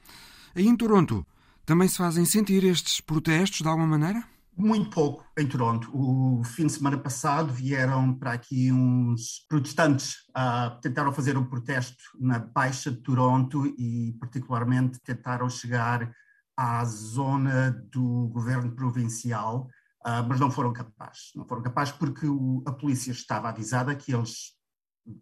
Aí 0.56 0.66
em 0.66 0.76
Toronto, 0.76 1.24
também 1.64 1.86
se 1.86 1.98
fazem 1.98 2.24
sentir 2.24 2.64
estes 2.64 3.00
protestos 3.00 3.60
de 3.60 3.68
alguma 3.68 3.86
maneira? 3.86 4.24
Muito 4.54 4.90
pouco 4.90 5.24
em 5.38 5.46
Toronto. 5.46 5.90
O 5.94 6.44
fim 6.44 6.66
de 6.66 6.72
semana 6.72 6.98
passado 6.98 7.50
vieram 7.52 8.14
para 8.14 8.32
aqui 8.32 8.70
uns 8.70 9.46
protestantes 9.48 10.16
uh, 10.36 10.78
tentaram 10.82 11.10
fazer 11.10 11.38
um 11.38 11.44
protesto 11.44 12.02
na 12.20 12.38
Baixa 12.38 12.90
de 12.90 12.98
Toronto 12.98 13.66
e 13.78 14.14
particularmente 14.20 15.00
tentaram 15.00 15.48
chegar 15.48 16.14
à 16.54 16.84
zona 16.84 17.70
do 17.90 18.28
governo 18.28 18.72
provincial, 18.72 19.68
uh, 20.04 20.22
mas 20.28 20.38
não 20.38 20.50
foram 20.50 20.70
capazes. 20.70 21.30
Não 21.34 21.46
foram 21.46 21.62
capazes 21.62 21.94
porque 21.94 22.26
o, 22.26 22.62
a 22.66 22.72
polícia 22.72 23.10
estava 23.10 23.48
avisada 23.48 23.96
que 23.96 24.14
eles 24.14 24.52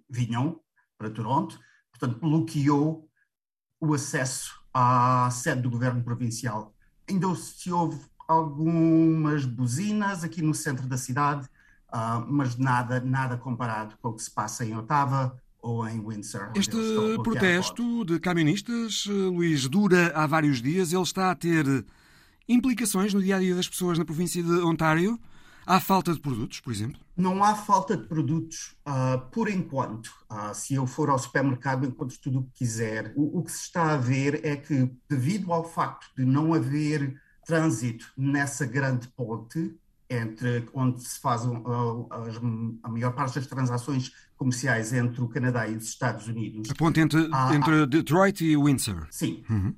vinham 0.09 0.61
para 0.99 1.09
Toronto, 1.09 1.57
portanto 1.93 2.19
bloqueou 2.19 3.09
o 3.81 3.95
acesso 3.95 4.61
à 4.75 5.31
sede 5.31 5.63
do 5.63 5.71
governo 5.71 6.03
provincial. 6.03 6.75
Ainda 7.09 7.33
se 7.37 7.71
houve 7.71 8.11
algumas 8.31 9.45
buzinas 9.45 10.23
aqui 10.23 10.41
no 10.41 10.55
centro 10.55 10.87
da 10.87 10.97
cidade, 10.97 11.49
uh, 11.93 12.25
mas 12.29 12.57
nada, 12.57 13.01
nada 13.01 13.37
comparado 13.37 13.97
com 14.01 14.11
o 14.11 14.13
que 14.13 14.23
se 14.23 14.31
passa 14.31 14.65
em 14.65 14.77
Ottawa 14.77 15.37
ou 15.61 15.87
em 15.89 16.01
Windsor. 16.01 16.53
Este 16.55 16.77
protesto 17.25 18.05
de 18.05 18.21
camionistas, 18.21 19.05
eh, 19.07 19.13
Luís, 19.13 19.69
dura 19.69 20.11
há 20.15 20.27
vários 20.27 20.63
dias. 20.63 20.91
Ele 20.91 21.03
está 21.03 21.31
a 21.31 21.35
ter 21.35 21.85
implicações 22.49 23.13
no 23.13 23.21
dia 23.21 23.37
a 23.37 23.41
dia 23.41 23.55
das 23.55 23.69
pessoas 23.69 23.99
na 23.99 24.05
província 24.05 24.43
de 24.43 24.53
Ontário. 24.61 25.21
Há 25.67 25.79
falta 25.79 26.15
de 26.15 26.21
produtos, 26.21 26.61
por 26.61 26.73
exemplo? 26.73 26.99
Não 27.15 27.45
há 27.45 27.55
falta 27.55 27.95
de 27.95 28.05
produtos 28.05 28.75
uh, 28.89 29.21
por 29.31 29.51
enquanto. 29.51 30.07
Uh, 30.31 30.55
se 30.55 30.75
eu 30.75 30.87
for 30.87 31.11
ao 31.11 31.19
supermercado, 31.19 31.85
encontro 31.85 32.17
tudo 32.23 32.39
o 32.39 32.43
que 32.45 32.65
quiser. 32.65 33.13
O, 33.15 33.41
o, 33.41 33.43
que 33.43 33.53
se 33.53 33.65
está 33.65 33.93
a 33.93 33.97
ver 33.99 34.41
é 34.45 34.57
que, 34.57 34.91
devido 35.09 35.53
ao 35.53 35.69
facto 35.69 36.07
de 36.17 36.25
não 36.25 36.55
haver 36.55 37.21
trânsito 37.51 38.07
nessa 38.17 38.65
grande 38.65 39.09
ponte 39.09 39.75
entre 40.09 40.69
onde 40.73 41.03
se 41.03 41.21
fazem 41.21 41.63
a, 42.83 42.89
maior 42.89 43.13
parte 43.13 43.37
das 43.37 43.47
transações 43.47 44.13
comerciais 44.37 44.93
entre 44.93 45.21
o 45.21 45.29
Canadá 45.29 45.69
e 45.69 45.77
os 45.77 45.85
Estados 45.85 46.27
Unidos. 46.27 46.71
A 46.71 46.75
ponte 46.75 47.01
entre, 47.01 47.29
há, 47.33 47.55
entre 47.55 47.87
Detroit 47.87 48.45
e 48.45 48.57
Windsor. 48.57 49.07
Sim. 49.11 49.45
Uhum. 49.49 49.75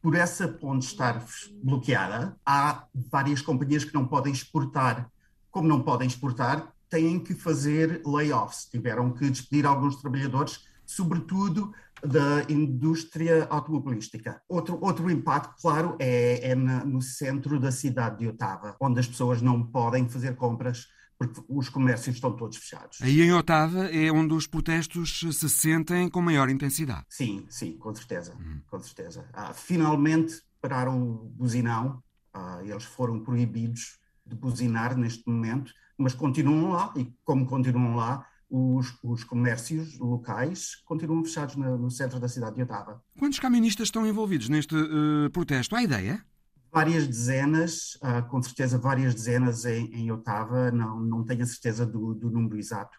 Por 0.00 0.14
essa 0.14 0.48
ponte 0.48 0.86
estar 0.86 1.24
bloqueada, 1.62 2.36
há 2.44 2.84
várias 3.10 3.42
companhias 3.42 3.84
que 3.84 3.94
não 3.94 4.06
podem 4.06 4.32
exportar. 4.32 5.08
Como 5.50 5.68
não 5.68 5.82
podem 5.82 6.06
exportar, 6.06 6.72
têm 6.88 7.18
que 7.18 7.34
fazer 7.34 8.02
layoffs. 8.04 8.66
Tiveram 8.66 9.12
que 9.12 9.28
despedir 9.30 9.66
alguns 9.66 9.96
trabalhadores, 9.96 10.60
sobretudo 10.84 11.72
da 12.04 12.44
indústria 12.48 13.46
automobilística. 13.50 14.42
Outro, 14.48 14.78
outro 14.80 15.10
impacto, 15.10 15.60
claro, 15.60 15.96
é, 15.98 16.50
é 16.50 16.54
na, 16.54 16.84
no 16.84 17.00
centro 17.00 17.58
da 17.58 17.72
cidade 17.72 18.18
de 18.18 18.28
Ottawa, 18.28 18.76
onde 18.80 19.00
as 19.00 19.06
pessoas 19.06 19.40
não 19.40 19.62
podem 19.62 20.08
fazer 20.08 20.36
compras 20.36 20.88
porque 21.18 21.42
os 21.48 21.68
comércios 21.68 22.16
estão 22.16 22.36
todos 22.36 22.58
fechados. 22.58 22.98
Aí 23.00 23.22
em 23.22 23.32
Ottawa 23.32 23.86
é 23.86 24.12
onde 24.12 24.34
os 24.34 24.46
protestos 24.46 25.20
se 25.32 25.48
sentem 25.48 26.08
com 26.08 26.20
maior 26.20 26.50
intensidade. 26.50 27.06
Sim, 27.08 27.46
sim, 27.48 27.76
com 27.78 27.94
certeza, 27.94 28.36
hum. 28.38 28.60
com 28.66 28.78
certeza. 28.80 29.26
Ah, 29.32 29.54
finalmente 29.54 30.42
pararam 30.60 31.00
o 31.00 31.14
buzinão, 31.30 32.02
ah, 32.34 32.60
eles 32.62 32.84
foram 32.84 33.20
proibidos 33.20 33.98
de 34.26 34.34
buzinar 34.34 34.96
neste 34.96 35.26
momento, 35.26 35.72
mas 35.96 36.14
continuam 36.14 36.72
lá 36.72 36.92
e 36.96 37.10
como 37.24 37.46
continuam 37.46 37.96
lá, 37.96 38.26
os, 38.48 38.96
os 39.02 39.24
comércios 39.24 39.98
locais 39.98 40.76
continuam 40.84 41.24
fechados 41.24 41.56
no, 41.56 41.76
no, 41.76 41.90
centro 41.90 42.20
da 42.20 42.28
cidade 42.28 42.56
de 42.56 42.62
Ottawa. 42.62 43.02
Quantos 43.18 43.38
caministas 43.38 43.88
estão 43.88 44.06
envolvidos 44.06 44.48
neste 44.48 44.74
uh, 44.74 45.30
protesto? 45.32 45.74
Há 45.74 45.82
ideia? 45.82 46.24
Várias 46.72 47.06
dezenas, 47.06 47.96
uh, 47.96 48.28
com 48.28 48.40
certeza 48.42 48.78
várias 48.78 49.14
dezenas 49.14 49.64
em, 49.64 49.92
em 49.94 50.12
Ottawa, 50.12 50.70
não, 50.70 51.00
não 51.00 51.24
tenho 51.24 51.42
a 51.42 51.46
certeza 51.46 51.84
do, 51.84 52.14
do 52.14 52.30
número 52.30 52.56
exato, 52.58 52.98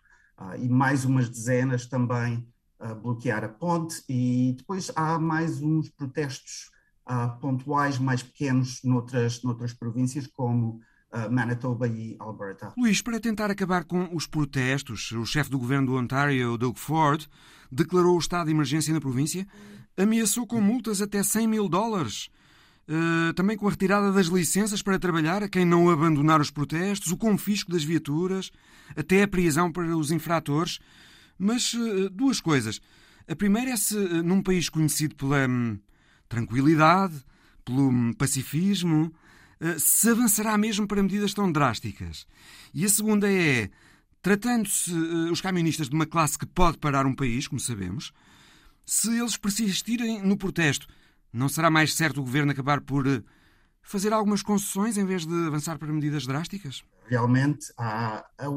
e 0.60 0.70
mais 0.70 1.04
umas 1.04 1.28
dezenas 1.28 1.88
também 1.88 2.48
a 2.80 2.94
bloquear 2.94 3.44
a 3.44 3.50
ponte, 3.50 4.04
e 4.08 4.54
depois 4.56 4.92
há 4.96 5.18
mais 5.18 5.64
uns 5.64 5.90
protestos 5.90 6.70
pontuais 7.42 7.98
mais 7.98 8.22
pequenos 8.22 8.84
noutras, 8.84 9.42
noutras 9.42 9.74
províncias, 9.74 10.28
como 10.28 10.76
uh, 10.76 10.82
Manitoba 11.32 11.88
e 11.88 12.16
Alberta. 12.20 12.74
Luís, 12.78 13.02
para 13.02 13.20
tentar 13.20 13.50
acabar 13.50 13.86
com 13.86 14.10
os 14.14 14.28
protestos, 14.28 15.12
o 15.14 15.26
chefe 15.26 15.50
do 15.50 15.58
governo 15.58 15.88
do 15.88 15.96
Ontário, 15.96 16.58
Doug 16.58 16.76
Ford, 16.76 17.26
declarou 17.72 18.16
o 18.16 18.20
estado 18.20 18.48
de 18.48 18.52
emergência 18.52 18.94
na 18.94 19.00
província, 19.00 19.48
ameaçou 19.98 20.46
com 20.46 20.62
multas 20.62 21.02
até 21.02 21.24
100 21.24 21.48
mil 21.48 21.68
dólares. 21.68 22.30
Uh, 22.90 23.34
também 23.34 23.58
com 23.58 23.68
a 23.68 23.72
retirada 23.72 24.14
das 24.14 24.28
licenças 24.28 24.82
para 24.82 24.98
trabalhar 24.98 25.44
a 25.44 25.50
quem 25.50 25.66
não 25.66 25.90
abandonar 25.90 26.40
os 26.40 26.50
protestos, 26.50 27.12
o 27.12 27.18
confisco 27.18 27.70
das 27.70 27.84
viaturas, 27.84 28.50
até 28.96 29.24
a 29.24 29.28
prisão 29.28 29.70
para 29.70 29.98
os 29.98 30.10
infratores. 30.10 30.80
Mas 31.38 31.74
uh, 31.74 32.10
duas 32.10 32.40
coisas. 32.40 32.80
A 33.28 33.36
primeira 33.36 33.72
é 33.72 33.76
se, 33.76 33.98
uh, 33.98 34.24
num 34.24 34.42
país 34.42 34.70
conhecido 34.70 35.16
pela 35.16 35.48
hum, 35.50 35.78
tranquilidade, 36.30 37.22
pelo 37.66 37.90
hum, 37.90 38.14
pacifismo, 38.14 39.14
eh, 39.14 39.27
se 39.80 40.10
avançará 40.10 40.58
mesmo 40.58 40.88
para 40.88 41.02
medidas 41.02 41.34
tão 41.34 41.52
drásticas. 41.52 42.26
E 42.74 42.86
a 42.86 42.90
segunda 42.90 43.32
é, 43.32 43.70
tratando-se 44.22 44.92
eh, 44.92 45.32
os 45.32 45.42
camionistas 45.42 45.90
de 45.90 45.96
uma 45.96 46.06
classe 46.06 46.38
que 46.38 46.46
pode 46.46 46.78
parar 46.78 47.06
um 47.06 47.16
país, 47.16 47.48
como 47.48 47.60
sabemos, 47.60 48.12
se 48.86 49.18
eles 49.18 49.38
persistirem 49.38 50.22
no 50.22 50.38
protesto, 50.38 50.88
não 51.32 51.48
será 51.48 51.70
mais 51.70 51.94
certo 51.94 52.20
o 52.20 52.24
governo 52.24 52.52
acabar 52.52 52.82
por 52.82 53.08
eh, 53.08 53.24
fazer 53.82 54.12
algumas 54.12 54.42
concessões 54.42 54.98
em 54.98 55.06
vez 55.06 55.26
de 55.26 55.48
avançar 55.48 55.78
para 55.78 55.92
medidas 55.94 56.26
drásticas? 56.26 56.84
Realmente, 57.06 57.72
a, 57.78 58.26
a, 58.38 58.50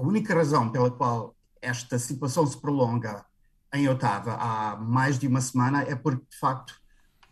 única 0.00 0.34
razão 0.34 0.70
pela 0.70 0.90
qual 0.90 1.36
esta 1.62 1.98
situação 1.98 2.44
se 2.44 2.60
prolonga 2.60 3.24
em 3.72 3.88
Ottawa 3.88 4.34
há 4.34 4.76
mais 4.76 5.16
de 5.18 5.28
uma 5.28 5.40
semana 5.40 5.82
é 5.82 5.94
porque, 5.94 6.24
de 6.28 6.38
facto, 6.38 6.74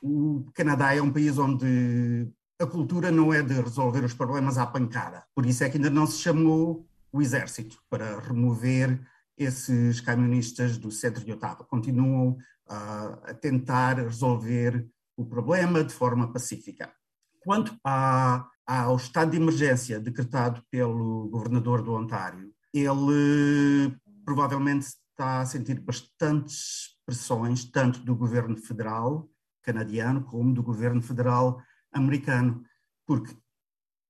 o 0.01 0.47
Canadá 0.55 0.95
é 0.95 1.03
um 1.03 1.13
país 1.13 1.37
onde 1.37 2.29
a 2.63 2.67
cultura 2.67 3.11
não 3.11 3.33
é 3.33 3.43
de 3.43 3.55
resolver 3.55 4.05
os 4.05 4.15
problemas 4.15 4.57
à 4.57 4.67
pancada. 4.67 5.25
Por 5.35 5.47
isso 5.47 5.65
é 5.65 5.69
que 5.69 5.77
ainda 5.77 5.91
não 5.91 6.07
se 6.07 6.19
chamou 6.19 6.87
o 7.13 7.21
exército 7.21 7.79
para 7.91 8.21
remover 8.21 9.01
esses 9.37 10.01
camionistas 10.01 10.79
do 10.79 10.91
centro 10.91 11.25
de 11.25 11.33
Ottawa. 11.33 11.65
Continuam 11.65 12.31
uh, 12.31 13.31
a 13.31 13.35
tentar 13.35 13.99
resolver 13.99 14.87
o 15.17 15.25
problema 15.25 15.85
de 15.85 15.93
forma 15.93 16.33
pacífica. 16.33 16.93
Quanto 17.41 17.77
ao 17.85 18.97
estado 18.97 19.33
de 19.33 19.37
emergência 19.37 19.99
decretado 19.99 20.63
pelo 20.71 21.29
governador 21.29 21.83
do 21.83 21.93
Ontário, 21.93 22.53
ele 22.73 23.95
provavelmente 24.25 24.87
está 24.87 25.41
a 25.41 25.47
sentir 25.47 25.81
bastantes 25.81 26.97
pressões, 27.05 27.65
tanto 27.65 28.01
do 28.01 28.15
governo 28.15 28.57
federal 28.57 29.29
canadiano 29.63 30.23
como 30.25 30.55
do 30.55 30.63
governo 30.63 31.03
federal 31.03 31.61
americano, 31.93 32.63
porque 33.07 33.35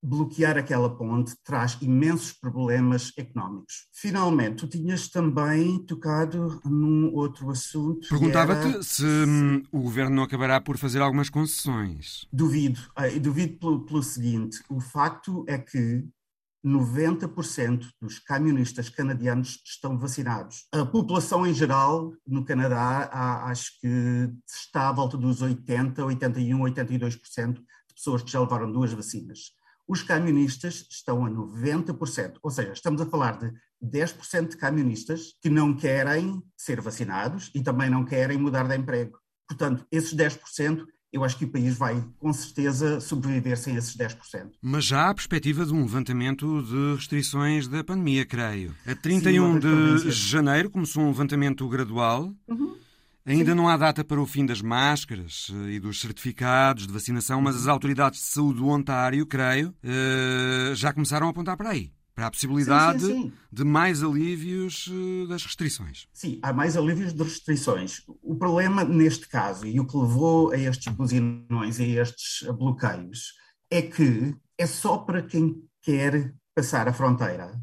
bloquear 0.03 0.59
aquela 0.59 0.95
ponte 0.97 1.35
traz 1.45 1.79
imensos 1.81 2.33
problemas 2.33 3.13
económicos. 3.17 3.87
Finalmente, 3.93 4.57
tu 4.57 4.67
tinhas 4.67 5.09
também 5.09 5.79
tocado 5.87 6.61
num 6.65 7.15
outro 7.15 7.51
assunto. 7.51 8.09
Perguntava-te 8.09 8.69
era... 8.69 8.83
se 8.83 9.05
hum, 9.05 9.63
o 9.71 9.81
governo 9.83 10.17
não 10.17 10.25
acabará 10.25 10.61
por 10.61 10.77
fazer 10.77 11.01
algumas 11.01 11.31
concessões. 11.31 12.27
Duvido. 12.33 12.81
Ah, 12.97 13.09
duvido 13.09 13.59
pelo, 13.59 13.85
pelo 13.85 14.03
seguinte: 14.03 14.61
o 14.69 14.81
facto 14.81 15.45
é 15.47 15.57
que 15.57 16.05
90% 16.65 17.87
dos 18.01 18.19
camionistas 18.19 18.89
canadianos 18.89 19.61
estão 19.67 19.99
vacinados. 19.99 20.67
A 20.73 20.85
população 20.85 21.47
em 21.47 21.53
geral 21.53 22.13
no 22.27 22.45
Canadá 22.45 23.11
acho 23.47 23.81
que 23.81 24.31
está 24.47 24.89
à 24.89 24.93
volta 24.93 25.17
dos 25.17 25.43
80, 25.43 26.05
81, 26.05 26.59
82% 26.59 27.55
de 27.55 27.95
pessoas 27.95 28.23
que 28.23 28.31
já 28.31 28.41
levaram 28.41 28.71
duas 28.71 28.93
vacinas. 28.93 29.53
Os 29.87 30.03
camionistas 30.03 30.87
estão 30.89 31.27
a 31.27 31.31
90%, 31.31 32.39
ou 32.43 32.51
seja, 32.51 32.73
estamos 32.73 33.01
a 33.01 33.07
falar 33.07 33.39
de 33.39 33.53
10% 33.85 34.51
de 34.51 34.57
camionistas 34.57 35.35
que 35.43 35.51
não 35.51 35.75
querem 35.75 36.41
ser 36.57 36.81
vacinados 36.81 37.51
e 37.55 37.61
também 37.61 37.91
não 37.91 38.05
querem 38.05 38.39
mudar 38.39 38.69
de 38.69 38.77
emprego. 38.77 39.19
Portanto, 39.49 39.85
esses 39.91 40.15
10% 40.15 40.87
eu 41.13 41.23
acho 41.23 41.37
que 41.37 41.45
o 41.45 41.49
país 41.49 41.77
vai, 41.77 42.03
com 42.19 42.33
certeza, 42.33 42.99
sobreviver 43.01 43.57
sem 43.59 43.77
esses 43.77 43.95
10%. 43.95 44.53
Mas 44.63 44.87
já 44.87 45.03
há 45.03 45.11
a 45.11 45.15
perspectiva 45.15 45.67
de 45.67 45.73
um 45.73 45.83
levantamento 45.83 46.63
de 46.63 46.97
restrições 46.97 47.69
da 47.69 47.85
pandemia, 47.85 48.25
creio. 48.25 48.75
A 48.87 48.95
31 48.95 49.53
Sim, 49.53 49.59
de 49.61 50.11
janeiro 50.11 50.71
começou 50.71 51.03
um 51.03 51.09
levantamento 51.09 51.69
gradual. 51.69 52.33
Uhum. 52.49 52.77
Ainda 53.27 53.53
Sim. 53.53 53.57
não 53.57 53.69
há 53.69 53.77
data 53.77 54.03
para 54.03 54.21
o 54.21 54.27
fim 54.27 54.45
das 54.45 54.61
máscaras 54.61 55.53
eh, 55.53 55.75
e 55.75 55.81
dos 55.81 56.01
certificados 56.01 56.89
de 56.89 56.93
vacinação, 56.93 57.41
mas 57.41 57.55
as 57.55 57.69
autoridades 57.69 58.19
de 58.19 58.27
saúde 58.27 58.59
do 58.59 58.67
Ontário, 58.67 59.25
creio, 59.27 59.73
eh, 59.85 60.73
já 60.75 60.93
começaram 60.93 61.29
a 61.29 61.31
apontar 61.31 61.57
para 61.57 61.71
aí 61.71 61.93
para 62.23 62.29
a 62.29 62.31
possibilidade 62.31 63.01
sim, 63.01 63.07
sim, 63.07 63.23
sim. 63.23 63.33
de 63.51 63.65
mais 63.65 64.01
alívios 64.01 64.89
eh, 64.89 65.27
das 65.27 65.45
restrições. 65.45 66.07
Sim, 66.13 66.39
há 66.41 66.53
mais 66.53 66.77
alívios 66.77 67.13
de 67.13 67.23
restrições. 67.23 68.03
O 68.23 68.37
problema 68.37 68.85
neste 68.85 69.27
caso, 69.27 69.67
e 69.67 69.81
o 69.81 69.87
que 69.87 69.97
levou 69.97 70.53
a 70.53 70.57
estes 70.57 70.93
buzinões 70.93 71.81
e 71.81 71.99
a 71.99 72.03
estes 72.03 72.49
bloqueios, 72.57 73.33
é 73.69 73.83
que 73.83 74.37
é 74.57 74.67
só 74.67 74.99
para 74.99 75.21
quem 75.21 75.65
quer 75.83 76.33
passar 76.55 76.87
a 76.87 76.93
fronteira. 76.93 77.61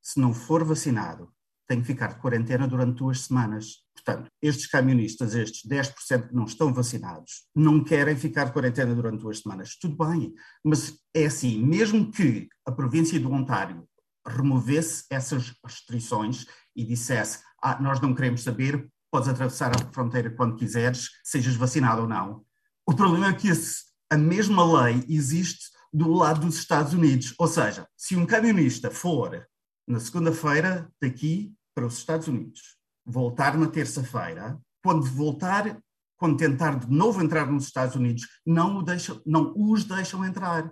Se 0.00 0.20
não 0.20 0.32
for 0.32 0.62
vacinado, 0.62 1.28
tem 1.66 1.80
que 1.80 1.86
ficar 1.88 2.14
de 2.14 2.20
quarentena 2.20 2.68
durante 2.68 2.98
duas 2.98 3.22
semanas. 3.22 3.78
Portanto, 3.92 4.28
estes 4.40 4.68
camionistas, 4.68 5.34
estes 5.34 5.68
10% 5.68 6.28
que 6.28 6.34
não 6.34 6.44
estão 6.44 6.72
vacinados, 6.72 7.48
não 7.52 7.82
querem 7.82 8.14
ficar 8.14 8.44
de 8.44 8.52
quarentena 8.52 8.94
durante 8.94 9.20
duas 9.20 9.40
semanas. 9.40 9.76
Tudo 9.76 9.96
bem, 9.96 10.32
mas 10.64 10.96
é 11.12 11.26
assim, 11.26 11.60
mesmo 11.60 12.08
que 12.12 12.46
a 12.64 12.70
província 12.70 13.18
do 13.18 13.32
Ontário 13.32 13.84
removesse 14.26 15.04
essas 15.10 15.54
restrições 15.64 16.46
e 16.74 16.84
dissesse: 16.84 17.40
ah, 17.62 17.80
nós 17.80 18.00
não 18.00 18.14
queremos 18.14 18.42
saber, 18.42 18.88
podes 19.10 19.28
atravessar 19.28 19.72
a 19.74 19.92
fronteira 19.92 20.30
quando 20.30 20.56
quiseres, 20.56 21.10
sejas 21.24 21.56
vacinado 21.56 22.02
ou 22.02 22.08
não. 22.08 22.44
O 22.86 22.94
problema 22.94 23.28
é 23.28 23.32
que 23.32 23.48
esse, 23.48 23.84
a 24.10 24.16
mesma 24.16 24.82
lei 24.82 25.04
existe 25.08 25.70
do 25.92 26.12
lado 26.12 26.40
dos 26.40 26.56
Estados 26.56 26.92
Unidos. 26.92 27.34
Ou 27.38 27.46
seja, 27.46 27.88
se 27.96 28.16
um 28.16 28.26
camionista 28.26 28.90
for 28.90 29.46
na 29.86 29.98
segunda-feira 29.98 30.90
daqui 31.00 31.54
para 31.74 31.86
os 31.86 31.98
Estados 31.98 32.28
Unidos, 32.28 32.76
voltar 33.04 33.56
na 33.56 33.68
terça-feira, 33.68 34.58
quando 34.82 35.04
voltar, 35.04 35.80
quando 36.16 36.36
tentar 36.36 36.78
de 36.78 36.90
novo 36.90 37.22
entrar 37.22 37.50
nos 37.50 37.64
Estados 37.64 37.96
Unidos, 37.96 38.26
não, 38.44 38.82
deixam, 38.82 39.20
não 39.24 39.52
os 39.56 39.84
deixam 39.84 40.24
entrar. 40.24 40.70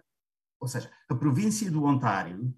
Ou 0.61 0.69
seja, 0.69 0.91
a 1.09 1.15
província 1.15 1.71
do 1.71 1.85
Ontário 1.85 2.55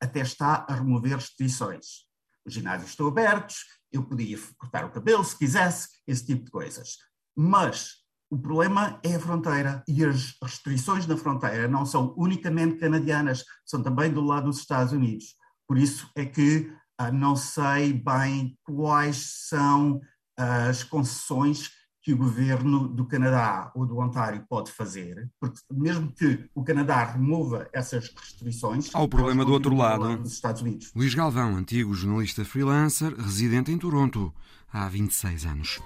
até 0.00 0.20
está 0.20 0.66
a 0.68 0.74
remover 0.74 1.16
restrições. 1.16 2.06
Os 2.44 2.54
ginásios 2.54 2.90
estão 2.90 3.08
abertos, 3.08 3.64
eu 3.92 4.02
podia 4.04 4.38
cortar 4.56 4.84
o 4.84 4.90
cabelo 4.90 5.24
se 5.24 5.36
quisesse, 5.36 5.88
esse 6.06 6.24
tipo 6.24 6.44
de 6.44 6.50
coisas. 6.50 6.96
Mas 7.36 7.96
o 8.30 8.38
problema 8.38 9.00
é 9.02 9.14
a 9.14 9.20
fronteira 9.20 9.82
e 9.88 10.04
as 10.04 10.36
restrições 10.42 11.06
na 11.06 11.16
fronteira 11.16 11.66
não 11.66 11.86
são 11.86 12.14
unicamente 12.16 12.76
canadianas, 12.76 13.44
são 13.64 13.82
também 13.82 14.12
do 14.12 14.20
lado 14.20 14.46
dos 14.46 14.58
Estados 14.58 14.92
Unidos. 14.92 15.34
Por 15.66 15.78
isso 15.78 16.10
é 16.14 16.26
que 16.26 16.70
ah, 16.98 17.12
não 17.12 17.36
sei 17.36 17.92
bem 17.92 18.58
quais 18.64 19.46
são 19.48 20.00
as 20.36 20.84
concessões 20.84 21.70
que 22.08 22.14
o 22.14 22.16
governo 22.16 22.88
do 22.88 23.04
Canadá 23.04 23.70
ou 23.74 23.84
do 23.84 23.98
Ontário 23.98 24.42
pode 24.48 24.72
fazer, 24.72 25.30
porque 25.38 25.60
mesmo 25.70 26.10
que 26.10 26.48
o 26.54 26.64
Canadá 26.64 27.04
remova 27.04 27.68
essas 27.70 28.08
restrições, 28.08 28.88
há 28.94 29.02
o 29.02 29.06
problema 29.06 29.44
do 29.44 29.52
outro 29.52 29.74
lado. 29.76 30.16
dos 30.16 30.32
Estados 30.32 30.62
Unidos. 30.62 30.90
Luís 30.96 31.14
Galvão, 31.14 31.54
antigo 31.54 31.92
jornalista 31.92 32.46
freelancer, 32.46 33.14
residente 33.14 33.70
em 33.70 33.76
Toronto 33.76 34.32
há 34.72 34.88
26 34.88 35.44
anos. 35.44 35.80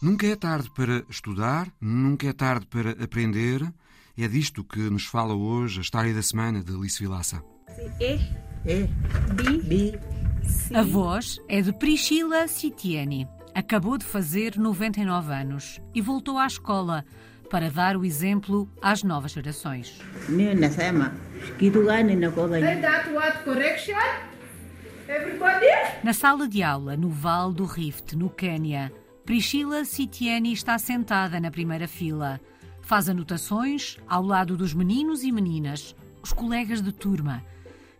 Nunca 0.00 0.26
é 0.26 0.34
tarde 0.34 0.70
para 0.70 1.04
estudar, 1.10 1.70
nunca 1.78 2.28
é 2.28 2.32
tarde 2.32 2.64
para 2.64 2.92
aprender. 2.92 3.70
É 4.16 4.26
disto 4.26 4.64
que 4.64 4.88
nos 4.88 5.04
fala 5.04 5.34
hoje 5.34 5.80
a 5.80 5.82
história 5.82 6.14
da 6.14 6.22
semana 6.22 6.64
de 6.64 6.74
Alice 6.74 6.98
Vilaça. 6.98 7.44
E, 8.00 8.14
e, 8.64 8.86
bi, 9.34 9.58
bi, 9.68 10.00
a 10.74 10.82
voz 10.82 11.40
é 11.48 11.60
de 11.60 11.72
Priscila 11.72 12.46
Sitieni. 12.46 13.26
Acabou 13.54 13.98
de 13.98 14.04
fazer 14.04 14.56
99 14.56 15.32
anos 15.32 15.80
e 15.94 16.00
voltou 16.00 16.38
à 16.38 16.46
escola 16.46 17.04
para 17.50 17.70
dar 17.70 17.96
o 17.96 18.04
exemplo 18.04 18.70
às 18.80 19.02
novas 19.02 19.32
gerações. 19.32 20.00
Na 26.04 26.12
sala 26.12 26.46
de 26.46 26.62
aula, 26.62 26.96
no 26.96 27.08
Val 27.08 27.52
do 27.52 27.64
Rift, 27.64 28.14
no 28.14 28.28
Quênia, 28.28 28.92
Priscila 29.24 29.84
Sitieni 29.84 30.52
está 30.52 30.78
sentada 30.78 31.40
na 31.40 31.50
primeira 31.50 31.88
fila. 31.88 32.40
Faz 32.82 33.08
anotações 33.08 33.98
ao 34.06 34.22
lado 34.22 34.56
dos 34.56 34.74
meninos 34.74 35.22
e 35.22 35.32
meninas, 35.32 35.96
os 36.22 36.32
colegas 36.32 36.80
de 36.82 36.92
turma. 36.92 37.42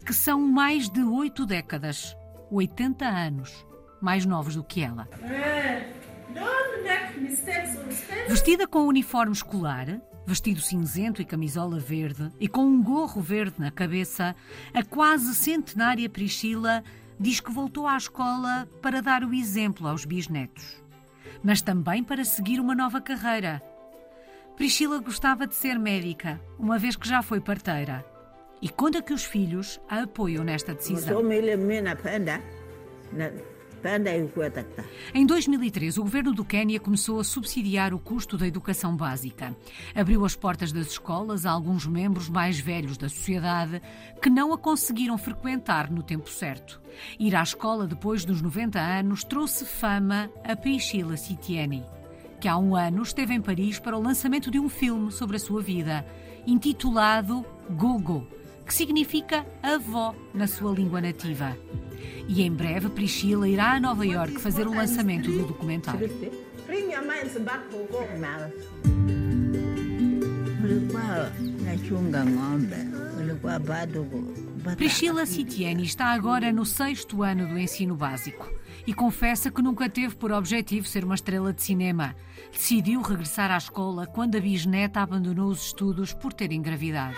que 0.05 0.15
são 0.15 0.41
mais 0.41 0.89
de 0.89 1.03
oito 1.03 1.45
décadas, 1.45 2.17
80 2.51 3.05
anos, 3.07 3.67
mais 4.01 4.25
novos 4.25 4.55
do 4.55 4.65
que 4.65 4.83
ela. 4.83 5.09
Vestida 8.29 8.67
com 8.67 8.87
uniforme 8.87 9.33
escolar, 9.33 10.01
vestido 10.27 10.61
cinzento 10.61 11.23
e 11.23 11.25
camisola 11.25 11.79
verde 11.79 12.31
e 12.39 12.47
com 12.47 12.67
um 12.67 12.83
gorro 12.83 13.23
verde 13.23 13.55
na 13.59 13.71
cabeça, 13.71 14.37
a 14.75 14.83
quase 14.83 15.35
centenária 15.35 16.09
Priscila 16.09 16.85
diz 17.19 17.41
que 17.41 17.51
voltou 17.51 17.87
à 17.87 17.97
escola 17.97 18.69
para 18.83 19.01
dar 19.01 19.25
o 19.25 19.33
exemplo 19.33 19.89
aos 19.89 20.05
bisnetos, 20.05 20.83
mas 21.43 21.63
também 21.63 22.05
para 22.05 22.25
seguir 22.25 22.61
uma 22.61 22.75
nova 22.75 23.01
carreira. 23.01 23.63
Priscila 24.57 24.99
gostava 24.99 25.47
de 25.47 25.55
ser 25.55 25.79
médica, 25.79 26.41
uma 26.59 26.79
vez 26.79 26.97
que 26.97 27.09
já 27.09 27.23
foi 27.23 27.41
parteira, 27.41 28.05
e 28.61 28.69
conta 28.69 29.03
que 29.03 29.13
os 29.13 29.25
filhos 29.25 29.81
a 29.89 30.03
apoiam 30.03 30.45
nesta 30.45 30.75
decisão. 30.75 31.15
Em 35.15 35.25
2003, 35.25 35.99
o 35.99 36.03
governo 36.03 36.33
do 36.33 36.45
Quênia 36.45 36.81
começou 36.81 37.21
a 37.21 37.25
subsidiar 37.25 37.95
o 37.95 37.99
custo 37.99 38.37
da 38.37 38.47
educação 38.47 38.97
básica. 38.97 39.57
Abriu 39.95 40.25
as 40.25 40.35
portas 40.35 40.73
das 40.73 40.89
escolas 40.89 41.47
a 41.47 41.51
alguns 41.51 41.87
membros 41.87 42.29
mais 42.29 42.59
velhos 42.59 42.97
da 42.97 43.09
sociedade 43.09 43.81
que 44.21 44.29
não 44.29 44.53
a 44.53 44.59
conseguiram 44.59 45.17
frequentar 45.17 45.91
no 45.91 46.03
tempo 46.03 46.29
certo. 46.29 46.81
Ir 47.19 47.37
à 47.37 47.43
escola 47.43 47.87
depois 47.87 48.25
dos 48.25 48.43
90 48.43 48.81
anos 48.81 49.23
trouxe 49.23 49.65
fama 49.65 50.29
a 50.43 50.57
Priscila 50.57 51.17
Sitieni, 51.17 51.85
que 52.41 52.49
há 52.49 52.57
um 52.59 52.75
ano 52.75 53.03
esteve 53.03 53.33
em 53.33 53.41
Paris 53.41 53.79
para 53.79 53.97
o 53.97 54.03
lançamento 54.03 54.51
de 54.51 54.59
um 54.59 54.69
filme 54.69 55.13
sobre 55.13 55.37
a 55.37 55.41
sua 55.41 55.63
vida, 55.63 56.05
intitulado 56.47 57.47
Gogo, 57.71 58.27
que 58.69 58.75
significa 58.75 59.47
avó 59.63 60.15
na 60.35 60.47
sua 60.47 60.75
língua 60.75 61.01
nativa. 61.01 61.57
E 62.29 62.43
em 62.43 62.53
breve 62.53 62.91
Priscila 62.91 63.49
irá 63.49 63.73
a 63.73 63.81
Nova 63.81 64.05
York 64.05 64.39
fazer 64.39 64.69
o 64.69 64.75
lançamento 64.75 65.33
do 65.33 65.47
documentário. 65.47 66.11
Priscila 74.77 75.25
Sitieni 75.25 75.85
está 75.85 76.07
agora 76.09 76.53
no 76.53 76.67
sexto 76.67 77.23
ano 77.23 77.49
do 77.49 77.59
ensino 77.59 77.97
básico 77.97 78.53
e 78.87 78.93
confessa 78.93 79.51
que 79.51 79.63
nunca 79.63 79.89
teve 79.89 80.15
por 80.15 80.31
objetivo 80.31 80.87
ser 80.87 81.05
uma 81.05 81.15
estrela 81.15 81.55
de 81.55 81.63
cinema. 81.63 82.15
Decidiu 82.53 83.01
regressar 83.01 83.51
à 83.51 83.57
escola 83.57 84.07
quando 84.07 84.37
a 84.37 84.41
bisneta 84.41 85.01
abandonou 85.01 85.49
os 85.49 85.69
estudos 85.69 86.13
por 86.13 86.35
ter 86.35 86.53
engravidado. 86.53 87.17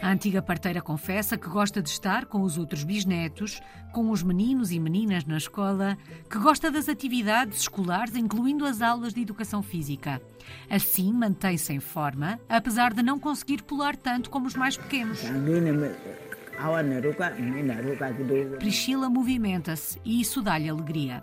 A 0.00 0.10
antiga 0.10 0.40
parteira 0.40 0.80
confessa 0.80 1.36
que 1.36 1.48
gosta 1.48 1.82
de 1.82 1.88
estar 1.88 2.26
com 2.26 2.42
os 2.42 2.56
outros 2.56 2.84
bisnetos, 2.84 3.60
com 3.92 4.10
os 4.10 4.22
meninos 4.22 4.70
e 4.70 4.78
meninas 4.78 5.24
na 5.24 5.36
escola, 5.36 5.98
que 6.30 6.38
gosta 6.38 6.70
das 6.70 6.88
atividades 6.88 7.62
escolares, 7.62 8.14
incluindo 8.14 8.64
as 8.64 8.80
aulas 8.80 9.12
de 9.12 9.22
educação 9.22 9.62
física. 9.62 10.22
Assim, 10.70 11.12
mantém-se 11.12 11.72
em 11.72 11.80
forma, 11.80 12.38
apesar 12.48 12.94
de 12.94 13.02
não 13.02 13.18
conseguir 13.18 13.62
pular 13.62 13.96
tanto 13.96 14.30
como 14.30 14.46
os 14.46 14.54
mais 14.54 14.76
pequenos. 14.76 15.22
Priscila 18.58 19.08
movimenta-se 19.08 19.98
e 20.04 20.20
isso 20.20 20.42
dá-lhe 20.42 20.68
alegria. 20.68 21.22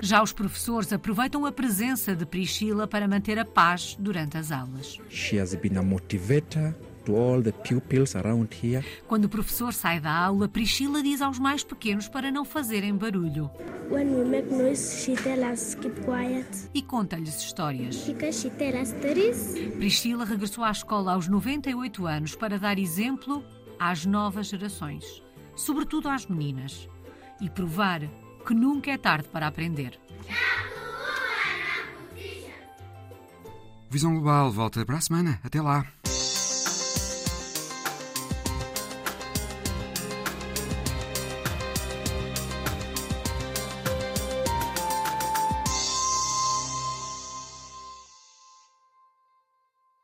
Já 0.00 0.22
os 0.22 0.32
professores 0.32 0.92
aproveitam 0.92 1.46
a 1.46 1.52
presença 1.52 2.14
de 2.14 2.26
Priscila 2.26 2.86
para 2.86 3.06
manter 3.06 3.38
a 3.38 3.44
paz 3.44 3.96
durante 3.98 4.36
as 4.36 4.50
aulas. 4.50 4.98
She 5.08 5.38
has 5.38 5.54
been 5.54 5.78
a 5.78 5.82
motivator 5.82 6.74
to 7.06 7.16
all 7.16 7.40
the 7.40 7.52
pupils 7.52 8.14
around 8.14 8.54
here. 8.62 8.84
Quando 9.06 9.24
o 9.24 9.28
professor 9.28 9.72
sai 9.72 10.00
da 10.00 10.12
aula, 10.12 10.48
Priscila 10.48 11.02
diz 11.02 11.22
aos 11.22 11.38
mais 11.38 11.64
pequenos 11.64 12.08
para 12.08 12.30
não 12.30 12.44
fazerem 12.44 12.94
barulho. 12.94 13.50
When 13.90 14.14
we 14.16 14.24
make 14.24 14.52
noise, 14.52 15.02
she 15.02 15.14
tell 15.14 15.50
us 15.50 15.74
keep 15.76 16.04
quiet. 16.04 16.46
E 16.74 16.82
conta-lhes 16.82 17.40
histórias. 17.40 17.96
Because 18.04 18.40
she 18.40 18.50
tell 18.50 18.80
us 18.80 18.88
stories. 18.88 19.54
Priscila 19.76 20.24
regressou 20.24 20.64
à 20.64 20.70
escola 20.70 21.14
aos 21.14 21.28
98 21.28 22.06
anos 22.06 22.34
para 22.34 22.58
dar 22.58 22.78
exemplo 22.78 23.44
às 23.78 24.04
novas 24.04 24.48
gerações, 24.48 25.22
sobretudo 25.54 26.08
às 26.08 26.26
meninas, 26.26 26.88
e 27.40 27.48
provar 27.48 28.00
que 28.44 28.54
nunca 28.54 28.90
é 28.90 28.98
tarde 28.98 29.28
para 29.28 29.46
aprender. 29.46 29.98
Visão 33.88 34.12
Global 34.14 34.50
volta 34.50 34.84
para 34.84 34.96
a 34.96 35.00
semana. 35.00 35.40
Até 35.44 35.62
lá. 35.62 35.86